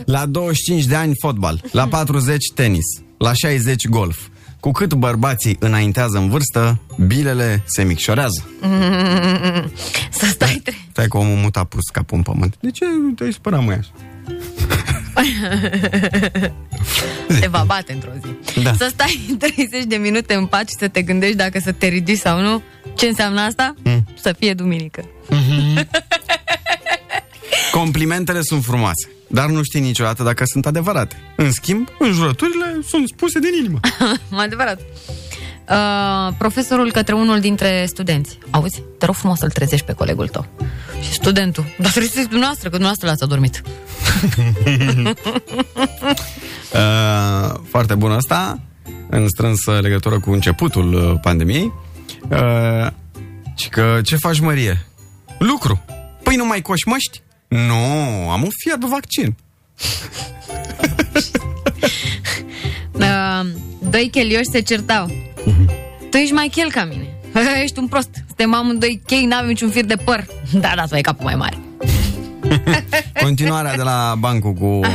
[0.06, 2.86] La 25 de ani fotbal, la 40 tenis,
[3.24, 4.20] la 60 golf.
[4.60, 8.48] Cu cât bărbații înaintează în vârstă, bilele se micșorează.
[10.20, 12.56] Să stai tre- Stai că omul mut a pus capul în pământ.
[12.60, 13.90] De ce te-ai supărat, măi, așa?
[17.40, 18.60] Te va bate într-o zi.
[18.64, 18.74] Da.
[18.74, 22.18] Să stai 30 de minute în pat și să te gândești dacă să te ridici
[22.18, 22.62] sau nu.
[22.98, 23.74] Ce înseamnă asta?
[23.84, 24.06] Mm.
[24.22, 25.06] Să fie duminică.
[27.80, 31.16] Complimentele sunt frumoase, dar nu știi niciodată dacă sunt adevărate.
[31.36, 33.80] În schimb, înjurăturile sunt spuse din inimă.
[34.46, 34.80] Adevărat.
[35.70, 38.38] Uh, profesorul către unul dintre studenți.
[38.50, 40.46] Auzi, te rog frumos să-l trezești pe colegul tău.
[41.02, 43.62] Și studentul, dar trebuie să dumneavoastră, că dumneavoastră l-ați adormit.
[46.74, 48.60] Uh, foarte bun asta,
[49.10, 51.74] în strânsă legătură cu începutul uh, pandemiei.
[52.30, 52.88] Uh,
[53.56, 54.86] și că, ce faci, Mărie?
[55.40, 55.86] Lucru.
[56.24, 57.22] Păi nu mai coși măști?
[57.54, 59.36] Nu, am un fiat vaccin.
[62.92, 63.48] Uh,
[63.92, 65.12] doi chelioși se certau.
[66.10, 67.08] Tu ești mai chel ca mine.
[67.64, 68.10] Ești un prost.
[68.28, 70.26] Suntem amândoi chei, n-avem niciun fir de păr.
[70.62, 71.58] Da, da, tu ai capul mai mare.
[73.22, 74.66] Continuarea de la bancul cu...
[74.66, 74.88] Uh,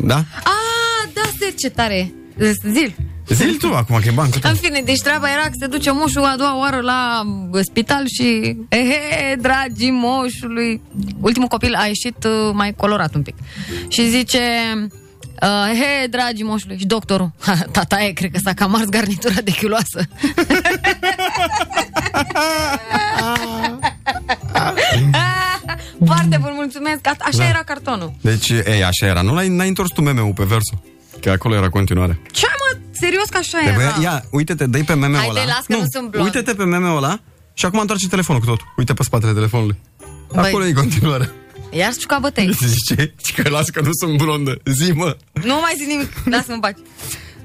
[0.00, 0.24] da?
[0.44, 2.12] Ah, da, se ce tare.
[2.72, 2.94] Zil.
[3.28, 4.50] Zil tu acum, că e bancul tău.
[4.50, 8.02] În fine, deci treaba era că se duce moșul a doua oară la uh, spital
[8.06, 10.80] și ehe, dragii moșului.
[11.20, 13.34] Ultimul copil a ieșit uh, mai colorat un pic.
[13.88, 14.40] Și zice,
[15.42, 16.78] uh, he, dragii moșului.
[16.78, 20.00] Și doctorul, "Ha, tata e, cred că s-a cam ars garnitura de chiloasă.
[26.06, 26.98] Foarte bun, mulțumesc.
[27.06, 27.48] A- Așa Da.
[27.48, 28.12] era cartonul.
[28.20, 29.22] Deci, ei, așa era.
[29.22, 30.78] Nu l-ai, n-ai întors tu meme-ul pe versul.
[31.20, 32.20] Că acolo era continuare.
[32.30, 32.78] Ce mă?
[32.90, 33.96] Serios că așa Trebuie, era?
[34.02, 35.44] ia, uite-te, dă pe meme-ul Haide, ăla.
[35.56, 36.24] las că nu sunt blond.
[36.24, 37.20] Uite-te pe meme-ul ăla
[37.54, 38.60] și acum întoarce telefonul cu tot.
[38.76, 39.76] Uite pe spatele telefonului.
[40.34, 40.48] Băi.
[40.48, 41.30] Acolo e continuare.
[41.70, 42.50] Iar știu bătăi.
[42.66, 44.56] Zice, zice că las că nu sunt blondă.
[44.64, 45.16] Zi, mă.
[45.32, 46.08] Nu mai zic nimic.
[46.24, 46.78] Lasă-mă în pace.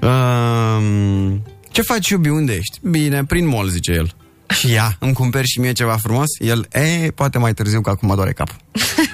[0.02, 2.28] Um, ce faci, iubi?
[2.28, 2.78] Unde ești?
[2.82, 4.14] Bine, prin mall, zice el.
[4.58, 6.26] Și ia, îmi cumperi și mie ceva frumos?
[6.38, 8.56] El, e, poate mai târziu, că acum doare capul.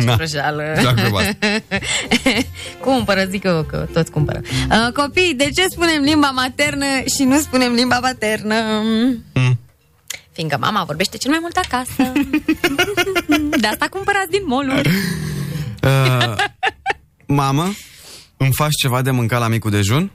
[0.00, 0.16] Ce Da.
[0.16, 0.62] proșeală.
[0.80, 1.36] Joacă cu asta.
[2.84, 4.40] cumpără, zic eu că toți cumpără.
[4.70, 6.84] Uh, copii, de ce spunem limba maternă
[7.16, 8.54] și nu spunem limba paternă?
[9.34, 9.58] Mm.
[10.32, 12.12] Fiindcă mama vorbește cel mai mult acasă.
[13.60, 14.88] de asta cumpărați din moluri.
[15.82, 16.34] Uh,
[17.26, 17.72] mamă,
[18.36, 20.10] îmi faci ceva de mâncat la micul dejun?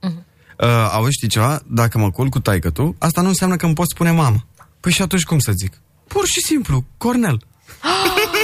[0.00, 0.24] Mhm.
[0.58, 1.60] Uh, auzi, știi ceva?
[1.66, 4.46] Dacă mă culc cu taică tu, asta nu înseamnă că îmi poți spune mamă.
[4.80, 5.72] Păi și atunci cum să zic?
[6.06, 7.40] Pur și simplu, Cornel.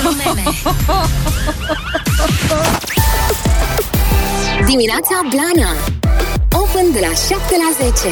[0.00, 0.42] Glumeme.
[4.66, 5.70] Dimineața Blana
[6.52, 7.34] Open de la 7
[7.78, 8.08] la 10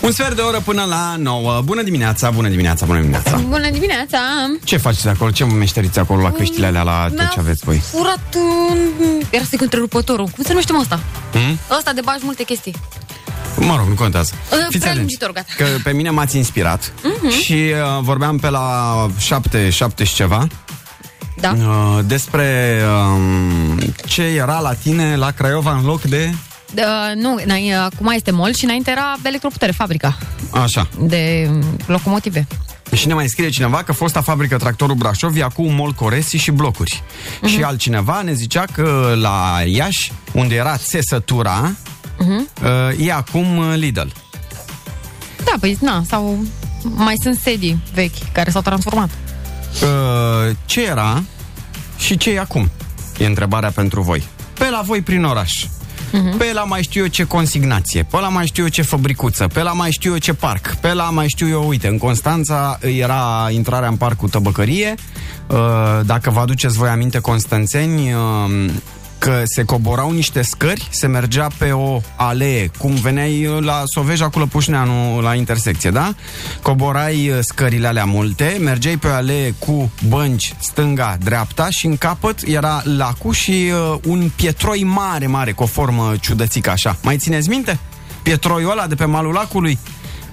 [0.00, 1.60] Un sfert de oră până la 9.
[1.64, 3.36] Bună dimineața, bună dimineața, bună dimineața.
[3.36, 4.18] Bună dimineața!
[4.64, 5.30] Ce faceți acolo?
[5.30, 7.78] Ce meșteriți acolo la căștile alea, la tot Mi-a ce aveți voi?
[7.78, 8.34] Furat
[8.70, 8.78] un...
[9.30, 10.24] Era să întrerupătorul.
[10.24, 11.00] Cum se numește mă ăsta?
[11.32, 11.58] Hmm?
[11.76, 12.74] Ăsta de bagi multe chestii.
[13.58, 14.32] Mă rog, nu contează.
[14.34, 15.46] Uh, Fiți prea atenți, lungitor, gata.
[15.56, 17.30] Că pe mine m-ați inspirat Mhm.
[17.30, 20.46] și uh, vorbeam pe la 7, 7 și ceva
[21.36, 21.50] Da.
[21.58, 22.80] uh, despre
[23.14, 26.34] um, ce era la tine la Craiova în loc de...
[26.76, 26.82] Uh,
[27.22, 30.18] nu, înainte- acum este mol și înainte era electroputere, fabrica
[30.50, 30.88] Așa.
[31.00, 32.46] de mm, locomotive.
[32.92, 36.36] Și ne mai scrie cineva că fosta fabrică Tractorul Brașov e acum un mol Coresi
[36.36, 37.02] și blocuri.
[37.40, 37.50] Mhm.
[37.50, 41.72] Și altcineva ne zicea că la Iași, unde era țesătura,
[42.26, 42.48] Mhm.
[42.62, 44.08] uh, e acum uh, Lidl.
[45.44, 46.38] Da, păi, na, sau
[46.82, 49.10] mai sunt sedii vechi care s-au transformat.
[49.82, 51.22] Uh, ce era
[51.98, 52.70] și ce e acum?
[53.18, 54.22] E întrebarea pentru voi.
[54.58, 55.66] Pe la voi prin oraș.
[56.12, 56.36] Mhm.
[56.36, 59.62] Pe la mai știu eu ce consignație, pe la mai știu eu ce fabricuță, pe
[59.62, 63.48] la mai știu eu ce parc, pe la mai știu eu, uite, în Constanța era
[63.50, 64.94] intrarea în parcul Tăbăcărie,
[65.46, 68.70] Uh, dacă vă aduceți voi aminte, constanțeni, uh,
[69.18, 74.38] că se coborau niște scări, se mergea pe o alee, cum veneai la Soveja cu
[74.38, 76.14] Lăpușneanu la intersecție, da?
[76.62, 81.96] Coborai uh, scările alea multe, mergeai pe o alee cu bănci stânga, dreapta și în
[81.96, 86.96] capăt era lacul și uh, un pietroi mare, mare, cu o formă ciudățică așa.
[87.02, 87.78] Mai țineți minte?
[88.22, 89.78] Pietroiul ăla de pe malul lacului?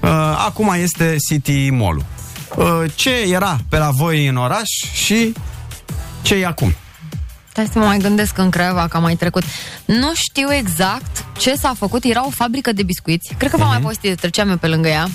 [0.01, 0.09] Uh,
[0.45, 2.05] acum este City Mall-ul.
[2.55, 5.33] Uh, ce era pe la voi în oraș și
[6.21, 6.73] ce e acum?
[7.51, 9.43] Stai să mă mai gândesc în Craiova că am mai trecut.
[9.85, 12.03] Nu știu exact ce s-a făcut.
[12.03, 13.33] Era o fabrică de biscuiți.
[13.37, 15.07] Cred că v-am mai povestit, treceam eu pe lângă ea.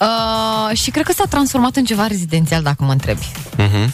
[0.00, 3.26] Uh, și cred că s-a transformat în ceva rezidențial, dacă mă întrebi.
[3.58, 3.88] Uh-huh.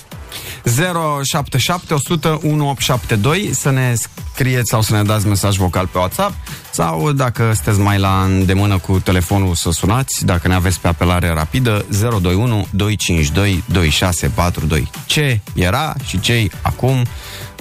[1.23, 3.95] 077 100 1872 să ne
[4.33, 6.35] scrieți sau să ne dați mesaj vocal pe WhatsApp
[6.71, 11.29] sau dacă sunteți mai la îndemână cu telefonul să sunați, dacă ne aveți pe apelare
[11.29, 14.91] rapidă 021 252 2642.
[15.07, 17.05] Ce era și ce acum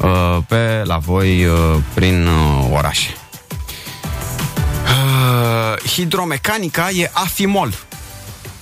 [0.03, 1.53] uh, pe la voi uh,
[1.93, 3.09] prin uh, orașe?
[4.85, 7.73] Uh, hidromecanica e afimol.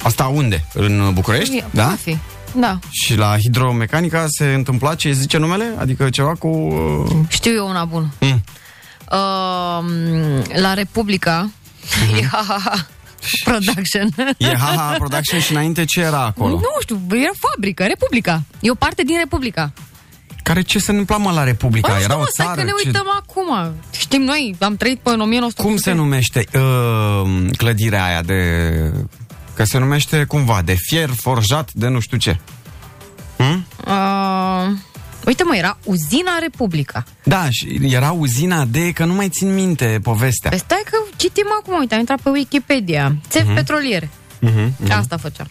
[0.03, 0.65] Asta unde?
[0.73, 1.63] În București?
[1.71, 1.95] Da?
[2.03, 2.17] Fi.
[2.55, 2.79] Da.
[2.89, 5.73] Și la hidromecanica se întâmpla ce zice numele?
[5.77, 6.47] Adică ceva cu...
[6.47, 7.11] Uh...
[7.27, 8.13] Știu eu una bună.
[8.19, 8.43] Mm.
[9.11, 11.49] Uh, la Republica
[12.11, 12.19] Mhm.
[12.19, 12.85] uh-huh.
[13.43, 14.09] Production.
[14.37, 16.53] E HH Production și înainte ce era acolo?
[16.53, 18.41] Nu știu, era fabrică, Republica.
[18.59, 19.71] E o parte din Republica.
[20.49, 21.87] Care ce se întâmpla mă la Republica?
[21.87, 22.59] Bă, era știu, o stai țară?
[22.59, 23.73] că ne ce- uităm acum.
[23.91, 25.61] Știm noi, am trăit pe în 1900.
[25.61, 28.71] Cum se numește uh, clădirea aia de...
[29.53, 32.39] Că se numește cumva de fier forjat de nu știu ce.
[33.37, 33.65] Hm?
[33.87, 34.67] Uh,
[35.25, 37.03] uite mă, era uzina Republica.
[37.23, 38.91] Da, și era uzina de...
[38.91, 40.49] Că nu mai țin minte povestea.
[40.49, 43.15] Păi stai că citim acum, uite, am intrat pe Wikipedia.
[43.29, 43.55] Țevi Mhm.
[43.55, 44.09] petroliere.
[44.39, 44.91] Mhm, mhm.
[44.91, 45.45] Asta făcea.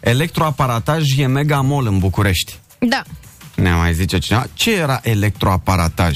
[0.00, 2.58] Electroaparataj e mega mall în București.
[2.78, 3.02] Da.
[3.58, 4.46] Ne mai zice cineva.
[4.54, 6.12] Ce era electroaparataj?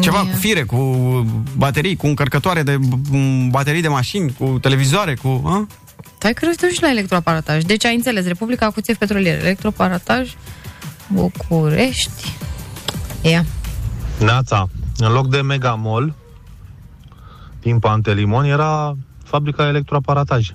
[0.00, 0.76] Ceva cu fire, cu
[1.56, 2.76] baterii, cu încărcătoare de
[3.10, 5.42] m, baterii de mașini, cu televizoare, cu...
[5.44, 5.66] A?
[6.18, 7.62] Stai că nu și la electroaparataj.
[7.62, 9.40] Deci ai înțeles, Republica cu țevi petroliere.
[9.40, 10.34] Electroaparataj,
[11.08, 12.32] București.
[13.22, 13.44] Ia.
[14.18, 16.14] Neața, în loc de Mega Mall,
[17.60, 20.48] din Pantelimon, era fabrica electroaparataj.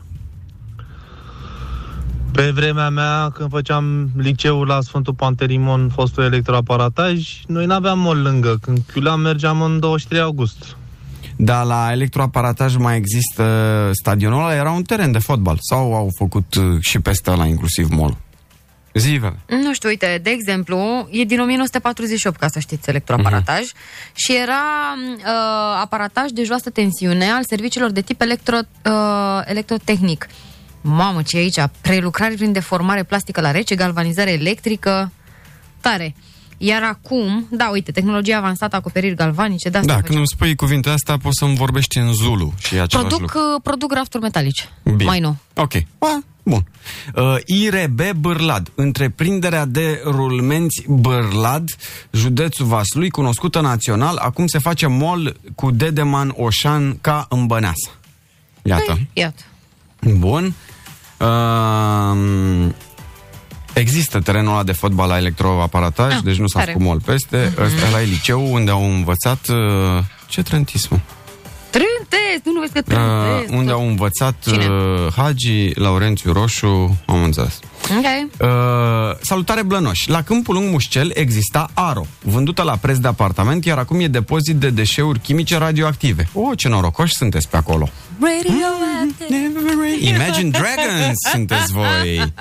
[2.32, 8.57] Pe vremea mea, când făceam liceul la Sfântul Pantelimon, fostul electroaparataj, noi n-aveam mall lângă.
[8.61, 10.75] Când chiuleam, mergeam în 23 august.
[11.36, 13.43] Dar la electroaparataj mai există
[13.93, 15.57] stadionul ăla, era un teren de fotbal.
[15.59, 18.17] Sau au făcut uh, și peste ăla inclusiv mall.
[18.93, 19.39] Zivele.
[19.47, 23.61] Nu știu, uite, de exemplu, e din 1948, ca să știți, electroaparataj
[24.15, 24.63] și era
[25.17, 30.27] uh, aparataj de joasă tensiune al serviciilor de tip electro, uh, electrotehnic.
[30.82, 31.59] Mamă, ce e aici?
[31.82, 35.11] Prelucrare prin deformare plastică la rece, galvanizare electrică,
[35.82, 36.15] tare.
[36.57, 40.07] Iar acum, da, uite, tehnologia avansată, acoperiri galvanice, de asta Da, facem.
[40.07, 43.39] când îmi spui cuvintele astea, poți să-mi vorbești în Zulu și e același produc, lucru.
[43.55, 44.63] uh, produc rafturi metalice.
[44.84, 45.03] Bine.
[45.03, 45.38] Mai nou.
[45.55, 45.73] Ok.
[45.99, 46.63] A, bun.
[47.15, 51.69] Uh, IRB Bârlad, întreprinderea de rulmenți Bârlad,
[52.11, 57.91] județul Vaslui, cunoscută național, acum se face mall cu Dedeman Oșan ca în Băneasa.
[58.61, 58.99] Iată.
[59.13, 59.41] Iată.
[60.17, 60.53] Bun.
[61.22, 62.69] Uh,
[63.74, 66.72] există terenul ăla de fotbal la electroaparataj, Ah, deci nu s-a tare.
[66.72, 67.51] făcut mall peste.
[67.55, 67.63] Mhm.
[67.63, 69.47] Ăsta la e liceu unde au învățat...
[69.49, 71.01] Uh, ce trentism?
[71.72, 73.57] Trântez, nu, nu vezi că Uh, trântez.
[73.59, 74.67] unde au învățat Cine?
[74.67, 77.59] uh, Hagi, Laurențiu Roșu, am înțeles.
[77.97, 78.05] Ok.
[78.41, 78.47] Uh,
[79.22, 80.05] salutare Blănoș.
[80.07, 84.55] La Câmpul Lung Mușcel exista Aro, vândută la preț de apartament, iar acum e depozit
[84.55, 86.30] de deșeuri chimice radioactive.
[86.34, 87.89] O, ce norocoși sunteți pe acolo.
[89.99, 92.34] Imagine Dragons sunteți voi.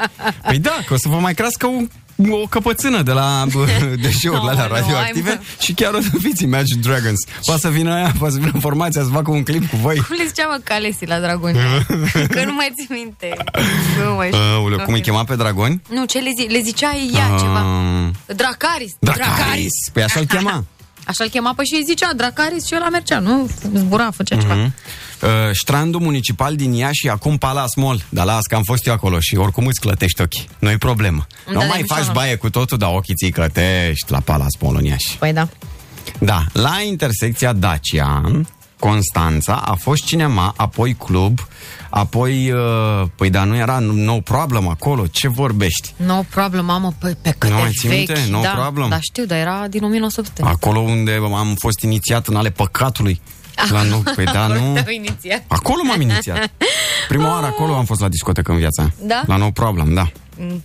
[0.47, 1.89] Păi da, că o să vă mai crească un,
[2.29, 3.67] o căpățână de la bă,
[4.03, 5.63] deșeurile alea Aoleu, hai, radioactive mă.
[5.63, 7.21] și chiar o să fiți Imagine Dragons.
[7.45, 9.97] Poate să vină aia, poate să vină formația să facă un clip cu voi.
[9.97, 11.59] Cum le zicea, mă, Calesi la Dragoni?
[12.35, 13.37] că nu mai țin minte.
[14.05, 14.41] Nu mai știu.
[14.41, 15.83] Aoleu, cum îi chema pe dragoni?
[15.89, 17.63] Nu, ce le, zi, le zicea ea ceva?
[17.63, 18.93] Uh, Dracaris.
[18.99, 19.91] Dracaris.
[19.93, 20.65] Păi așa-l chema.
[21.05, 23.51] Așa-l chema, păi și îi zicea Dracaris și ăla mergea, nu?
[23.75, 24.71] Zbura, făcea ceva.
[25.21, 25.29] Mhm.
[25.31, 28.03] Uh, strandul municipal din Iași, acum Palace Mall.
[28.09, 30.49] Dar las că am fost eu acolo și oricum îți clătești ochii.
[30.59, 31.27] Nu-i problemă.
[31.47, 32.13] Da, nu de mai mișto, faci nu.
[32.13, 35.17] baie cu totul, dar ochii ți clătești la Palace Mall în Iași.
[35.19, 35.49] Păi da.
[36.19, 38.23] Da, la intersecția Dacia,
[38.79, 41.39] Constanța, a fost cinema, apoi club,
[41.91, 42.51] apoi...
[42.51, 45.93] Uh, păi da, nu era no problem acolo, ce vorbești?
[45.97, 47.97] No problem, mamă, pe, pe cât Nu de mai ții vechi.
[48.09, 48.27] minte?
[48.31, 48.89] No da, problem.
[48.89, 50.43] Da, știu, dar era din 1900.
[50.45, 53.21] Acolo unde am fost inițiat în ale păcatului.
[53.69, 54.73] La nu, păi da, nu...
[54.73, 55.45] Te-au inițiat.
[55.49, 56.51] Acolo m-am inițiat.
[57.09, 58.93] Prima oară acolo am fost la discotecă în viața mea.
[59.07, 59.23] Da?
[59.27, 60.11] La no problem, da.
[60.37, 60.63] Mm.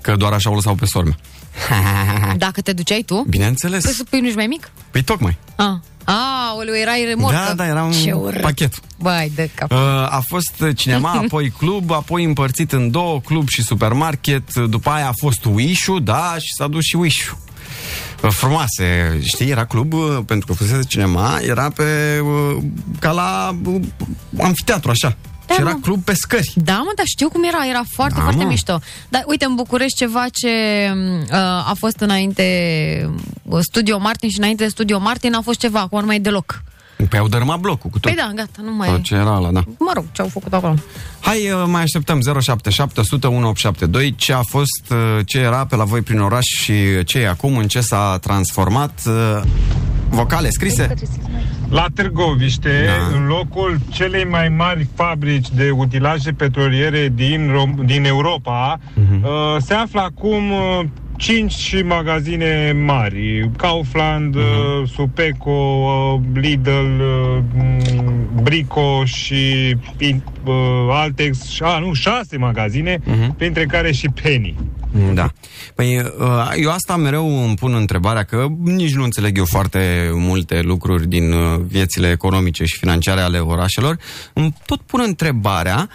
[0.00, 1.16] Că doar așa o lăsau pe sorme.
[2.36, 3.26] Dacă te duceai tu?
[3.28, 3.84] Bineînțeles.
[3.84, 4.70] Păi, păi nu ești mai mic?
[4.90, 5.36] Păi tocmai.
[5.56, 5.66] Ah.
[6.04, 7.44] Ah, oleu, erai remorcă.
[7.46, 8.40] Da, da, era un Ce urât.
[8.40, 8.74] pachet.
[8.98, 9.70] Bai, de cap.
[9.70, 9.78] Uh,
[10.10, 15.12] a fost cinema, apoi club, apoi împărțit în două, club și supermarket, după aia a
[15.16, 17.30] fost wish da, și s-a dus și wish
[18.28, 22.62] Frumoase, știi, era club, uh, pentru că fusese cinema, era pe, uh,
[22.98, 23.80] ca la uh,
[24.40, 25.16] amfiteatru, așa.
[25.46, 25.78] Da, și era mă.
[25.82, 26.52] club pe scări.
[26.54, 28.48] Da, mă, dar știu cum era, era foarte, Da, foarte mă.
[28.48, 28.80] mișto.
[29.08, 30.48] Dar uite, în București ceva ce
[31.30, 31.34] uh,
[31.68, 32.44] a fost înainte
[33.42, 36.18] uh, Studio Martin și înainte de Studio Martin a fost ceva, acum nu mai e
[36.18, 36.62] deloc.
[37.08, 38.12] Păi au dărâmat blocul cu tot.
[38.14, 39.02] Păi da, gata, nu mai Tot e.
[39.02, 39.62] ce era ăla, da.
[39.78, 40.74] Mă rog, ce au făcut acolo.
[41.20, 44.96] Hai, uh, mai așteptăm 077 100 1872 ce a fost, uh,
[45.26, 49.00] ce era pe la voi prin oraș și ce e acum, în ce s-a transformat.
[49.06, 49.40] uh,
[50.08, 50.94] Vocale scrise?
[51.68, 53.16] La Târgoviște, Da.
[53.16, 59.24] în locul celei mai mari fabrici de utilaje petroliere din, Rom- din Europa, Mhm.
[59.24, 59.30] uh,
[59.62, 60.42] se află acum
[61.20, 63.50] uh, cinci magazine mari.
[63.56, 64.44] Kaufland, Mhm.
[64.82, 70.54] uh, Supeco, uh, Lidl, uh, m, Brico și pin- uh,
[70.90, 73.36] Altex, și- a, nu, șase magazine, Mhm.
[73.36, 74.54] printre care și Penny.
[75.14, 75.32] Da.
[75.74, 80.60] Păi uh, eu asta mereu îmi pun întrebarea că nici nu înțeleg eu foarte multe
[80.60, 83.96] lucruri din uh, viețile economice și financiare ale orașelor.
[84.32, 85.88] Îmi tot pun întrebarea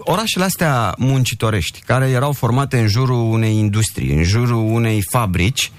[0.00, 5.72] orașele astea muncitorești, care erau formate în jurul unei industrii, în jurul unei fabrici,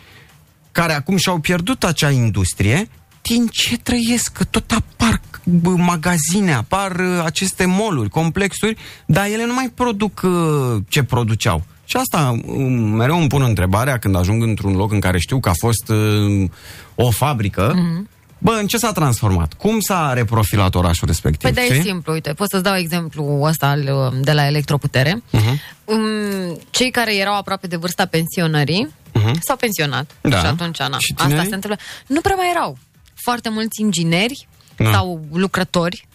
[0.72, 2.90] care acum și-au pierdut acea industrie,
[3.22, 4.32] din ce trăiesc?
[4.32, 10.22] Că tot apar bă, magazine, apar uh, aceste moluri, complexuri, dar ele nu mai produc
[10.24, 11.64] uh, ce produceau.
[11.86, 15.50] Și asta um, mereu îmi pun întrebarea când ajung într-un loc în care știu că
[15.50, 16.50] a fost uh,
[16.96, 18.10] o fabrică, Mhm.
[18.44, 19.54] Bă, în ce s-a transformat?
[19.54, 21.42] Cum s-a reprofilat orașul respectiv?
[21.42, 21.82] Păi da, e știi?
[21.90, 25.24] simplu, uite, pot să-ți dau exemplu ăsta al, uh, de la electroputere.
[25.32, 25.60] Mhm.
[25.86, 29.40] Um, cei care erau aproape de vârsta pensionării Mhm.
[29.42, 30.12] s-au pensionat.
[30.22, 30.40] Da.
[30.40, 31.50] Și atunci, na, Și asta tinerii?
[31.50, 31.80] se întâmplă.
[32.08, 32.78] Nu prea mai erau
[33.24, 34.92] foarte mulți ingineri Da.
[34.92, 36.08] sau lucrători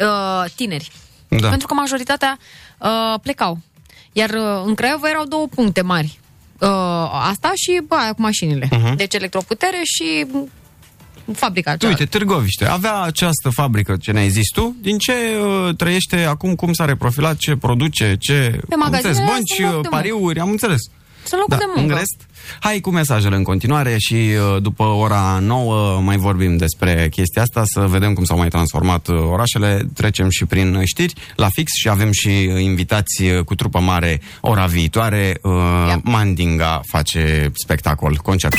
[0.00, 0.90] uh, tineri.
[1.28, 1.48] Da.
[1.48, 2.38] Pentru că majoritatea
[2.78, 2.88] uh,
[3.22, 3.58] plecau.
[4.12, 6.20] Iar uh, în Craiova erau două puncte mari.
[6.60, 6.68] Uh,
[7.30, 8.68] asta și bă, aia cu mașinile.
[8.70, 8.96] Mhm.
[8.96, 10.50] Deci electroputere și mm,
[11.32, 11.90] fabrica aceea.
[11.90, 16.72] Uite, Târgoviște, avea această fabrică ce ne-ai zis tu, din ce uh, trăiește acum, cum
[16.72, 18.60] s-a reprofilat, ce produce, ce...
[18.68, 20.80] Pe am magazinele înțeles, alea bănci, sunt loc uh, de pariuri, am înțeles.
[21.24, 21.92] Sunt locuri de muncă.
[21.92, 22.26] În rest,
[22.60, 27.62] hai cu mesajele în continuare și uh, după ora 9 mai vorbim despre chestia asta,
[27.64, 29.88] să vedem cum s-au mai transformat uh, orașele.
[29.94, 34.20] Trecem și prin știri la fix și avem și uh, invitați uh, cu trupă mare
[34.40, 35.38] ora viitoare.
[35.42, 35.52] Uh,
[36.02, 38.54] Mandinga face spectacol, concert.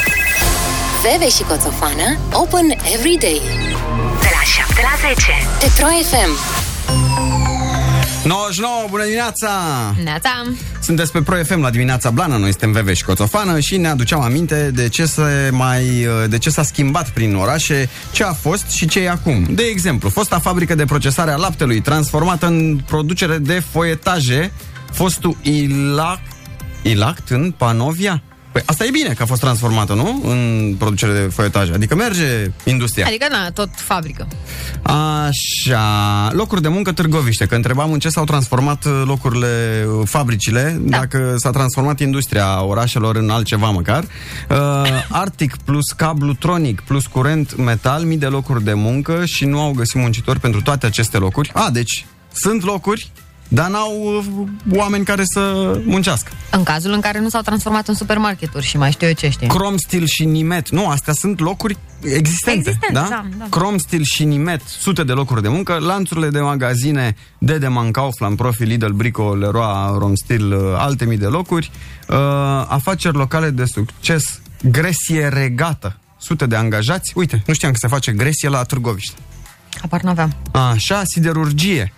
[1.11, 3.41] Veve și Coțofană Open every day
[4.19, 6.31] De la 7 la 10 Petro FM
[8.27, 9.49] 99, bună dimineața!
[10.03, 10.29] Neața!
[10.81, 14.21] Sunteți pe Pro FM la dimineața blană, noi suntem Veve și Coțofană și ne aduceam
[14.21, 18.87] aminte de ce, se mai, de ce s-a schimbat prin orașe, ce a fost și
[18.87, 19.45] ce e acum.
[19.49, 24.51] De exemplu, fosta fabrică de procesare a laptelui transformată în producere de foietaje,
[24.91, 26.19] fostul Ilac,
[26.81, 28.23] Ilact în Panovia.
[28.53, 30.21] Păi asta e bine că a fost transformată, nu?
[30.25, 31.73] În producere de foietaje.
[31.73, 33.05] Adică merge industria.
[33.05, 34.27] Adică, na, tot fabrică.
[34.81, 40.77] Așa, locuri de muncă Târgoviște, că întrebam în ce s-au transformat uh, locurile, uh, fabricile,
[40.81, 40.97] da.
[40.97, 44.03] dacă s-a transformat industria orașelor în altceva măcar.
[44.49, 44.57] Uh,
[45.09, 49.71] Arctic plus cablu tronic plus curent metal, mii de locuri de muncă și nu au
[49.71, 51.51] găsit muncitori pentru toate aceste locuri.
[51.53, 53.11] A, deci sunt locuri,
[53.53, 56.31] dar n-au uh, oameni care să muncească.
[56.51, 59.47] În cazul în care nu s-au transformat în supermarketuri și mai știu eu ce știi.
[59.47, 60.69] Crom Steel și Nimet.
[60.69, 62.57] Nu, astea sunt locuri existente.
[62.57, 63.07] Existente, da?
[63.09, 63.45] da, da.
[63.49, 68.63] Crom Steel și Nimet, sute de locuri de muncă, lanțurile de magazine Dedeman, Kaufland, Profi,
[68.63, 71.71] Lidl, Brico, Leroy, Romstil, uh, alte mii de locuri,
[72.09, 72.17] uh,
[72.67, 77.11] afaceri locale de succes, gresie regată, sute de angajați.
[77.15, 79.15] Uite, nu știam că se face gresie la Târgoviște.
[79.81, 80.35] Apar n-aveam.
[80.51, 81.93] Așa, siderurgie,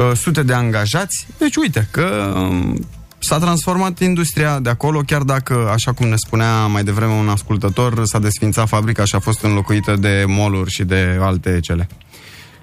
[0.00, 1.26] uh, sute de angajați.
[1.38, 2.86] Deci uite că um,
[3.18, 8.04] s-a transformat industria de acolo, chiar dacă, așa cum ne spunea mai devreme un ascultător,
[8.04, 11.88] s-a desfințat fabrica și a fost înlocuită de moluri și de alte cele.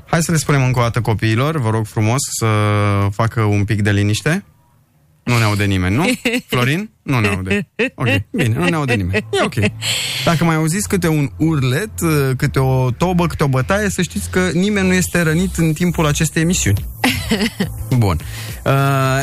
[0.05, 2.47] Hai să le spunem încă o dată copiilor, vă rog frumos să
[3.11, 4.43] facă un pic de liniște.
[5.27, 6.05] Nu ne aude nimeni, nu?
[6.49, 6.89] Florin?
[7.01, 7.69] Nu ne aude.
[7.95, 9.25] Ok, bine, nu ne aude nimeni.
[9.31, 9.53] E ok.
[10.25, 11.89] Dacă mai auziți câte un urlet,
[12.37, 16.05] câte o tobă, câte o bătaie, să știți că nimeni nu este rănit în timpul
[16.05, 16.85] acestei emisiuni.
[17.97, 18.19] Bun.
[18.65, 18.71] Uh,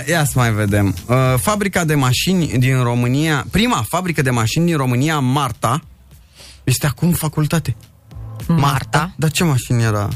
[0.08, 0.94] ia să mai vedem.
[1.06, 5.82] Uh, fabrica de mașini din România, prima fabrică de mașini din România, Marta,
[6.64, 7.76] este acum facultate.
[8.46, 9.14] Marta?
[9.16, 10.08] Dar ce mașini era?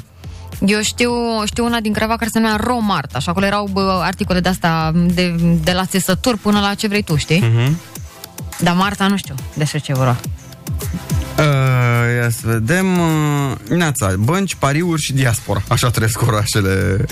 [0.66, 1.12] Eu știu,
[1.44, 4.92] știu una din Craiova care se numea Romarta și acolo erau bă, articole de asta
[4.94, 7.42] de, de la țesături până la ce vrei tu, știi?
[7.42, 7.72] Uh-huh.
[8.60, 10.16] Dar Marta nu știu despre ce vorba.
[11.38, 11.44] Uh,
[12.22, 12.98] ia să vedem.
[12.98, 15.62] Uh, neața, bănci, pariuri și diaspora.
[15.68, 17.04] Așa trăiesc orașele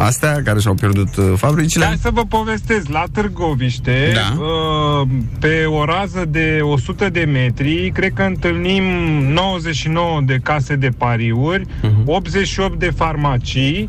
[0.00, 1.84] astea care și-au pierdut uh, fabricile.
[1.84, 4.42] Hai să vă povestesc, la Târgoviște, Da.
[4.42, 8.82] uh, pe o rază de 100 de metri, cred că întâlnim
[9.32, 12.02] 99 de case de pariuri, Mhm.
[12.04, 13.88] 88 de farmacii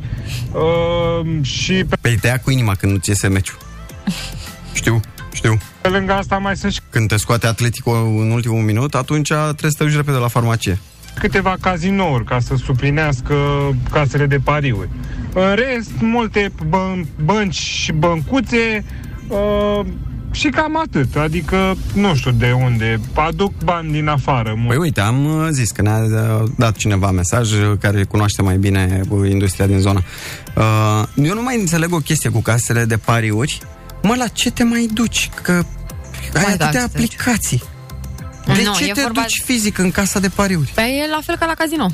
[0.51, 3.57] uh, și pe Păi te ia cu inima când nu ți iese meciul.
[4.74, 4.99] Știu,
[5.34, 5.57] știu.
[5.82, 9.72] pe lângă asta mai sunt și Când te scoate Atletico în ultimul minut, atunci trebuie
[9.72, 10.80] să te duci repede la farmacie.
[11.20, 13.36] Câteva cazinouri ca să suplinească
[13.91, 14.89] casele de pariuri.
[15.34, 18.84] În rest, multe băn- bănci și băncuțe
[19.28, 19.86] uh,
[20.32, 21.15] și cam atât.
[21.15, 24.57] Adică, nu știu de unde, aduc bani din afară.
[24.67, 28.57] Păi uite, am uh, zis că ne-a uh, dat cineva mesaj uh, care cunoaște mai
[28.57, 30.01] bine uh, industria din zonă.
[30.55, 33.59] Uh, eu nu mai înțeleg o chestie cu casele de pariuri.
[34.01, 35.30] Mă, la ce te mai duci?
[35.41, 35.63] Că ai
[36.34, 37.63] Mai atâtea da, aplicații.
[38.56, 40.72] De Nu, ce e te vorba- duci fizic în casa de pariuri?
[40.76, 41.88] Păi e la fel ca la casino.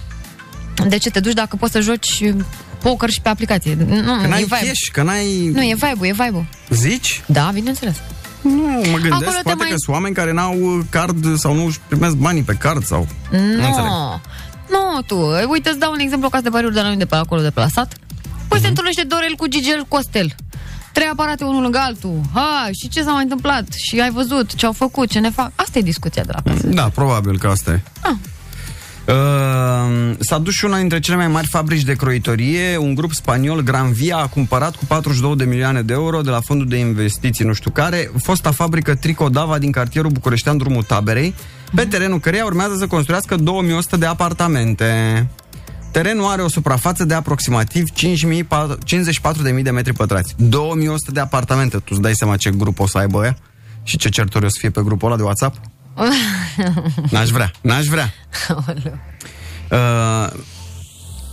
[0.87, 2.33] De ce te duci dacă poți să joci
[2.81, 3.75] poker și pe aplicație?
[3.79, 4.55] Nu, Că e n-ai vibe.
[4.55, 5.47] cash, că n-ai...
[5.53, 7.21] Nu, e vibe e vibe Zici?
[7.25, 7.95] Da, bineînțeles.
[8.41, 11.53] Nu, mă gândesc, Acolo te poate mai- că sunt oameni care n-au uh, card sau
[11.53, 13.07] nu își primesc banii pe card sau...
[13.31, 13.89] Nu înțeleg.
[13.89, 14.21] Nu.
[14.69, 15.17] Nu, tu.
[15.49, 17.49] Uite, îți dau un exemplu ca de pariuri de la noi de pe acolo, de
[17.49, 17.93] pe la sat.
[18.47, 20.35] Păi se întâlnește Dorel cu Gigel Costel.
[20.95, 22.21] Trei aparate unul lângă altul.
[22.33, 23.71] Ha, și ce s-a mai întâmplat?
[23.71, 25.51] Și ai văzut ce au făcut, ce ne fac?
[25.55, 26.67] Asta e discuția de la casă.
[26.67, 27.81] Da, probabil că asta e.
[28.01, 28.15] Ah.
[29.07, 32.77] Uh, s-a dus și una dintre cele mai mari fabrici de croitorie.
[32.77, 36.67] Un grup spaniol, Granvia, a cumpărat cu 42 de milioane de euro de la fondul
[36.67, 41.35] de investiții nu știu care, fosta fabrică Tricodava din cartierul Bucureștean, drumul Taberei,
[41.75, 44.85] pe terenul căreia urmează să construiască 2100 de apartamente.
[45.95, 50.35] Terenul are o suprafață de aproximativ 54.000 de metri pătrați.
[50.37, 51.77] 2100 de apartamente.
[51.77, 53.37] Tu îți dai seama ce grup o să aibă ăia?
[53.83, 55.55] Și ce certuri o să fie pe grupul ăla de WhatsApp?
[57.11, 58.13] N-aș vrea, n-aș vrea.
[59.71, 60.29] Uh,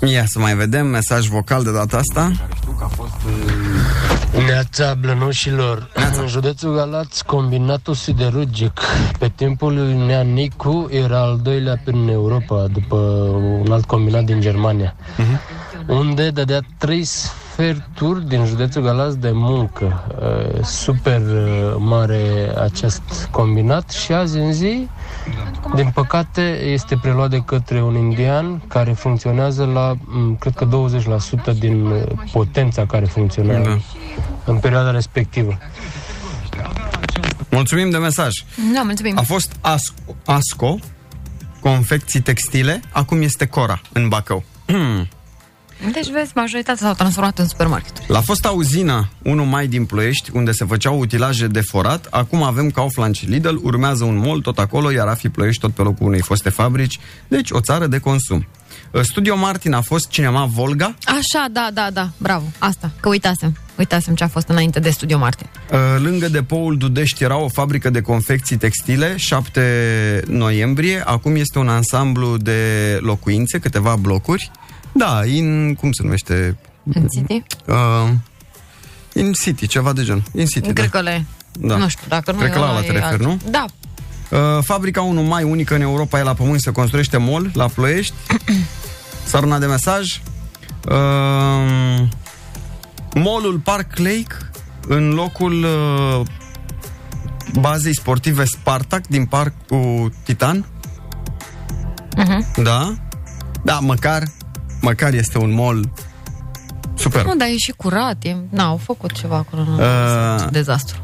[0.07, 2.32] ia să mai vedem mesaj vocal de data asta.
[4.46, 5.90] Neața blănoșilor,
[6.20, 8.80] în județul Galați, combinatul siderurgic.
[9.18, 12.96] Pe timpul lui Nea Nicu era al doilea prin Europa, după
[13.64, 14.94] un alt combinat din Germania,
[15.86, 20.05] unde dădea trei sferturi din județul Galați de muncă.
[20.20, 23.90] Uh, Super uh, mare acest combinat.
[23.90, 24.88] Și azi în zi,
[25.75, 30.68] din păcate, este preluat de către un indian care funcționează la, m, cred că
[31.55, 32.03] 20% din uh,
[32.33, 33.79] potența care funcționa Da.
[34.45, 35.59] în perioada respectivă.
[37.51, 38.33] Mulțumim de mesaj.
[38.75, 39.18] Da, mulțumim.
[39.18, 40.79] A fost Asco, Asco
[41.61, 44.45] confecții textile, acum este Cora în Bacău.
[45.93, 48.09] Deci, vezi, majoritatea s-au transformat în supermarket.
[48.09, 52.70] La fosta uzină 1 mai din Ploiești, unde se făceau utilaje de forat, acum avem
[52.70, 56.20] Kaufland și Lidl, urmează un mall tot acolo, iar Afi Ploiești tot pe locul unei
[56.20, 58.47] foste fabrici, deci o țară de consum.
[59.03, 63.57] Studio Martin a fost cinema Volga, Așa, da, da, da, bravo, asta, că uitasem.
[63.78, 65.47] Uitasem ce a fost înainte de Studio Martin.
[65.72, 71.03] Uh, Lângă depoul Dudești era o fabrică de confecții textile, 7 noiembrie.
[71.07, 72.59] Acum este un ansamblu de
[73.01, 74.51] locuințe, câteva blocuri.
[74.93, 76.57] Da, in, cum se numește?
[76.95, 77.43] În City?
[77.66, 78.09] Uh,
[79.14, 80.22] in City, ceva de gen.
[80.34, 80.99] In City, Cred da.
[80.99, 81.26] că le...
[81.53, 81.76] Da.
[81.76, 83.40] Nu știu, dacă nu Cred e că la ăla, ăla te e referi, alt- nu?
[83.51, 83.64] Da.
[84.30, 88.14] Uh, fabrica 1 mai, unică în Europa, e la pământ, se construiește mall la Ploiești.
[89.26, 90.20] S-a runat de mesaj.
[90.88, 92.09] Uh,
[93.14, 94.36] Mallul Park Lake,
[94.88, 96.20] în locul uh,
[97.61, 100.66] bazei sportive Spartak din Parcul Titan.
[102.18, 102.62] Uh-huh.
[102.62, 102.95] Da?
[103.62, 104.22] Da, măcar,
[104.83, 105.89] măcar este un mall
[106.95, 107.24] super.
[107.24, 108.16] Nu, dar e și curat.
[108.22, 108.37] E...
[108.49, 109.62] Na, au făcut ceva acolo.
[109.62, 111.01] Nu, Uh, dezastru.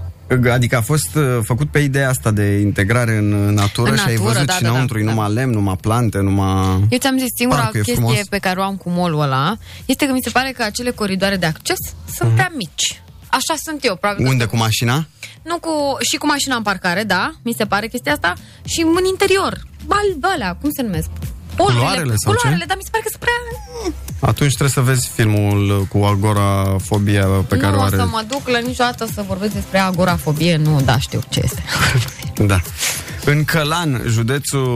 [0.53, 4.13] Adică a fost uh, făcut pe ideea asta de integrare în natură În și ai
[4.15, 5.11] natură, văzut da, și da, da, înăuntru, e da.
[5.11, 6.87] numai lemn, numai plante, numai...
[6.91, 8.27] Eu ți-am zis, singura Parcul e chestie frumos.
[8.29, 9.57] pe care o am cu molul ăla
[9.87, 11.77] este că mi se pare că acele coridoare de acces
[12.17, 13.03] sunt prea mici.
[13.29, 14.23] Așa sunt eu, probabil.
[14.25, 14.33] că- Mhm.
[14.41, 15.07] Unde cu mașina?
[15.43, 15.71] Nu cu,
[16.11, 18.33] și cu mașina în parcare, da, mi se pare chestia asta,
[18.65, 19.63] și în interior.
[19.87, 21.09] Bal, alea, cum se numesc?
[21.61, 22.39] Polurile, Culoarele sau ce?
[22.39, 23.39] Culoarele, dar mi se pare că sunt prea...
[24.31, 27.97] Atunci trebuie să vezi filmul cu agorafobia pe care nu o o are.
[27.97, 31.63] să mă duc la niciodată să vorbesc despre agorafobie, nu, da, știu ce este.
[32.53, 32.61] Da.
[33.25, 34.67] În Călan, județul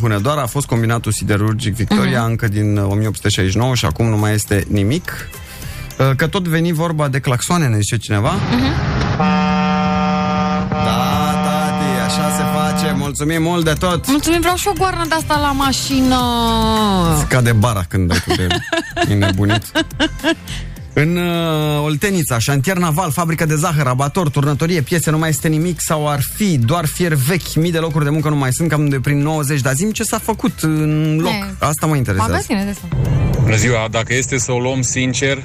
[0.00, 2.30] Hunedoara, a fost combinatul siderurgic Victoria Mhm.
[2.30, 5.28] încă din 1869 și acum nu mai este nimic.
[5.98, 8.32] Uh, Că tot veni vorba de claxoane, ne zice cineva.
[9.18, 9.65] Da,
[13.18, 14.06] Mulțumim mult de tot.
[14.08, 16.16] Mulțumim, vreau și o goarnă de asta la mașină.
[17.24, 18.46] Scade bara când dai tu de
[19.10, 19.62] e nebunit.
[20.92, 25.80] În uh, Oltenița, șantier naval, fabrică de zahăr, abator, turnătorie, piese, nu mai este nimic
[25.80, 28.88] sau ar fi doar fier vechi, mii de locuri de muncă nu mai sunt, cam
[28.88, 31.32] de prin 90, dar zim ce s-a făcut în loc.
[31.32, 31.54] E.
[31.58, 32.30] Asta mă interesează.
[32.30, 32.86] Magazine de asta.
[33.42, 35.42] Bună ziua, dacă este să o luăm sincer,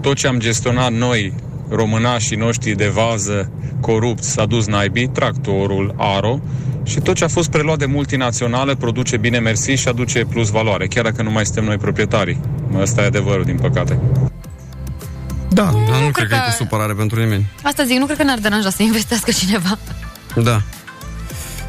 [0.00, 1.34] tot ce am gestionat noi,
[1.68, 3.50] românașii noștri de vază,
[3.80, 6.40] corupți, s-a dus naibii, tractorul, Aro,
[6.84, 10.86] și tot ce a fost preluat de multinaționale produce bine mersi și aduce plus valoare,
[10.86, 12.40] chiar dacă nu mai suntem noi proprietarii.
[12.80, 13.98] Asta e adevărul, din păcate.
[15.48, 17.50] Da, dar nu cred cred că e că- cu supărare pentru nimeni.
[17.62, 19.78] Asta zic, nu cred că ne-ar deranja să investească cineva.
[20.42, 20.60] Da.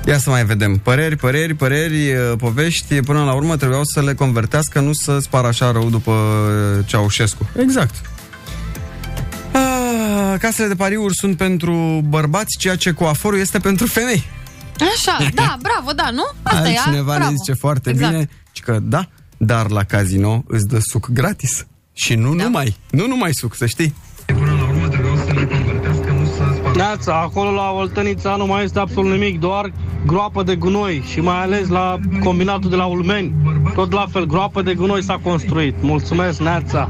[0.08, 0.78] Ia să mai vedem.
[0.78, 5.48] Păreri, păreri, păreri, uh, povești, până la urmă trebuiau să le convertească, nu să spară
[5.48, 7.50] așa rău după uh, Ceaușescu.
[7.60, 7.96] Exact.
[10.34, 14.24] Ah, casele de pariuri sunt pentru bărbați, ceea ce coaforul este pentru femei.
[14.96, 16.24] Așa, da, bravo, da, nu?
[16.44, 17.30] Asta e, Altcineva bravo.
[17.30, 18.12] ne zice foarte exact.
[18.12, 19.08] bine ci că da,
[19.38, 21.66] dar la casino îți dă suc gratis.
[21.94, 22.44] Și nu Da.
[22.44, 23.96] numai, nu numai suc, să știi.
[26.76, 29.74] Neața, acolo la Oltenița nu mai este absolut nimic, doar
[30.06, 33.34] groapă de gunoi și mai ales la combinatul de la Ulmeni.
[33.76, 35.76] Tot la fel, groapă de gunoi s-a construit.
[35.82, 36.90] Mulțumesc, Neața!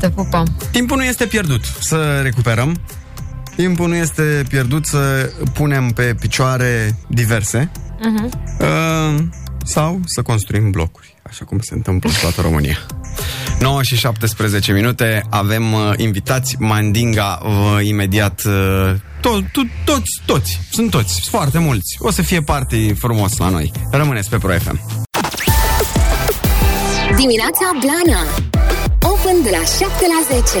[0.00, 0.56] Te pupăm.
[0.70, 1.64] Timpul nu este pierdut.
[1.80, 2.80] Să recuperăm.
[3.56, 7.70] Timpul nu este pierdut să punem pe picioare diverse
[8.00, 8.30] Uh-huh.
[8.60, 9.22] uh,
[9.64, 12.78] sau să construim blocuri, așa cum se întâmplă în toată România.
[13.60, 20.60] 9 și 17 minute, avem uh, invitați Mandinga uh, imediat uh, to- to- toți, toți,
[20.70, 21.96] sunt toți, sunt foarte mulți.
[21.98, 23.72] O să fie parte frumos la noi.
[23.90, 24.80] Rămâneți pe Pro FM.
[27.16, 28.20] Dimineața Blana
[29.22, 30.58] Open de la 7 la 10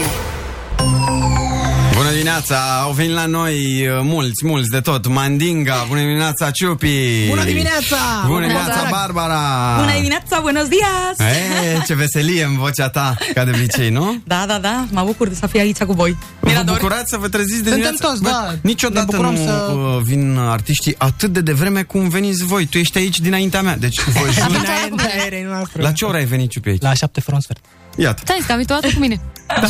[1.96, 3.54] Bună dimineața, au venit la noi
[3.88, 5.06] uh, mulți, mulți de tot.
[5.06, 7.26] Mandinga, bună dimineața, Ciupi!
[7.28, 7.96] Bună dimineața!
[8.26, 9.76] Bună dimineața, Barbara!
[9.78, 11.28] Bună dimineața, buenos dias!
[11.30, 14.16] E, ce veselie în vocea ta, ca de obicei, nu?
[14.24, 16.16] Da, da, da, mă bucur de să fie aici cu voi.
[16.40, 18.06] Vă bucurați să vă treziți de Suntem dimineață?
[18.06, 18.50] toți, da.
[18.50, 22.66] Ne Niciodată bucurăm nu să- uh, vin artiștii atât de devreme cum veniți voi.
[22.66, 24.46] Tu ești aici dinaintea mea, deci vă jur.
[24.48, 25.82] Înainte noastră.
[25.82, 26.82] La ce oră ai venit, Ciupi, aici?
[26.82, 27.64] La șapte fără un sfert.
[27.96, 28.20] Iată.
[28.24, 29.20] Stai, că am venit o dată cu mine.
[29.46, 29.60] Ca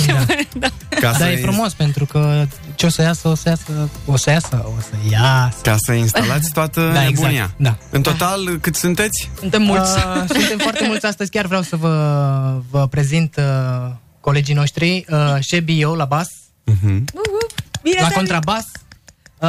[1.01, 4.31] Da, să e frumos pentru că ce o să iasă, o să iasă, o să
[4.31, 5.57] iasă, o să iasă.
[5.63, 7.51] Ca să instalați toată Da, exact, nebunia.
[7.57, 7.77] da.
[7.91, 9.31] În total, cât sunteți?
[9.39, 9.97] Suntem mulți.
[9.97, 11.31] Uh, suntem foarte mulți astăzi.
[11.31, 13.91] Chiar vreau să vă, vă prezint uh,
[14.21, 15.05] colegii noștri.
[15.11, 16.29] Uh, Shebi, eu la bas.
[16.65, 17.05] Mhm.
[18.01, 18.65] la contrabas.
[19.39, 19.49] Uh,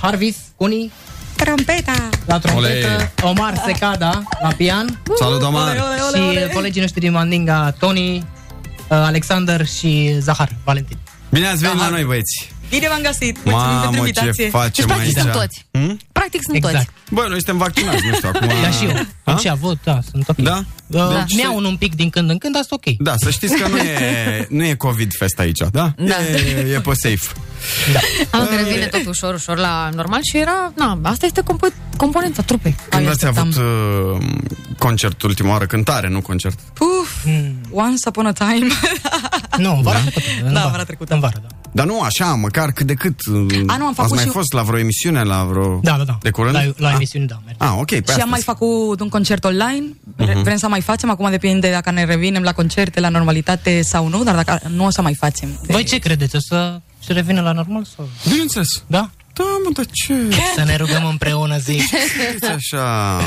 [0.00, 0.92] Harvis, Cuni.
[1.38, 2.08] Trompeta.
[2.26, 2.86] La trompetă.
[2.86, 3.12] Ole.
[3.22, 5.02] Omar Secada la pian.
[5.18, 5.62] Salut, Omar.
[5.62, 8.22] Ole, ole, ole, și uh, colegii noștri din Mandinga, Tony, uh,
[8.88, 10.98] Alexander și Zahar, Valentin.
[11.30, 12.52] Bine ați venit la noi, băieți.
[12.68, 13.36] Bine v-am găsit.
[13.44, 14.48] Mulțumim Mamă, pentru ce invitație.
[14.48, 15.16] facem Deci, practic, aici?
[15.18, 15.66] sunt toți.
[15.70, 15.98] Hmm?
[16.12, 16.74] Practic sunt Exact.
[16.74, 16.88] toți.
[17.10, 18.46] Bă, noi suntem vaccinați, nu știu, acum...
[18.62, 19.06] Da, și eu.
[19.24, 20.36] Am și avut, da, sunt ok.
[20.36, 20.62] Da?
[20.86, 22.94] Uh, Deci Mi-au un, un pic din când în când, dar sunt ok.
[22.98, 25.92] Da, să știți că nu e, nu e COVID fest aici, da?
[25.96, 26.14] Da.
[26.24, 27.32] E, e pe safe.
[27.92, 27.98] Da.
[28.38, 32.42] Am că revine tot ușor, ușor la normal și era, na, asta este compo- componenta
[32.42, 32.76] trupei.
[32.88, 33.62] Când ați avut uh,
[34.78, 35.66] concert ultima oară?
[35.66, 36.58] Cântare, nu concert.
[37.00, 37.24] Uf,
[37.70, 38.66] once upon a time.
[39.58, 40.26] nu, în vara trecută.
[40.44, 41.14] În Da, vara vara trecută.
[41.14, 41.56] În vară, da.
[41.72, 43.14] Dar nu așa, măcar cât de cât.
[43.26, 45.80] uh, A, nu, am Ați făcut mai și- fost la vreo emisiune, la vreo...
[45.82, 46.18] Da, da, da.
[46.22, 46.54] De curând?
[46.54, 46.94] La, la Ah.
[46.94, 47.40] emisiuni, da.
[47.44, 47.56] merg.
[47.62, 48.20] Ah, ok, pe și astăzi.
[48.20, 49.84] am mai făcut un concert online.
[50.16, 50.42] Mhm.
[50.42, 54.22] Vrem să mai facem, acum depinde dacă ne revenim la concerte, la normalitate sau nu,
[54.24, 55.48] dar dacă nu o să mai facem.
[55.66, 56.36] Voi ce credeți?
[56.36, 57.84] O să se revină la normal?
[57.96, 58.08] Sau?
[58.28, 58.82] Bineînțeles.
[58.86, 59.10] Da?
[59.38, 60.14] Da, mă, dar ce?
[60.56, 61.82] Să ne rugăm împreună, zic.
[61.82, 63.18] Sunteți așa...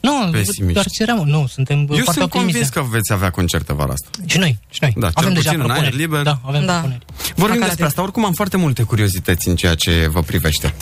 [0.00, 0.72] Nu, pesimiști.
[0.72, 1.22] doar ceream.
[1.26, 2.52] Nu, suntem Eu foarte sunt optimiști.
[2.52, 4.08] convins că veți avea concerte vara asta.
[4.26, 4.94] Și noi, și noi.
[4.96, 5.96] Da, avem cel deja puțin în aer propuneri.
[5.96, 6.22] liber.
[6.22, 6.72] Da, avem Da.
[6.72, 7.04] propuneri.
[7.34, 7.84] Vorbim Măcar despre atât.
[7.86, 8.02] asta.
[8.02, 10.74] Oricum am foarte multe curiozități în ceea ce vă privește.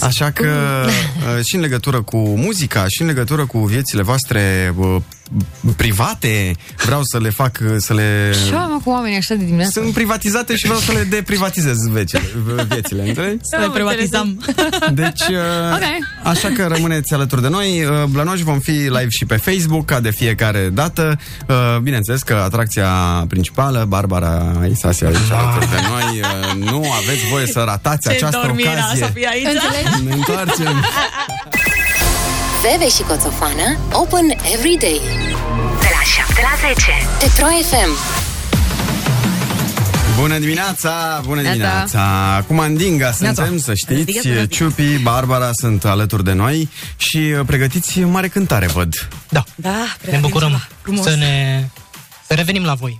[0.00, 0.48] Așa că
[0.86, 4.96] uh, și în legătură cu muzica, și în legătură cu viețile voastre uh,
[5.76, 8.34] private, vreau să le fac, uh, să le...
[8.48, 9.80] Ce am cu oamenii așa de dimineață?
[9.80, 12.22] Sunt privatizate și vreau să le deprivatizez viețile,
[12.68, 13.38] viețile înțelegi?
[13.42, 14.44] Să le privatizăm.
[14.92, 15.36] Deci, uh,
[15.74, 15.82] Ok.
[16.24, 17.84] așa că rămâneți alături de noi.
[17.84, 21.18] Uh, Blănoși vom fi live și pe Facebook, ca de fiecare dată.
[21.48, 22.88] Uh, Bineînțeles că atracția
[23.28, 29.28] principală, Barbara Isasi aici alături de noi, uh, nu aveți voie să ratați această ocazie.
[29.30, 29.46] aici.
[29.46, 30.04] Înțelegi?
[30.06, 30.84] Ne întoarcem.
[32.62, 35.00] Veve și Coțofană Open every day
[35.80, 36.74] De la 7 la 10
[37.18, 37.90] Pe Pro FM
[40.20, 41.52] Bună dimineața, bună Neața.
[41.56, 42.44] dimineața.
[42.46, 44.04] Cu Mandinga suntem, să știți.
[44.04, 44.46] Bună dimineața.
[44.46, 49.08] Ciupi, Barbara sunt alături de noi și uh, pregătiți mare cântare, văd.
[49.28, 51.02] Da, Da, ne bucurăm Frumos.
[51.04, 51.64] să ne
[52.26, 52.96] să revenim la voi.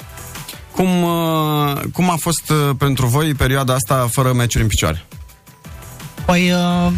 [0.74, 5.04] Cum, uh, cum a fost uh, pentru voi perioada asta fără meciuri în picioare?
[6.24, 6.92] Păi, uh,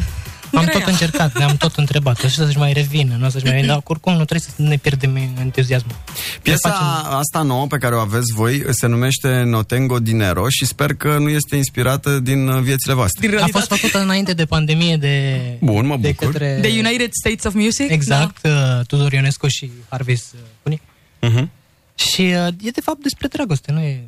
[0.55, 0.78] am Grea.
[0.78, 2.24] tot încercat, ne-am tot întrebat.
[2.24, 4.76] O să-și mai revină, nu o să-și mai revină, dar oricum nu trebuie să ne
[4.76, 5.94] pierdem entuziasmul.
[6.42, 10.64] Piesa Ne facem- asta nouă pe care o aveți voi se numește Notengo Dinero și
[10.66, 13.38] sper că nu este inspirată din uh, viețile voastre.
[13.40, 16.26] A fost făcută înainte de pandemie de, Bun, mă de bucur.
[16.32, 16.59] către...
[16.62, 17.90] The United States of Music?
[17.90, 18.53] Exact, uh,
[18.86, 20.80] Tudor Ionescu și Harvis uh, Cuni.
[21.20, 21.51] Mhm.
[21.94, 24.01] Și uh, e de fapt despre dragoste, nu e...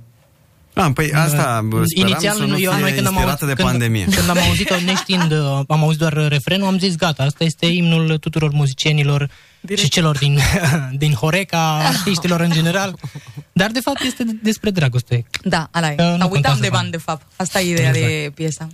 [0.74, 3.56] Ah, păi asta bă, speram Inițial, să nu eu, fie noi când am, inspirată auzit,
[3.56, 4.04] de pandemie.
[4.04, 7.66] când, când am auzit-o neștiind, uh, am auzit doar refrenul, am zis gata, asta este
[7.66, 9.30] imnul tuturor muzicienilor
[9.76, 10.38] și celor din,
[11.02, 12.98] din Horeca, artiștilor în general.
[13.52, 15.24] Dar de fapt este despre dragoste.
[15.44, 15.94] Da, ala e.
[15.94, 16.80] Că nu Dar uitam contează de bani.
[16.80, 17.26] bani, de fapt.
[17.36, 18.06] Asta e ideea Exact.
[18.06, 18.68] de piesa.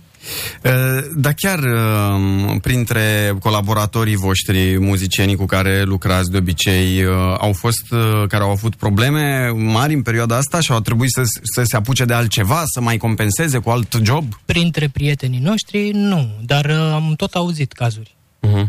[0.63, 0.71] Uh,
[1.15, 7.91] Dar chiar uh, printre colaboratorii voștri, muzicienii cu care lucrați de obicei, uh, au fost
[7.91, 11.21] uh, care au avut probleme mari în perioada asta și au trebuit să,
[11.53, 14.33] să se apuce de altceva, să mai compenseze cu alt job?
[14.45, 18.15] Printre prietenii noștri, nu, dar uh, am tot auzit cazuri.
[18.47, 18.67] Uh-huh.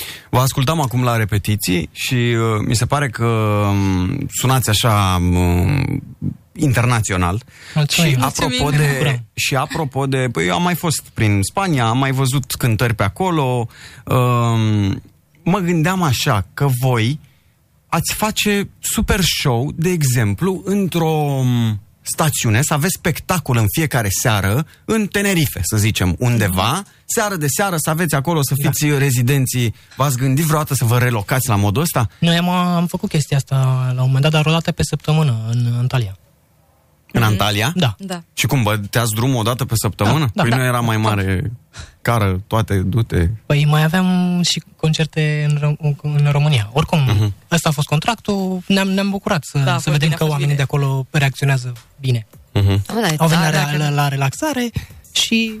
[0.00, 0.38] Uh, na.
[0.38, 3.24] Vă ascultam acum la repetiții și uh, mi se pare că
[3.70, 6.02] um, sunați așa um,
[6.52, 7.42] internațional.
[7.74, 8.10] Mulțumim.
[8.10, 8.52] Și Mulțumim.
[8.54, 9.24] apropo Ne de bucurăm.
[9.34, 13.02] și apropo de, păi eu am mai fost prin Spania, am mai văzut cântări pe
[13.02, 13.68] acolo.
[14.04, 15.02] Um,
[15.44, 17.20] mă gândeam așa că voi
[17.88, 21.80] ați face super show, de exemplu, într-o um,
[22.12, 27.76] stațiune, să aveți spectacol în fiecare seară în Tenerife, să zicem, undeva, seară de seară
[27.78, 28.98] să aveți acolo, să fiți da.
[28.98, 29.74] rezidenții.
[29.96, 32.08] V-ați gândit vreodată să vă relocați la modul ăsta?
[32.18, 33.56] Noi am, am făcut chestia asta
[33.94, 36.16] la un moment dat, dar o dată pe săptămână în Antalya.
[37.12, 37.72] În Antalya?
[37.74, 37.94] Da.
[37.98, 38.22] Da.
[38.32, 40.18] Și cum, băteați drumul o dată pe săptămână?
[40.18, 40.56] Da, da, păi da.
[40.56, 41.52] nu era mai mare
[42.02, 43.28] cară, toate, du-te.
[43.46, 46.70] Păi mai aveam și concerte în, Ro- în România.
[46.72, 47.26] Oricum, Mhm.
[47.28, 47.50] uh-huh.
[47.50, 50.16] ăsta a fost contractul, ne-am, ne-am bucurat să, Da, a să fost vedem bine, a
[50.16, 50.56] că fost oamenii bine.
[50.56, 52.26] de acolo reacționează bine.
[52.54, 52.82] Uh-huh.
[52.86, 54.70] Da, da, Au venit da, la, dacă- la, la relaxare
[55.12, 55.60] și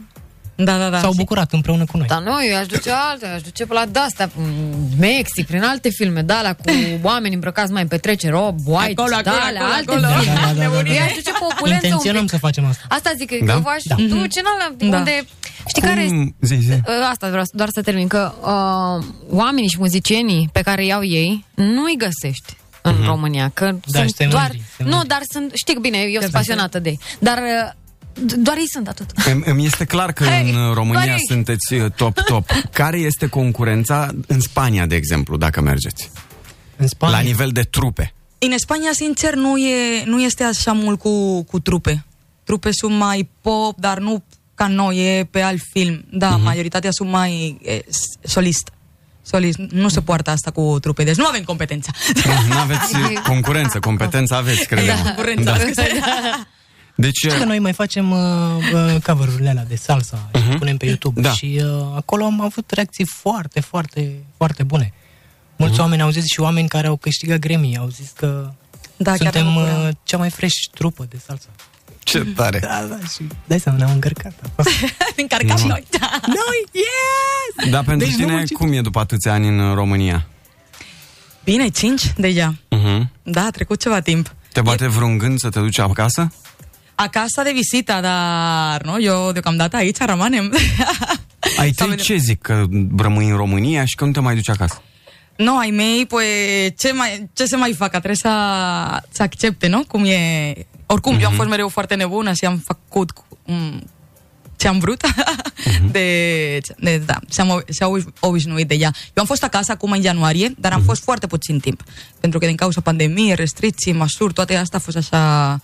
[0.64, 0.98] Da, da, da.
[1.00, 2.06] s-au și- bucurat împreună cu noi.
[2.06, 4.52] Dar nu, eu aș duce alte, aș duce pe la de-astea, în
[4.98, 6.62] Mexic, prin alte filme, de alea cu
[7.10, 10.20] oameni îmbrăcați mai în petrecere, Rob White, Acolo, de acolo, alea, acolo, alte acolo.
[10.22, 10.34] filme.
[10.34, 10.94] Da, da, da, da.
[10.94, 12.30] Eu aș duce pe opulență un Intenționăm pic.
[12.30, 12.82] să facem asta.
[12.88, 13.52] Asta zic, că Da?
[13.52, 13.94] eu v-aș Da.
[13.94, 14.96] duce în alea, Da.
[14.98, 15.24] unde...
[15.68, 16.14] Știi care este?
[16.14, 16.70] Cum, zi, zi.
[16.72, 21.04] Uh, Asta vreau să- doar să termin, că uh, oamenii și muzicienii pe care iau
[21.04, 23.04] ei nu îi găsești în Mhm.
[23.06, 24.42] România, că Da, sunt suntem doar...
[24.42, 25.08] mândri, suntem Nu, mândri.
[25.08, 25.50] dar sunt...
[25.54, 26.98] Știi că bine, eu sunt pasionată de ei.
[27.18, 27.74] Dar uh, d-
[28.20, 29.10] doar ei sunt atât.
[29.32, 31.24] Îmi, îmi este clar că Hei, în uh, România doar ei.
[31.28, 32.50] sunteți uh, top-top.
[32.72, 36.10] Care este concurența în Spania, de exemplu, dacă mergeți?
[36.76, 37.16] În Spania.
[37.16, 38.14] La nivel de trupe.
[38.38, 42.04] În Spania, sincer, nu, e, nu este așa mult cu, cu trupe.
[42.44, 44.22] Trupe sunt mai pop, dar nu
[44.54, 46.04] ca noi, e pe alt film.
[46.10, 46.40] Da, Mhm.
[46.40, 46.44] uh-huh.
[46.44, 48.70] majoritatea sunt mai e, s- solist.
[49.22, 49.58] Solist.
[49.58, 51.90] Nu se poartă asta cu trupe, deci nu avem competența.
[52.48, 54.86] Nu aveți uh, concurență, competență aveți, credem.
[54.86, 55.56] Da, concurența.
[56.00, 56.46] Da.
[57.00, 58.18] Deci, Știi că noi mai facem uh,
[58.72, 60.58] uh, cover-urile alea de salsa și Mhm.
[60.58, 61.30] punem pe YouTube Da.
[61.32, 64.92] și uh, acolo am avut reacții foarte, foarte, foarte bune.
[65.56, 65.82] Mulți Mhm.
[65.82, 68.50] oameni au zis și oameni care au câștigat Grammy au zis că
[68.96, 69.82] Da, chiar suntem ne bucurăm.
[69.86, 71.46] uh, cea mai fresh trupă de salsa.
[72.02, 72.58] ce tare.
[72.58, 74.32] Da, da, și dai seama, ne-am încărcat.
[74.42, 74.68] A fost...
[75.22, 75.66] Încărcam Nu.
[75.66, 75.84] noi.
[76.26, 77.70] noi, yes!
[77.70, 78.56] Dar pentru Deci nu tine, muncit.
[78.56, 80.26] cum e după atâția ani în România?
[81.44, 82.54] Bine, cinci deja.
[82.54, 83.00] Uh-huh.
[83.22, 84.34] Da, a trecut ceva timp.
[84.52, 86.32] Te bate vreun gând să te duci acasă?
[87.02, 90.54] Acasă de vizită, dar nu, eu deocamdată aici rămânem.
[91.58, 92.04] Ai tăi vedem.
[92.04, 92.40] ce zic?
[92.40, 92.64] Că
[92.96, 94.82] rămâi în România și că nu te mai duci acasă?
[95.36, 96.26] Nu, ai mei, pues,
[96.78, 97.96] ce, mai, ce se mai facă?
[97.96, 98.30] Trebuie să,
[99.10, 99.84] să accepte, nu?
[99.84, 100.52] Cum e...
[100.86, 103.12] Oricum, eu am fost mereu foarte nebună și am făcut
[103.44, 103.90] um,
[104.56, 105.00] ce am vrut.
[105.92, 108.90] de, de, da, și-am, și-au obișnuit de ea.
[108.94, 111.82] Eu am fost acasă acum în ianuarie, dar am fost foarte puțin timp.
[112.20, 115.60] Pentru că din cauza pandemiei, restricții, măsuri, toate astea a fost așa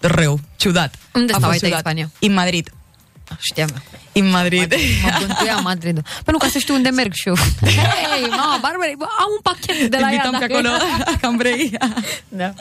[0.00, 0.94] rău, ciudat.
[1.14, 1.80] Unde A stau fost ai tăi în ciudat.
[1.80, 2.10] Spania?
[2.20, 2.70] În Madrid.
[3.38, 3.68] Știam.
[4.12, 4.74] În Madrid.
[5.04, 6.02] Mă bântuia Madridul.
[6.02, 7.36] Păi nu, ca să știu unde merg și eu.
[7.60, 10.22] Hei, mama, Barbara, bă, am un pachet de la Te ea.
[10.24, 10.68] invităm pe dacă- acolo,
[11.20, 11.70] cam vrei.
[12.28, 12.54] Da.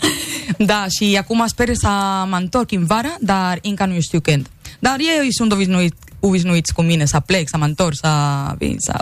[0.58, 1.88] Da, și acum sper să
[2.30, 4.48] mă întorc în vara, dar încă nu știu când.
[4.80, 8.10] Dar ei sunt obișnuit, obișnuiți cu mine să plec, să mă întorc, să
[8.58, 8.94] vin, să...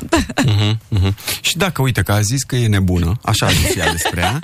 [0.45, 1.13] Uh-huh, uh-huh.
[1.41, 4.39] Și dacă, uite, că a zis că e nebună, așa a zis ea despre ea,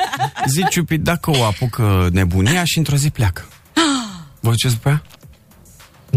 [0.48, 3.46] zic, Ciupi, dacă o apucă nebunia și într-o zi pleacă.
[4.40, 5.04] Vă duceți pe ea?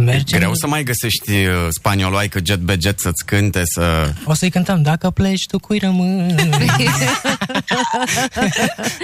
[0.02, 0.38] Mergem.
[0.38, 4.12] Greu să mai găsești uh, spanioloaică jet be jet să-ți cânte, să...
[4.24, 6.34] O să-i cântăm, dacă pleci, tu cui rămâi.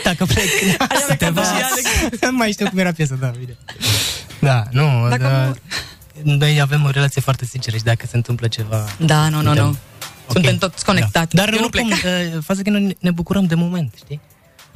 [0.04, 0.46] dacă plec,
[1.06, 1.48] să te vas.
[2.20, 3.56] Nu mai știu cum era piesa, da, bine.
[4.38, 5.58] Da, nu, Dacă da, mor.
[6.22, 8.84] noi avem o relație foarte sinceră și dacă se întâmplă ceva...
[8.98, 9.76] Da, nu, nu, suntem- nu.
[10.32, 11.34] Suntem toți conectați.
[11.34, 11.42] Da.
[11.44, 12.34] Dar Eu nu oricum, plec.
[12.34, 14.20] uh, faza că noi ne bucurăm de moment, știi?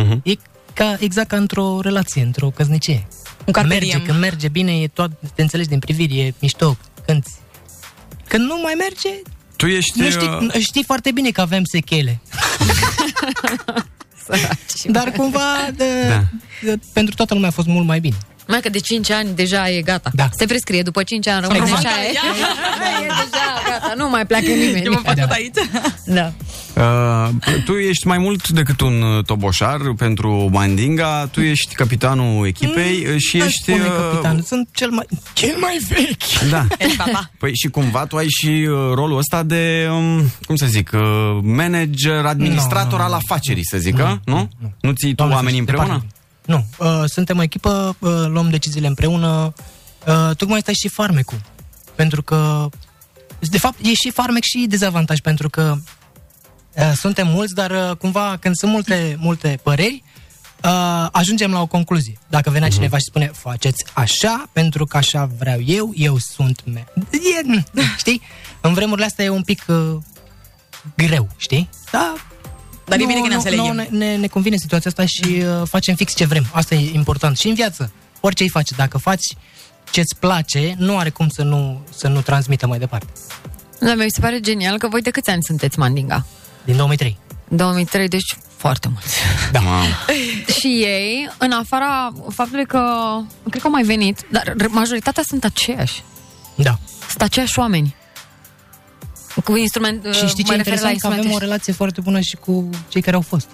[0.04, 0.22] Uh-huh.
[0.22, 0.32] E
[0.72, 3.06] ca, exact ca într-o relație, într-o căsnicie.
[3.46, 4.02] Un carpe merge, diem.
[4.02, 7.30] când merge bine, e tot, te înțelegi din priviri, e mișto, cânti.
[8.28, 9.08] Când nu mai merge,
[9.56, 10.00] Tu ești...
[10.00, 12.20] nu știi, uh, știi foarte bine că avem sechele.
[14.86, 16.22] Dar cumva, de, Da.
[16.62, 18.16] de, pentru toată lumea a fost mult mai bine.
[18.48, 20.10] Mai că de 5 ani deja e gata.
[20.14, 20.28] Da.
[20.36, 21.84] Se prescrie, după 5 ani rămâne Exact.
[21.84, 22.02] așa.
[22.02, 22.06] E,
[23.02, 24.84] e deja gata, nu mai pleacă nimeni.
[24.84, 25.54] Eu m-am făcut aici.
[26.04, 26.32] Da.
[26.76, 27.28] Uh,
[27.64, 33.18] tu ești mai mult decât un uh, toboșar pentru Mandinga, tu ești capitanul echipei mm,
[33.18, 33.62] și Aș ești...
[33.62, 36.50] spune, uh, capitan, sunt cel mai, cel mai vechi.
[36.50, 36.66] Da.
[37.04, 37.30] Papa.
[37.38, 41.00] Păi și cumva tu ai și uh, rolul ăsta de, um, cum să zic, uh,
[41.42, 43.16] manager, administrator Nu, nu, al nu.
[43.16, 44.34] afacerii, să zică, nu?
[44.34, 44.72] Nu, nu?
[44.80, 46.04] nu ții tu Doamne oamenii ferește, împreună?
[46.44, 46.70] departe.
[46.78, 49.52] Nu, uh, suntem o echipă, uh, luăm deciziile împreună.
[50.06, 51.40] Uh, tocmai asta e și farmecul.
[51.94, 52.68] Pentru că,
[53.40, 55.78] de fapt, e și farmec și dezavantaj, pentru că uh,
[56.94, 60.02] suntem mulți, dar uh, cumva când sunt multe, multe păreri,
[60.64, 62.18] uh, ajungem la o concluzie.
[62.28, 66.84] Dacă venea cineva și spune, faceți așa, pentru că așa vreau eu, eu sunt me.
[67.10, 67.62] E,
[67.96, 68.22] știi?
[68.60, 69.96] În vremurile astea e un pic uh,
[70.96, 71.68] greu, știi?
[71.92, 72.14] Da,
[72.84, 73.74] Dar e bine că ne înțelegem.
[73.74, 76.46] ne, ne, ne convine situația asta și uh, facem fix ce vrem.
[76.52, 77.38] Asta e important.
[77.38, 79.26] Și în viață, orice îi faci, dacă faci
[79.90, 83.06] ce-ți place, nu are cum să nu, să nu transmită mai departe.
[83.80, 86.26] Da, mi se pare genial că voi de câți ani sunteți Mandinga?
[86.66, 87.18] Din 2003.
[87.48, 89.16] 2003, deci Foarte mulți.
[89.52, 89.60] Da.
[90.58, 92.80] și ei, în afara faptului că,
[93.50, 96.02] cred că au mai venit, dar majoritatea sunt aceiași.
[96.54, 96.78] Da.
[97.08, 97.94] Sunt aceiași oameni.
[99.44, 101.00] Cu instrument, Și știi ce mă e refer la interesant?
[101.00, 101.44] Că avem o instrumente.
[101.44, 103.48] relație foarte bună și cu cei care au fost.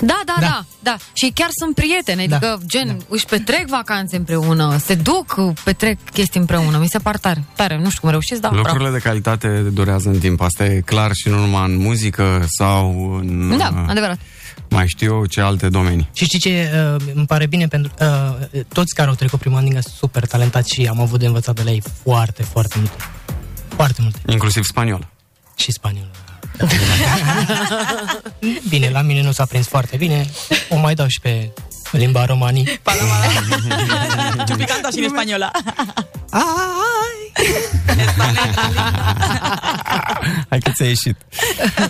[0.00, 0.46] Da, da, Da.
[0.46, 2.36] da, da, Și chiar sunt prieteni, Da.
[2.36, 3.04] adică gen, da.
[3.08, 6.78] își petrec vacanțe împreună, se duc, petrec chestii împreună.
[6.78, 8.66] Mi se par tare, tare, nu știu cum reușesc, dar bravo.
[8.66, 10.40] Lucrurile de calitate durează în timp.
[10.40, 13.56] Asta e clar și nu numai în muzică sau în...
[13.58, 14.18] Da, uh, adevărat.
[14.70, 16.08] Mai știu eu ce alte domenii.
[16.12, 19.80] Și știi ce uh, îmi pare bine pentru uh, toți care au trecut prin Mandinga
[19.80, 22.94] sunt super talentați și am avut de învățat de la ei foarte, foarte multe.
[23.76, 24.18] Foarte multe.
[24.26, 25.12] Inclusiv spaniol.
[25.56, 26.10] Și spaniol.
[28.68, 30.26] bine, la mine nu s-a prins foarte bine.
[30.68, 31.50] O mai dau și pe
[31.92, 32.80] limba romanii.
[34.46, 35.50] Ciupi canta și în spaniolă.
[40.48, 41.16] Hai că ți-a ieșit.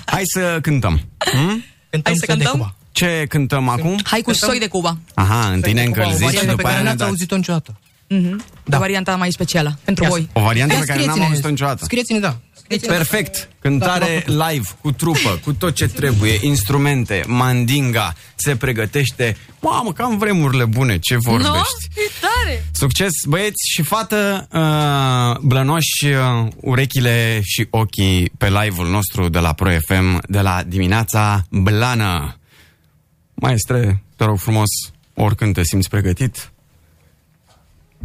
[0.04, 1.00] Hai să cântăm.
[1.18, 1.64] Hmm?
[1.90, 2.52] Cântăm Hai să Soi de cântăm?
[2.58, 2.74] Cuba.
[2.92, 4.00] Ce cântăm acum?
[4.04, 4.96] Hai cu soi de Cuba.
[5.14, 7.10] Aha, întâi ne încălziți și Varianta pe după care aia ne n-ați dați.
[7.10, 7.78] auzit-o niciodată.
[8.08, 8.44] Mhm.
[8.64, 8.78] Da.
[8.78, 10.28] Varianta mai specială pentru Ia voi.
[10.32, 11.26] O variantă Ia, pe care n-am scrieți-ne.
[11.34, 11.84] auzit-o niciodată.
[11.84, 12.36] Scrieți-ne, da.
[12.64, 12.94] Scrieți-ne.
[12.94, 13.48] Perfect.
[13.60, 19.36] Cântare live, cu trupă, cu tot ce trebuie, instrumente, mandinga, se pregătește.
[19.60, 21.48] Mamă, cam vremurile bune, ce vorbești.
[21.50, 22.02] Nu?
[22.02, 22.64] E tare!
[22.72, 29.52] Succes, băieți și fată, uh, blănoși uh, urechile și ochii pe live-ul nostru de la
[29.52, 32.36] Pro FM de la dimineața blană.
[33.34, 34.68] Maestre, te rog frumos,
[35.14, 36.52] oricând te simți pregătit,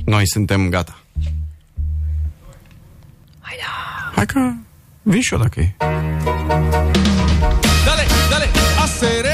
[0.05, 0.99] noi suntem gata.
[3.39, 3.55] Hai
[4.15, 4.51] că
[5.01, 5.75] vin și eu dacă e.
[7.85, 8.47] Dale, dale,
[8.83, 9.33] acere.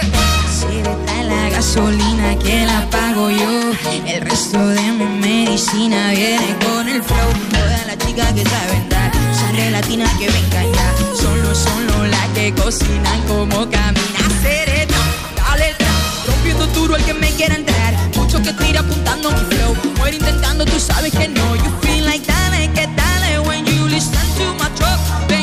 [0.55, 3.53] Si le trae la gasolina que la pago yo.
[4.13, 7.31] El resto de mi medicina viene con el flow.
[7.55, 10.87] Toda la chica que saben dar, sangre latina que venga ya.
[11.21, 14.23] Solo, solo la que cocinan como camina.
[14.43, 15.01] Serena,
[15.39, 15.67] dale
[16.27, 17.93] rompiendo duro el que me quiera entrar.
[18.15, 19.73] Mucho que tira apuntando mi flow.
[19.97, 21.55] Muere intentando, tú sabes que no.
[21.63, 21.84] You
[24.85, 25.34] to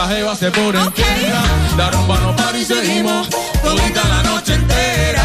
[0.00, 1.42] La jeva se pone entera.
[1.76, 3.28] La rumba no para y seguimos.
[3.62, 5.22] Todita la noche entera.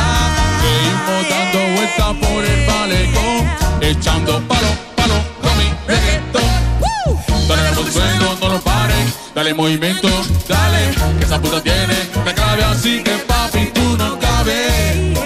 [0.60, 3.42] Seguimos dando vueltas por el malecón.
[3.80, 7.48] Echando palo, palo con mi reggaetón.
[7.48, 9.14] Dale al suelo, no lo pares.
[9.34, 10.10] Dale movimiento,
[10.46, 10.94] dale.
[11.20, 11.96] Que esa puta tiene
[12.26, 12.66] la clave.
[12.66, 15.18] Así que papi, tú no cabes.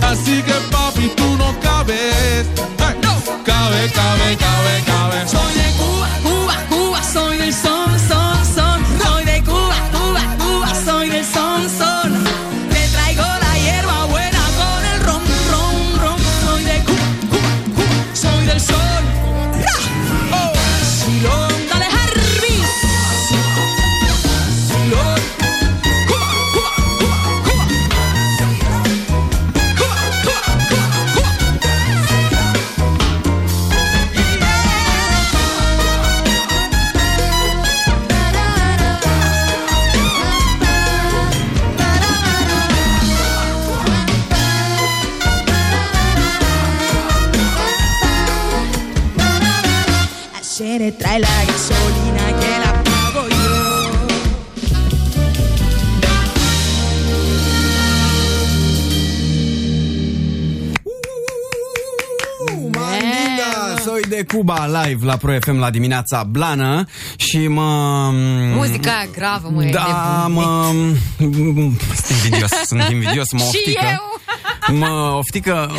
[0.00, 2.46] Así que papi, tú no cabes.
[2.78, 2.96] Hey,
[64.38, 66.84] Cuba live la Pro FM la dimineața blană
[67.16, 68.08] și mă...
[68.54, 69.70] Muzica aia gravă, măi.
[69.70, 70.42] Da, nebun.
[70.42, 70.72] mă...
[72.04, 73.84] Sunt invidios, sunt invidios, mă Și oftică.
[73.90, 74.76] eu.
[74.76, 75.70] Mă oftică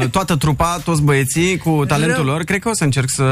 [0.00, 2.32] uh, toată trupa, toți băieții cu talentul Rău.
[2.32, 2.42] lor.
[2.42, 3.24] Cred că o să încerc să...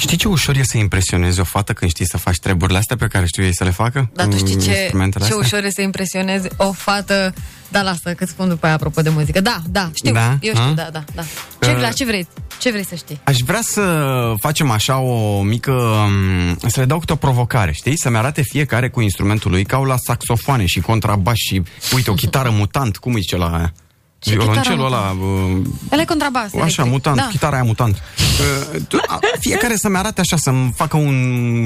[0.00, 2.96] Mă, Știi ce ușor e să impresionezi o fată când știi să faci treburile astea
[2.96, 4.10] pe care știu ei să le facă?
[4.14, 5.46] Dar tu știi În ce, instrumentele ce astea?
[5.46, 7.34] ușor e să impresionezi o fată
[7.68, 10.36] Da, lasă, că spun după aia apropo de muzică Da, da, știu, Da?
[10.40, 10.72] eu știu, A?
[10.72, 11.22] da, da, da
[11.60, 12.28] Ce, Uh, la ce vrei?
[12.58, 13.20] Ce vrei să știi?
[13.24, 13.82] Aș vrea să
[14.40, 15.72] facem așa o mică...
[16.62, 17.98] m, Să le dau câte o provocare, știi?
[17.98, 21.62] Să-mi arate fiecare cu instrumentul lui, ca au la saxofoane și contrabas și,
[21.94, 23.72] uite, o chitară mutant, cum îi zice la aia?
[24.20, 25.16] Ce Violoncelul chitară ăla...
[25.54, 26.44] uh, Ele contrabas.
[26.44, 26.86] Așa, electric.
[26.86, 27.26] mutant, Da.
[27.30, 28.02] chitara aia mutant.
[28.74, 31.14] Uh, tu- a, fiecare să-mi arate așa, să-mi facă un,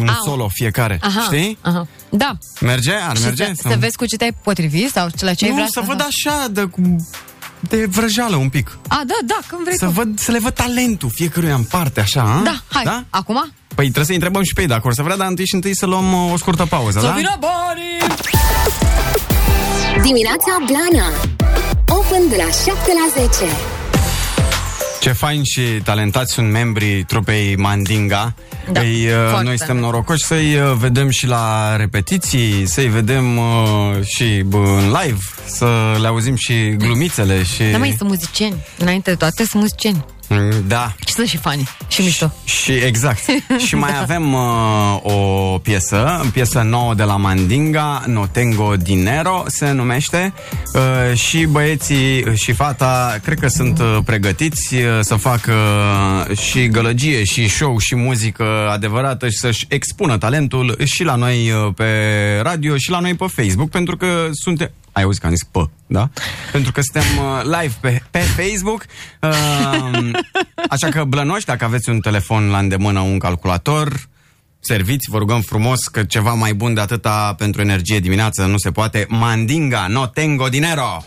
[0.01, 0.23] un Au.
[0.25, 0.99] solo fiecare.
[1.03, 1.59] Aha, Știi?
[1.61, 1.87] Aha.
[2.09, 2.31] Da.
[2.61, 2.93] Merge?
[3.09, 3.45] Ar Și merge?
[3.45, 5.81] să, să vezi cu ce te-ai potrivit sau ce la ce ai nu, vrea să
[5.87, 7.09] văd așa, de, cu-
[7.61, 8.79] de vrăjeală un pic.
[8.89, 9.91] A, da, da, când vrei Să, tu.
[9.91, 12.43] văd, să le văd talentul fiecăruia în parte, așa, a?
[12.45, 12.83] Da, hai.
[12.85, 13.05] Da?
[13.11, 13.53] Acum?
[13.75, 15.77] Păi trebuie să întrebăm și pe ei dacă or să vrea, dar întâi și întâi
[15.77, 17.13] să luăm uh, o scurtă pauză, Să da?
[17.13, 18.17] vină banii!
[20.03, 21.07] Dimineața Blana
[21.89, 22.73] Open de la 7
[23.15, 23.53] la 10
[25.01, 28.35] Ce fain și talentați sunt membrii trupei Mandinga.
[28.73, 29.87] Da, Ei, uh, foarte noi suntem tare.
[29.87, 33.45] norocoși să-i uh, vedem și la repetiții, să-i vedem uh,
[34.05, 35.67] și bă, în live, să
[36.01, 37.63] le auzim și glumițele și...
[37.63, 38.65] Da, mai sunt muzicieni.
[38.79, 40.05] Înainte de toate, sunt muzicieni.
[40.29, 41.69] Mm, Da, Și sunt și fani.
[41.89, 42.33] Și mișto.
[42.45, 43.25] și exact.
[43.67, 45.13] și mai avem uh, o
[45.59, 50.33] piesă, piesă nouă de la Mandinga, Notengo Dinero se numește
[50.75, 55.53] uh, și băieții și fata cred că sunt uh, pregătiți uh, să facă
[56.31, 61.51] uh, și gălăgie și show și muzică adevărată și să-și expună talentul și la noi
[61.51, 61.85] uh, pe
[62.43, 65.69] radio și la noi pe Facebook pentru că suntem ai auzit că am zis pă,
[65.87, 66.09] da?
[66.53, 68.85] Pentru că suntem uh, live pe, pe Facebook.
[69.21, 70.11] Uh,
[70.71, 74.09] așa că blănoși, dacă aveți un telefon la îndemână, un calculator,
[74.61, 78.71] serviți, vă rugăm frumos că ceva mai bun de atâta pentru energie dimineață nu se
[78.71, 79.07] poate.
[79.09, 81.05] Mandinga, no tengo dinero!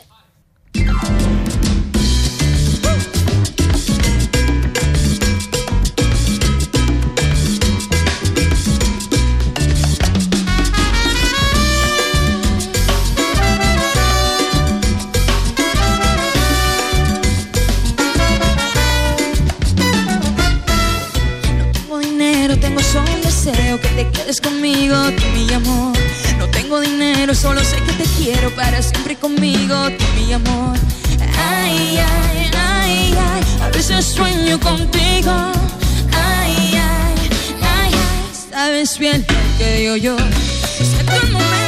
[24.38, 25.96] Quedes conmigo, tú mi amor.
[26.38, 30.78] No tengo dinero, solo sé que te quiero para siempre conmigo, tú mi amor.
[31.38, 35.32] Ay, ay, ay, ay, a veces sueño contigo.
[36.12, 37.30] Ay, ay,
[37.62, 40.18] ay, ay, sabes bien lo que digo yo.
[40.78, 41.67] Siento el momento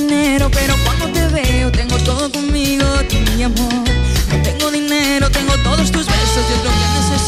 [0.00, 2.84] dinero, pero cuando te veo tengo todo conmigo,
[3.36, 3.72] mi amor.
[4.30, 7.27] No tengo dinero, tengo todos tus besos y es lo que necesito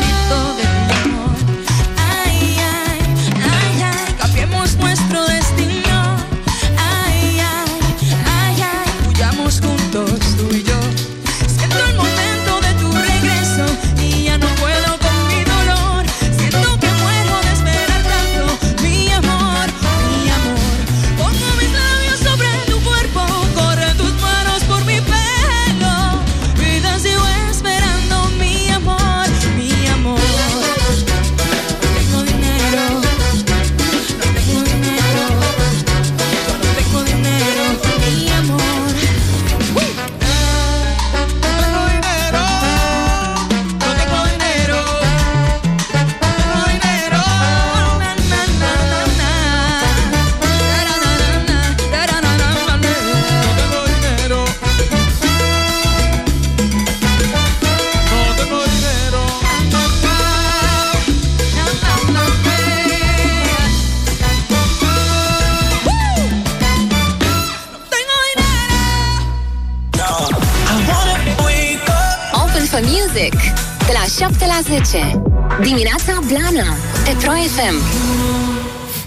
[73.21, 73.41] Music
[73.87, 75.23] de la 7 la 10
[75.63, 77.77] Dimineața Blana Pe Pro FM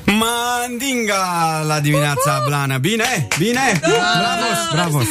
[0.06, 2.78] Mandinga la dimineața blană.
[2.78, 3.28] Bine?
[3.38, 3.80] Bine?
[3.82, 5.06] Bravos, bravos.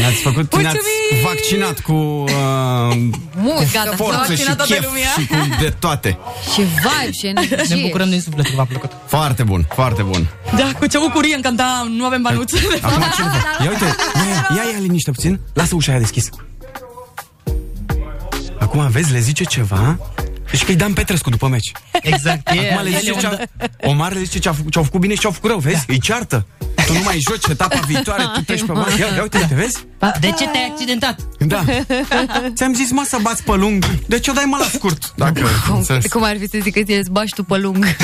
[0.00, 0.78] Ne-ați făcut, ne-ați
[1.24, 2.30] vaccinat cu, uh,
[3.36, 3.96] Mult, cu gata.
[3.96, 5.08] forță și Vaccinat toată chef lumea.
[5.18, 6.18] și cu de toate.
[6.52, 7.74] Și vibe și energie.
[7.76, 8.90] Ne bucurăm din suflet că v-a plăcut.
[9.06, 10.28] Foarte bun, foarte bun.
[10.56, 12.54] Da, cu ce bucurie îmi cânta, nu avem banuți.
[12.82, 13.22] Acum ce
[13.64, 13.84] Ia uite,
[14.30, 15.40] ia, ia, ia liniște puțin.
[15.52, 16.30] Lasă ușa aia deschisă.
[18.64, 19.98] Acum vezi, le zice ceva
[20.50, 21.72] Deci că îi Dan Petrescu după meci
[22.02, 22.48] Exact.
[22.48, 23.48] Acum le zice ce
[23.82, 25.58] Omar le zice ce, a făcut, ce au făcut bine și ce au făcut rău,
[25.58, 25.84] vezi?
[25.86, 26.46] Îi ceartă
[26.86, 29.86] Tu nu mai joci etapa viitoare, tu treci pe mare Ia, ia uite, uite, vezi?
[30.20, 31.18] De ce te-ai accidentat?
[31.38, 31.64] Da
[32.54, 35.12] Ți-am zis, mă, să bați pe lung De ce o dai, mă, la scurt?
[35.16, 36.06] Dacă înțeles.
[36.06, 37.84] Cum ar fi să zic că ți îți bași tu pe lung?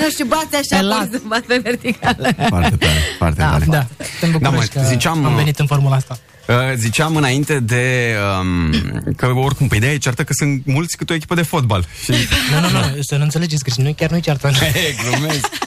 [0.00, 0.98] nu știu, bați așa, Pe lat.
[0.98, 2.28] poți să bați pe verticală.
[2.48, 3.86] Foarte tare, foarte tare Da,
[4.18, 6.18] suntem Da, mă, bucuroși că ziceam, am venit în formula asta.
[6.50, 8.70] Uh, ziceam înainte de um,
[9.16, 11.86] că oricum pe ideea e ceartă că sunt mulți cât o echipă de fotbal.
[12.04, 12.10] Și...
[12.10, 14.50] Nu, nu, nu, să nu înțelegeți greșit, noi chiar nu ceartă.
[15.08, 15.48] Glumesc.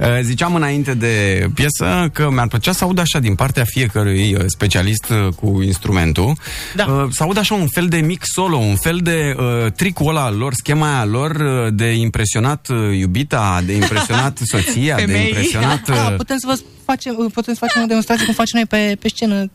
[0.00, 4.44] Uh, Ziceam înainte de piesă că mi-ar plăcea să aud așa din partea fiecărui uh,
[4.46, 6.36] specialist uh, cu instrumentul,
[6.76, 7.08] da.
[7.10, 10.36] să aud așa un fel de mic solo, un fel de uh, tricul ăla al
[10.36, 15.28] lor, schema aia lor uh, de impresionat uh, iubita, de impresionat soția, de Femeii.
[15.28, 15.86] impresionat...
[15.86, 18.96] Da, Uh, putem să vă facem, putem să facem o demonstrație cum facem noi pe,
[19.00, 19.50] pe scenă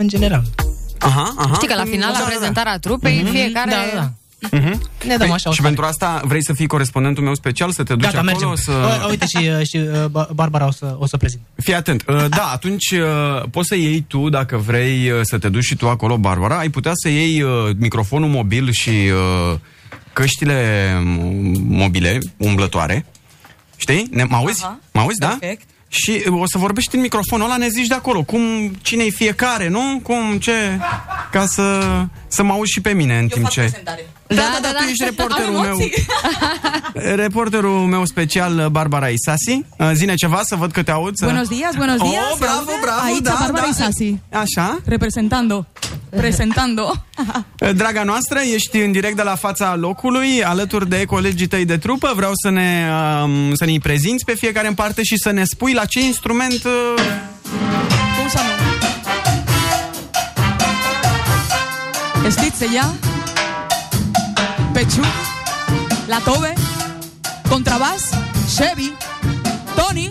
[0.00, 0.42] în general.
[0.98, 1.54] aha, aha.
[1.54, 3.70] Știi că la final, la prezentarea trupei, fiecare...
[3.70, 4.10] Da, da.
[4.52, 4.80] Mhm.
[5.06, 7.82] Ne dăm Păi, așa o și pentru asta vrei să fii corespondentul meu special, să
[7.82, 8.30] te duci Gata, acolo?
[8.32, 8.54] mergem.
[8.54, 8.72] Să...
[9.02, 11.40] Uh, uite și, uh, și uh, Ba- Barbara o să, o să prezint.
[11.56, 12.04] Fii atent.
[12.08, 15.76] Uh, Da, atunci uh, poți să iei tu, dacă vrei uh, să te duci și
[15.76, 19.58] tu acolo, Barbara, ai putea să iei uh, microfonul mobil și uh,
[20.12, 23.06] căștile m- mobile, umblătoare.
[23.76, 24.06] Știi?
[24.10, 24.62] Ne, mă auzi?
[24.64, 24.78] Aha.
[24.92, 25.36] Mă auzi, da?
[25.40, 25.68] Perfect.
[25.92, 28.40] Și uh, o să vorbești în microfonul ăla, ne zici de acolo, cum,
[28.82, 30.00] cine e fiecare, nu?
[30.02, 30.52] Cum, ce...
[31.30, 31.80] Ca să,
[32.26, 33.82] să mă auzi și pe mine în timp ce...
[34.34, 35.70] Da, da, da, tu ești reporterul Am meu.
[35.70, 35.92] emoții.
[37.24, 39.64] Reporterul meu special, Barbara Isasi.
[39.78, 41.16] Uh, Zine ceva, să văd că te aud.
[41.16, 42.22] să- Buenos días, buenos días.
[42.30, 42.72] Oh, ¿se bravo, aude?
[42.80, 43.68] bravo, Aici da, Barbara da.
[43.70, 44.18] Isasi.
[44.32, 44.78] Așa.
[44.84, 45.66] Representando.
[46.16, 46.92] Presentando.
[47.80, 52.12] Draga noastră, ești în direct de la fața locului, alături de colegii tăi de trupă.
[52.16, 52.88] Vreau să ne,
[53.22, 56.64] um, să ne prezinți pe fiecare în parte și să ne spui la ce instrument...
[56.64, 56.94] Uh...
[58.18, 58.52] Cum să nu?
[62.30, 62.90] Știți ea?
[64.80, 65.02] Pechu,
[66.08, 66.54] La Tobe,
[67.50, 68.12] Contrabas,
[68.48, 68.94] Chevy,
[69.76, 70.08] Tony,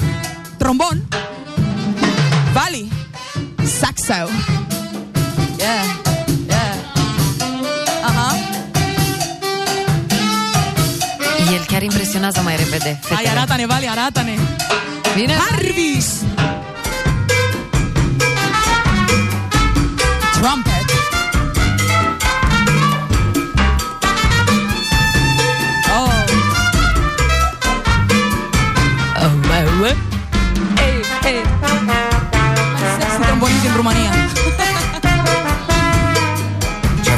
[0.60, 1.08] Trombón,
[2.54, 2.88] Vali,
[3.80, 4.30] Saxo.
[5.58, 5.86] Yeah,
[6.48, 6.76] yeah.
[8.04, 8.36] Aha.
[11.52, 13.00] El chiar impresionează mai repede.
[13.14, 14.36] Hai, arată-ne, Vali, arată-ne.
[15.16, 15.34] Bine?
[15.34, 16.08] Harvis.
[20.34, 20.69] Trumpet.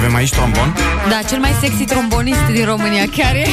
[0.01, 0.75] Avem aici, trombon?
[1.09, 3.47] Da, cel mai sexy trombonist din România, chiar e.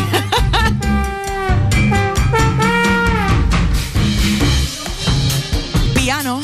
[5.92, 6.40] Piano.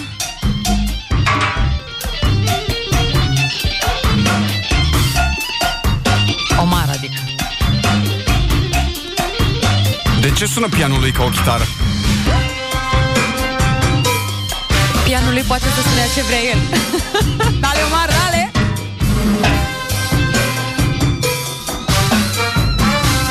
[6.60, 7.20] Omar, adică.
[10.20, 11.64] De ce sună pianul lui ca o chitară?
[15.04, 16.58] Pianul lui poate să spunea ce vrea el.
[17.62, 18.53] Dale, Omar, dale.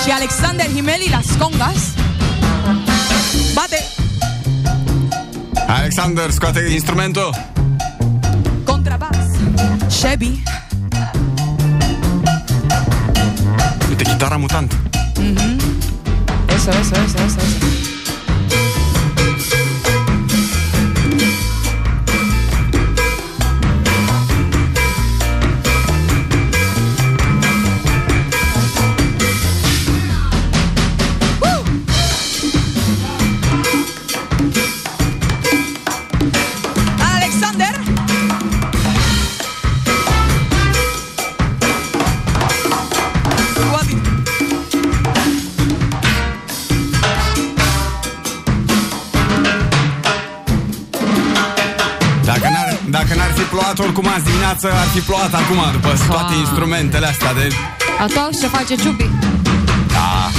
[0.04, 1.78] Și Alexander Himeli, las congas.
[3.54, 3.86] Bate.
[5.68, 7.30] Alexander, scoate instrumentul.
[8.64, 9.18] Contrabas.
[10.00, 10.44] Chevy.
[13.90, 14.74] Uite, chitara mutant.
[15.18, 15.58] Mhm.
[16.56, 17.83] Eso, eso, eso, eso, eso.
[53.54, 57.48] Plouat oricum azi dimineață, ar fi plouat acum, după toate instrumentele astea de...
[58.00, 59.10] A tu auzi ce face Ciupi?
[59.96, 60.30] Da.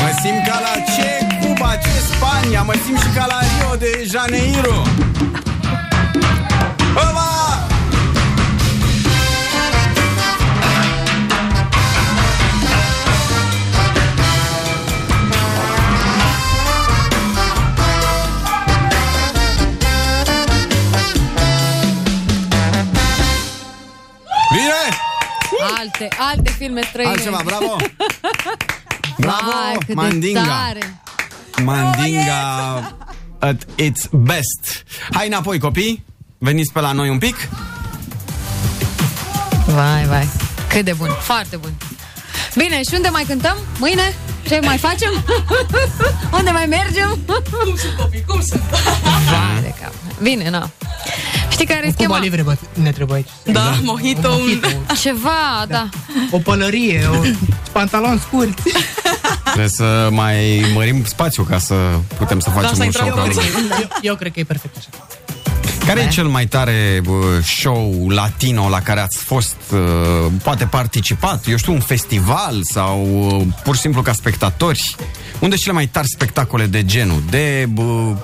[0.00, 4.06] Mă simt ca la ce Cuba, ce Spania, mă simt și ca la Rio de
[4.10, 4.81] Janeiro.
[26.62, 27.10] Filme străine.
[27.10, 27.76] Altceva, bravo!
[29.16, 30.42] Bravo, Vai, cât de Mandinga.
[30.42, 31.00] tare.
[31.64, 32.96] Mandinga
[33.38, 34.84] at its best.
[35.12, 36.04] Hai înapoi, copii.
[36.38, 37.36] Veniți pe la noi un pic.
[39.66, 40.28] Vai, vai.
[40.68, 41.72] Cât de bun, foarte bun.
[42.54, 43.56] Bine, și unde mai cântăm?
[43.78, 44.14] Mâine?
[44.46, 45.24] Ce mai facem?
[46.38, 47.18] unde mai mergem?
[47.26, 48.24] Cum sunt copii?
[48.26, 48.62] Cum sunt?
[49.30, 49.92] Vai de cap.
[50.22, 50.70] Bine, na.
[51.62, 52.18] Știi care e Cu schema?
[52.18, 53.54] livre bă, ne trebuie aici.
[53.54, 54.60] Da, mojito, un...
[55.02, 55.88] Ceva, da.
[56.30, 57.20] O pălărie, o
[57.72, 58.62] pantaloni scurți.
[59.44, 61.74] Trebuie să mai mărim spațiu ca să
[62.18, 63.44] putem să facem un show ca lumea.
[63.80, 64.88] eu, eu cred că e perfect așa.
[65.86, 71.48] Care e cel mai tare bă, show latino la care ați fost, uh, poate participat,
[71.48, 74.96] eu știu, un festival sau uh, pur și simplu ca spectatori?
[75.32, 77.22] Unde sunt cele mai tari spectacole de genul?
[77.30, 78.16] De, bă, bă,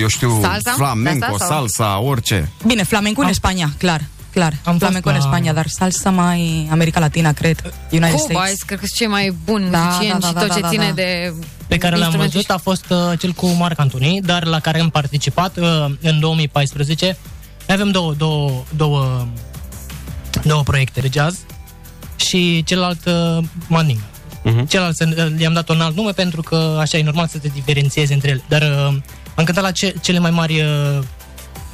[0.00, 0.72] eu știu, Salsa?
[0.76, 1.66] flamenco, De asta sau?
[1.66, 2.50] salsa, orice.
[2.66, 4.04] Bine, flamenco în Spania, clar.
[4.32, 7.74] Clar, am flamenco în la- Spania, dar salsa mai America Latina, cred.
[7.90, 8.62] United Cuba, States.
[8.62, 10.68] cred că sunt cei mai buni Da, muzicieni da, și da, tot da, ce da,
[10.68, 10.92] ține da.
[10.92, 11.34] de
[11.66, 14.80] pe care l-am instrumente văzut a fost uh, cel cu Marc Antoni, dar la care
[14.80, 17.04] am participat uh, în 2014.
[17.66, 19.26] Noi avem două, două, două,
[20.44, 21.38] două proiecte de jazz
[22.16, 24.02] și celălalt uh, Mandinga.
[24.44, 24.66] Uh-huh.
[24.68, 28.12] Celălalt să- i-am dat un alt nume pentru că așa e normal să te diferențiezi
[28.12, 28.42] între ele.
[28.48, 28.96] Dar uh,
[29.34, 30.98] am cântat la ce, cele mai mari uh,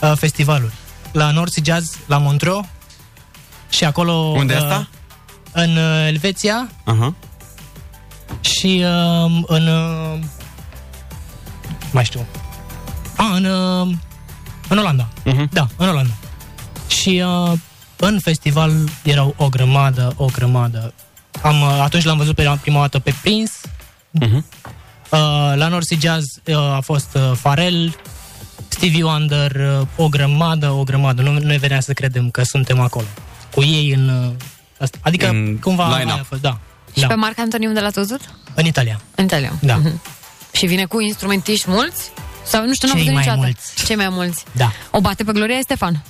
[0.00, 0.72] uh, festivaluri.
[1.12, 2.66] La North Sea Jazz, la Montreux
[3.68, 4.12] și acolo...
[4.12, 4.88] Unde uh, asta?
[5.52, 7.14] În uh, Elveția Aha.
[8.40, 9.66] și uh, în...
[9.66, 10.18] Uh,
[11.92, 12.26] mai știu.
[13.16, 13.94] A, în, uh,
[14.68, 15.08] în Olanda.
[15.08, 15.48] Uh-huh.
[15.50, 16.12] Da, în Olanda.
[16.86, 17.52] Și uh,
[17.96, 18.72] în festival
[19.02, 20.94] erau o grămadă, o grămadă.
[21.42, 23.52] Am, uh, atunci l-am văzut pe prima dată pe Prince.
[24.20, 24.42] Uh-huh.
[25.10, 25.18] Uh,
[25.54, 27.96] la North Sea Jazz uh, a fost uh, Pharrell,
[28.68, 31.22] Stevie Wonder, uh, o grămadă, o grămadă.
[31.22, 33.06] Nu, nu ne venea să credem că suntem acolo.
[33.54, 34.08] Cu ei în...
[34.08, 34.30] Uh,
[34.78, 34.98] asta.
[35.02, 36.10] Adică În cumva line-up.
[36.12, 36.58] aia a fost, da.
[36.94, 37.06] Și da.
[37.06, 38.20] pe Marc Antoni unde l-ați văzut?
[38.54, 39.00] În Italia.
[39.14, 39.52] În Italia.
[39.60, 39.76] Da.
[39.76, 40.00] Mhm.
[40.52, 42.10] Și vine cu instrumentiști mulți?
[42.44, 43.46] Sau nu știu, n-am Cei văzut mai niciodată.
[43.74, 43.84] mulți.
[43.86, 44.44] Cei mai mulți.
[44.52, 44.72] Da.
[44.90, 46.04] O bate pe Gloria Estefan?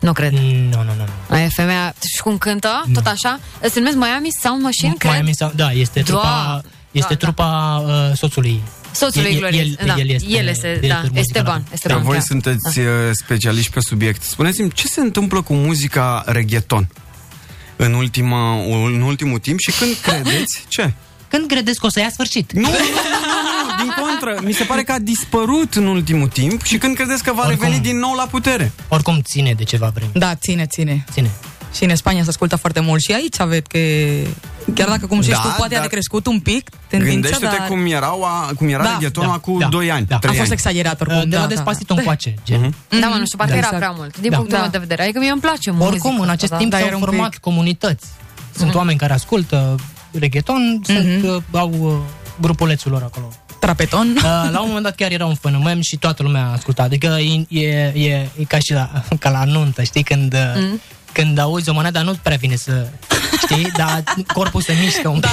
[0.00, 0.32] Nu cred.
[0.32, 0.94] Nu, nu, nu.
[0.96, 1.34] nu.
[1.34, 1.94] Aia e femeia.
[2.14, 3.40] Și cum cântă, tot așa?
[3.60, 5.12] Se numesc Miami Sound Machine, cred?
[5.12, 6.04] Miami Sound, da, este Da.
[6.04, 6.60] trupa,
[6.94, 8.60] este Da, trupa uh, soțului.
[8.92, 9.60] Soțul lui Gloria.
[9.60, 9.94] El, da.
[9.98, 10.78] el este, el este da.
[10.80, 11.54] director muzical Esteban.
[11.54, 11.64] acolo.
[11.72, 12.20] Esteban Că voi da.
[12.22, 14.22] sunteți uh, specialiști pe subiect.
[14.22, 16.88] Spuneți-mi, ce se întâmplă cu muzica reggaeton
[17.76, 18.54] în, ultima,
[18.94, 20.64] în ultimul timp și când credeți?
[20.68, 20.92] Ce?
[21.28, 22.52] Când credeți că o să ia sfârșit?
[22.52, 24.40] Nu, nu, nu, nu, nu, din contră.
[24.46, 27.64] Mi se pare că a dispărut în ultimul timp și când credeți că va Oricum.
[27.64, 28.72] reveni din nou la putere?
[28.88, 30.10] Oricum ține de ceva vreme.
[30.14, 31.04] Da, ține, ține.
[31.12, 31.30] Ține.
[31.74, 33.00] Și în Spania se ascultă foarte mult.
[33.02, 33.78] Și aici ved că,
[34.74, 37.66] chiar dacă, cum știi Da, tu, poate a dar- decrescut un pic tendința, Gândește-te dar...
[37.68, 40.18] cum, erau, a, cum era Da, reggaetonul da, acum da, 2 ani, da.
[40.18, 40.52] 3 A fost ani.
[40.60, 41.18] exagerat oricum.
[41.18, 42.00] Uh, De da, la da, Despacito da.
[42.00, 42.74] încoace, gen.
[43.00, 43.58] Da, mă, nu știu, parcă Da.
[43.58, 43.76] era Exact.
[43.76, 44.18] prea mult.
[44.20, 44.36] Din Da.
[44.36, 44.62] punctul Da.
[44.62, 45.02] meu de vedere.
[45.02, 45.88] Adică mie îmi place muzica.
[45.90, 48.06] Oricum, în acest asta, timp da, s-au era un format pic- comunități.
[48.56, 49.74] Sunt oameni care ascultă
[50.18, 51.92] reggaeton, sunt, uh, au uh,
[52.40, 53.28] grupulețul lor acolo.
[53.58, 54.08] Trapeton.
[54.16, 54.22] Uh,
[54.52, 56.82] la un moment dat chiar era un fenomen și toată lumea asculta.
[56.82, 58.90] Adică e, e, e, e ca și la,
[59.20, 60.02] ca la nuntă, știi?
[60.02, 60.80] Când, mm.
[61.14, 62.86] Când auzi o monedă, nu prea vine să...
[63.42, 63.70] Știi?
[63.76, 65.30] Dar corpul se mișcă un pic.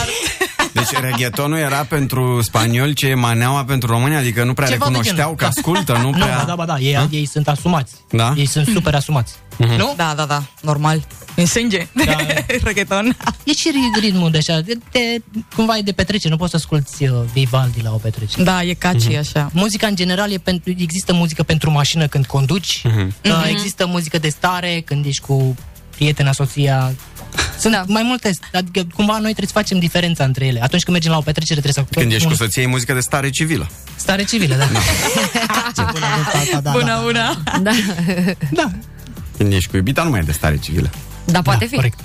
[0.73, 4.85] Deci reggaetonul era pentru spanioli ce e maneaua pentru români, adică nu prea Ceva de
[4.85, 5.35] recunoșteau genul.
[5.35, 6.37] că ascultă, nu Nu, prea...
[6.37, 7.07] da, da, ba, da, ei, Ha?
[7.11, 7.93] ei sunt asumați.
[8.11, 8.33] Da?
[8.37, 9.33] Ei sunt super asumați.
[9.57, 9.73] Mhm.
[9.75, 9.93] Nu?
[9.97, 11.03] Da, da, da, normal.
[11.35, 11.87] În sânge.
[12.05, 12.15] Da.
[12.63, 13.17] Reggaeton.
[13.43, 14.99] E și ri- ritmul de așa, de, de,
[15.55, 18.43] cumva e de petrecere, nu poți să asculti uh, Vivaldi la o petrecere.
[18.43, 19.17] Da, e catchy Mhm.
[19.17, 19.49] așa.
[19.53, 23.13] Muzica în general e pentru, există muzică pentru mașină când conduci, Mhm.
[23.25, 25.55] uh, există muzică de stare când ești cu
[26.01, 26.93] prietena, soția.
[27.59, 27.83] Sunt da.
[27.87, 30.59] mai multe, adică cumva noi trebuie să facem diferența între ele.
[30.63, 32.65] Atunci când mergem la o petrecere trebuie să ascultăm Când ești cu un- soția, e
[32.65, 33.69] muzică de stare civilă.
[33.95, 34.65] stare civilă, da.
[35.77, 36.05] Ce bună
[36.41, 37.01] asta, da, Bună, da.
[37.03, 37.43] bună.
[37.61, 37.71] Da.
[38.51, 38.71] Da.
[39.37, 40.89] Când ești cu iubita, nu mai e de stare civilă.
[41.25, 41.75] Dar poate fi.
[41.75, 41.99] corect.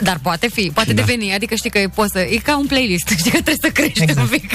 [0.00, 1.02] Dar poate fi, poate Da.
[1.02, 4.02] deveni, adică știi că poți să, e ca un playlist, știi că trebuie să crești
[4.02, 4.20] Exact.
[4.20, 4.50] un pic.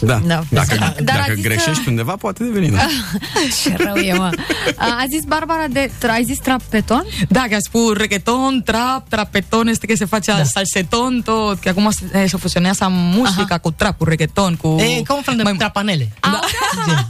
[0.00, 0.20] Da.
[0.26, 0.42] Da.
[0.48, 2.70] Dacă, Dar dacă a zis că- greșești undeva, poate deveni.
[2.70, 2.86] Da.
[3.62, 4.30] Ce rău e, mă.
[4.76, 7.04] A, a zis Barbara de, ai zis trapeton?
[7.28, 10.44] Da, că a spus reggaeton, trap, trapeton, este că se face da.
[10.44, 13.58] salseton, tot, că acum se, eh, se fusionează muzica Aha.
[13.58, 14.76] cu trap, cu reggaeton, cu...
[14.80, 15.54] E ca un fel de mai...
[15.56, 16.08] trapanele.
[16.20, 16.40] Da.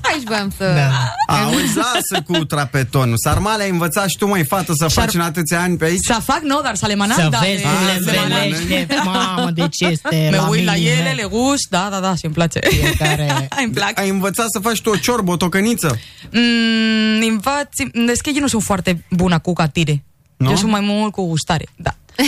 [0.03, 0.65] Aici voiam să...
[0.75, 1.35] Da.
[1.35, 3.17] Auzi, lasă cu trapetonul.
[3.19, 6.05] Sarmale, ai învățat și tu, mai fată, să faci în atâția ani pe aici?
[6.05, 7.39] Să fac, nu, dar să le manam, Să da.
[7.39, 8.39] vezi cum le le manam.
[8.43, 10.91] învelește, mamă, deci este Me la uit la mine.
[10.91, 12.59] ele, le gust, da, da, da, și îmi place.
[12.69, 13.49] Fiecare...
[13.65, 13.99] Îmi plac.
[13.99, 15.99] Ai învățat să faci tu o ciorbă, o tocăniță?
[16.31, 17.69] Mm, învăț,
[18.07, 20.05] deci că eu nu sunt foarte bună cu catire.
[20.37, 20.51] Nu?
[20.51, 21.95] Eu sunt mai mult cu gustare, da.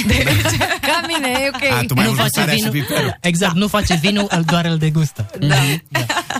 [0.86, 1.78] Ca mine, e ok.
[1.78, 2.86] A, tu mai Nu mult face sarea și vinul.
[2.88, 3.16] piperul.
[3.20, 5.30] Exact, nu face vinul, îl doar îl degustă.
[5.40, 5.54] Da.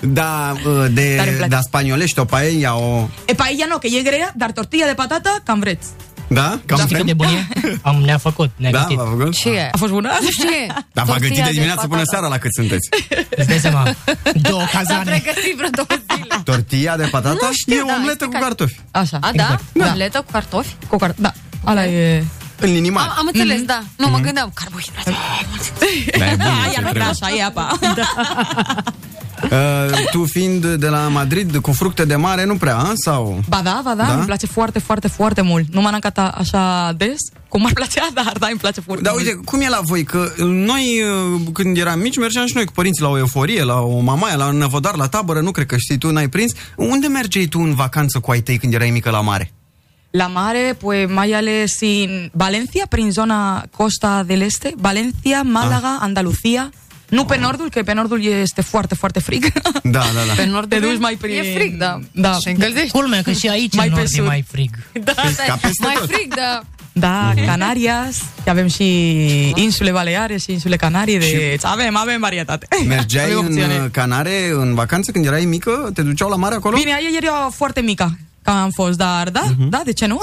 [0.02, 1.50] Da, uh, de, Tare îmi place.
[1.50, 3.08] da spaniolești, o paella, o...
[3.26, 5.86] E paella nu, că e grea, dar tortilla de patata, cam vreți.
[6.28, 6.58] Da?
[6.66, 7.46] Cam Știi cât de bun e?
[7.88, 8.96] Am, ne-a făcut, ne-a Da, gătit.
[8.96, 9.34] v-a făcut?
[9.34, 9.68] Ce e?
[9.72, 10.08] A fost bună?
[10.20, 10.66] Nu știu ce e.
[10.92, 12.10] Dar v-a gătit Tortilla de dimineață până patata.
[12.16, 12.88] seara la cât sunteți.
[13.36, 13.82] Îți dai seama,
[14.34, 15.04] două S-a cazane.
[15.04, 16.40] pregătit vreo două zile.
[16.44, 17.38] Tortilla de patată?
[17.40, 18.44] Nu știu, e o da, omletă cu explicați.
[18.44, 18.80] cartofi.
[18.90, 19.16] Așa.
[19.20, 19.42] A, da?
[19.42, 19.62] Exact.
[19.72, 19.86] Da.
[19.86, 20.74] Omletă cu cartofi?
[20.88, 21.32] Cu car- da,
[21.64, 22.24] ala e...
[22.60, 23.08] În linii mari.
[23.08, 23.82] Am, am înțeles, da.
[23.96, 25.10] Nu, mă gândeam, carbohidrate.
[26.18, 27.02] Da, e bun, Aia ce nu trebuie.
[27.20, 27.78] așa, e apa.
[29.42, 29.50] Uh,
[30.10, 32.92] tu fiind de la Madrid cu fructe de mare, nu prea, a?
[32.94, 33.40] sau?
[33.48, 34.14] Ba da, ba da, Da?
[34.14, 35.66] îmi place foarte, foarte, foarte mult.
[35.74, 37.16] Nu m-am mâncat a- așa des,
[37.48, 39.24] cum ar plăcea, dar da, îmi place foarte Da, mult.
[39.24, 40.04] uite, cum e la voi?
[40.04, 41.02] Că noi,
[41.34, 44.36] uh, când eram mici, mergeam și noi cu părinții la o euforie, la o mamaia,
[44.36, 46.52] la un năvodar, la tabără, nu cred că știi tu, n-ai prins.
[46.76, 49.50] Unde mergeai tu în vacanță cu ai tăi când erai mică la mare?
[50.10, 56.70] La mare, pues mai ales în Valencia, prin zona Costa del Este, Valencia, Málaga, Andalucía.
[57.08, 59.52] Nu pe nordul, că pe nordul este foarte, foarte frig.
[59.82, 60.32] Da, da, da.
[60.36, 61.38] Pe nord te duci mai prin...
[61.38, 61.98] E frig, da.
[62.12, 62.32] Da.
[62.32, 62.90] Și încălzești.
[62.90, 64.26] Culmea că și aici Mai în pe nord e sud.
[64.26, 64.70] mai frig.
[65.04, 65.12] Da,
[65.46, 66.08] ca peste mai tot.
[66.10, 66.60] frig, da.
[66.92, 67.46] Da, Mhm.
[67.46, 68.16] Canarias,
[68.46, 68.84] avem și
[69.54, 72.66] insule Baleare și insule Canarii, deci avem, avem varietate.
[72.86, 73.80] Mergeai Avem în opțiune.
[73.84, 75.90] uh, Canare în vacanță când erai mică?
[75.94, 76.76] Te duceau la mare acolo?
[76.76, 79.68] Bine, ieri era foarte mică că am fost, dar da, Mhm.
[79.68, 80.20] da, de ce nu?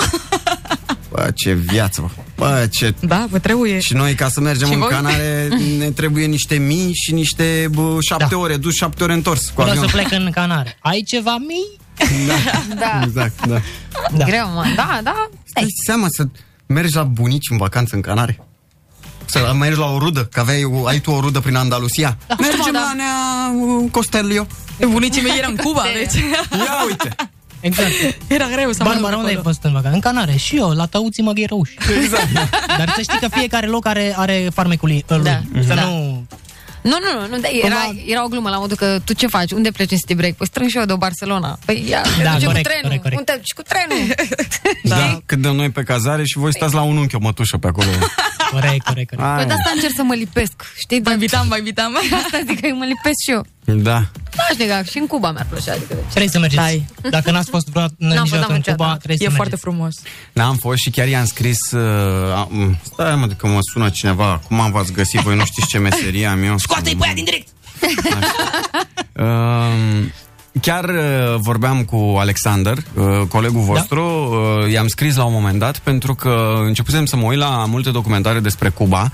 [1.16, 2.22] Bă, ce viață, bă.
[2.36, 2.94] Bă, ce...
[3.00, 3.80] Da, vă trebuie.
[3.80, 4.90] Și noi, ca să mergem Și în voi?
[4.90, 5.48] Canare,
[5.80, 8.38] ne trebuie niște mii și niște bă, șapte Da.
[8.38, 9.88] ore, dus șapte ore întors cu Vreau avion.
[9.88, 10.78] să plec în Canare.
[10.80, 11.82] Ai ceva mii?
[12.80, 13.02] Da.
[13.04, 13.62] Exact, da.
[14.18, 14.26] Da.
[14.26, 14.64] Greu, mă.
[14.76, 15.30] Da, da.
[15.44, 16.24] Stai seama să
[16.66, 18.40] mergi la bunici în vacanță în Canare?
[19.26, 22.18] Să mergi la o rudă, că aveai, o- ai tu o rudă prin Andalusia.
[22.28, 22.36] Da.
[22.40, 22.80] Mergem Da.
[22.80, 24.48] la Nea uh, Costelio.
[24.90, 26.22] Bunicii mei erau în Cuba, deci
[26.52, 27.16] Ia uite!
[27.64, 27.92] Exact.
[28.28, 29.50] era greu să mă duc Barbara, unde ai acolo.
[29.50, 29.96] fost în vacanță?
[29.96, 30.36] În Canare.
[30.36, 31.74] Și eu, la Tăuții Măgherăuși.
[32.04, 32.32] Exact.
[32.80, 35.04] Dar să știi că fiecare loc are, are farmecul lui.
[35.08, 35.42] Da.
[35.68, 35.84] Să Da.
[35.84, 36.26] nu...
[36.82, 37.76] Nu, nu, nu, nu da, era,
[38.06, 39.52] era o glumă la modul că tu ce faci?
[39.52, 40.34] Unde pleci în city break?
[40.34, 41.58] Păi strâng și eu de Barcelona.
[41.66, 43.00] Păi ia, te Da, duce corect, cu trenul.
[43.00, 43.20] corect, corect.
[43.20, 44.16] Unde te duci cu trenul?
[44.84, 45.20] Da.
[45.26, 47.88] Cât dăm noi pe cazare și voi stați la un unchi o mătușă pe acolo.
[48.60, 49.10] Corect, corect, corect.
[49.34, 49.46] Păi Ai.
[49.46, 50.54] de asta încerc să mă lipesc,
[50.84, 51.02] știi?
[51.02, 51.92] Vă invitam, vă invitam.
[52.24, 53.46] Asta zic că mă lipesc și eu.
[53.90, 54.00] Da.
[54.38, 55.72] Da, știi că și în Cuba mi-ar plăcea.
[55.72, 56.04] Adică, deci.
[56.10, 56.62] Trebuie să mergeți.
[56.62, 56.86] Dai.
[57.10, 58.98] Dacă n-ați fost vreodată N-am fost, niciodată n-am în Cuba, niciodată.
[59.06, 59.62] trebuie E să foarte mergeți.
[59.62, 59.96] frumos.
[60.34, 64.42] Da, am fost și chiar i-am scris uh, am- Stai mă, că mă sună cineva
[64.48, 65.20] Cum am v-ați găsit?
[65.20, 67.48] Voi nu știți ce meserie am eu Scoate-i pe aia din direct!
[69.16, 70.12] Um,
[70.62, 74.04] Chiar uh, vorbeam cu Alexander, uh, colegul vostru,
[74.64, 77.90] uh, i-am scris la un moment dat pentru că începusem să mă uit la multe
[77.90, 79.12] documentare despre Cuba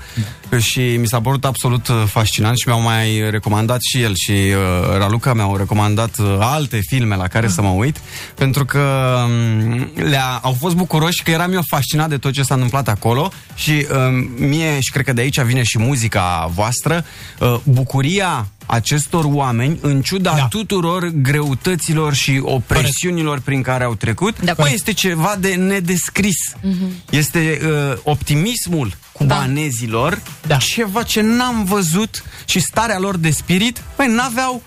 [0.58, 4.96] și mi s-a părut absolut uh, fascinant și mi-au mai recomandat și el și uh,
[4.96, 8.00] Raluca mi-au recomandat uh, alte filme la care să mă uit
[8.34, 12.54] pentru că um, le-a, au fost bucuroși că eram eu fascinat de tot ce s-a
[12.54, 17.04] întâmplat acolo și um, mie și cred că de aici vine și muzica voastră,
[17.38, 20.46] uh, bucuria acestor oameni, în ciuda da.
[20.46, 26.54] tuturor greutăților și opresiunilor prin care au trecut, da, bă, este ceva de nedescris.
[26.54, 27.10] Mm-hmm.
[27.10, 30.56] Este uh, optimismul cubanezilor, da.
[30.56, 34.62] ceva ce n-am văzut și starea lor de spirit, păi n-aveau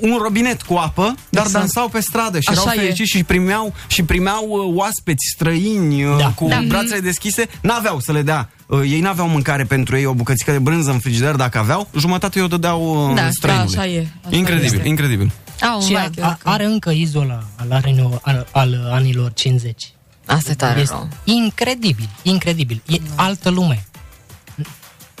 [0.00, 1.52] un robinet cu apă, dar Exact.
[1.52, 2.78] dansau pe stradă și Așa erau e.
[2.80, 6.28] fericiți și primeau, și primeau uh, oaspeți străini uh, Da.
[6.28, 6.62] cu Da.
[6.68, 8.48] brațele deschise, n-aveau să le dea.
[8.66, 12.40] Uh, ei n-aveau mâncare pentru ei, o bucățică de brânză în frigider, dacă aveau, jumătate
[12.40, 13.74] o dădeau uh, Da, străinului.
[13.74, 14.88] da, așa e, așa incredibil, este.
[14.88, 15.32] incredibil.
[15.72, 19.92] Au, Și a, a, are încă izola al, arenilor- al, al anilor 50.
[20.26, 21.08] Asta e tare Este rău.
[21.24, 22.82] incredibil, incredibil.
[22.86, 23.84] E altă lume.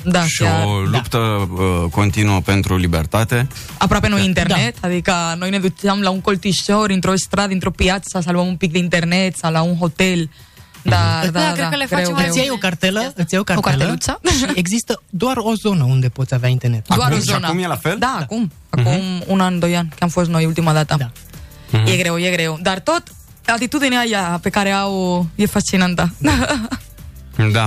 [0.04, 0.64] Da, și chiar.
[0.64, 3.48] o luptă uh, continuă pentru libertate.
[3.78, 4.88] Aproape nu internet, da.
[4.88, 8.72] adică noi ne duceam la un coltișor, într-o stradă, într-o piață, să luăm un pic
[8.72, 10.30] de internet, sau la un hotel.
[10.82, 13.40] Da, da, da, Da, cred că le facem mai Îți iei o cartelă, îți iei
[13.40, 14.20] o cartelă carteluță?
[14.38, 16.86] și există doar o zonă unde poți avea internet.
[16.86, 17.46] Doar Acum- o și zonă.
[17.46, 17.96] acum e la fel?
[17.98, 18.52] Da, acum.
[18.70, 20.96] Acum un an, doi ani, că am fost noi ultima dată.
[20.98, 21.10] Da.
[21.92, 22.58] E greu, e greu.
[22.62, 23.02] Dar tot,
[23.46, 26.14] atitudinea aia pe care au e fascinantă.
[26.18, 26.32] Da.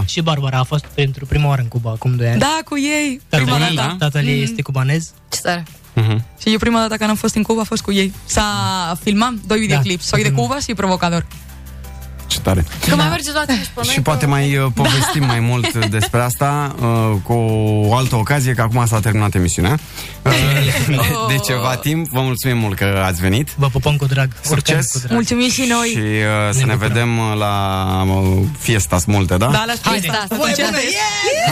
[0.06, 2.40] Și Barbara a fost pentru prima oară în Cuba, acum 2 ani.
[2.40, 3.96] da, cu ei, prima Tatăl, dată.
[4.00, 5.12] tatăl ei este cubanez.
[5.30, 5.64] Ce tare.
[5.94, 6.24] Mhm.
[6.42, 8.14] Și eu prima dată când am fost în Cuba a fost cu ei.
[8.26, 8.44] S-a
[9.02, 10.10] filmat doi videoclips.
[10.10, 10.42] Da, Soy de da.
[10.42, 11.26] Cuba și Provocador.
[12.38, 12.66] Ce tare.
[12.90, 13.94] Că mai mergeți la tine și pe noi.
[13.94, 17.34] Și poate mai uh, povestim mai mult despre asta uh, cu
[17.90, 19.78] o altă ocazie, că acum s-a terminat emisiunea.
[20.26, 20.32] Uh,
[20.88, 20.96] de,
[21.28, 22.08] de ceva timp.
[22.08, 23.50] Vă mulțumim mult că ați venit.
[23.56, 24.30] Vă pupăm cu drag.
[24.42, 24.76] Succes.
[24.76, 25.12] Oricând cu drag.
[25.12, 25.88] Mulțumim și noi.
[25.88, 26.94] Și uh, să ne, Ne bucurăm.
[26.94, 27.54] vedem uh, la
[28.08, 29.46] uh, fiestas multe, da?
[29.46, 30.00] Da, la Haide.
[30.08, 30.26] fiesta.
[30.30, 30.78] Voi, Atunci- bună,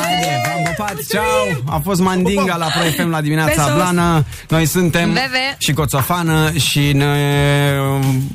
[0.01, 1.63] Haide, v-am pupat, ceau!
[1.65, 3.73] A fost Mandinga la Pro FM la dimineața Besos.
[3.73, 4.25] blană.
[4.49, 5.55] Noi suntem Bebe.
[5.57, 7.05] și Coțofană și ne,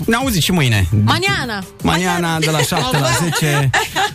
[0.07, 0.87] ne auziți și mâine.
[1.05, 1.65] Maniana.
[1.83, 3.71] Maniana de la 7 la 10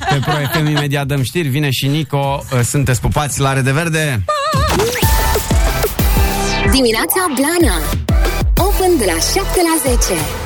[0.10, 4.24] pe Pro FM imediat dăm știri, vine și Nico, sunteți pupați la Rede Verde.
[6.72, 7.82] Dimineața Blana.
[8.58, 10.45] Open de la 7 la 10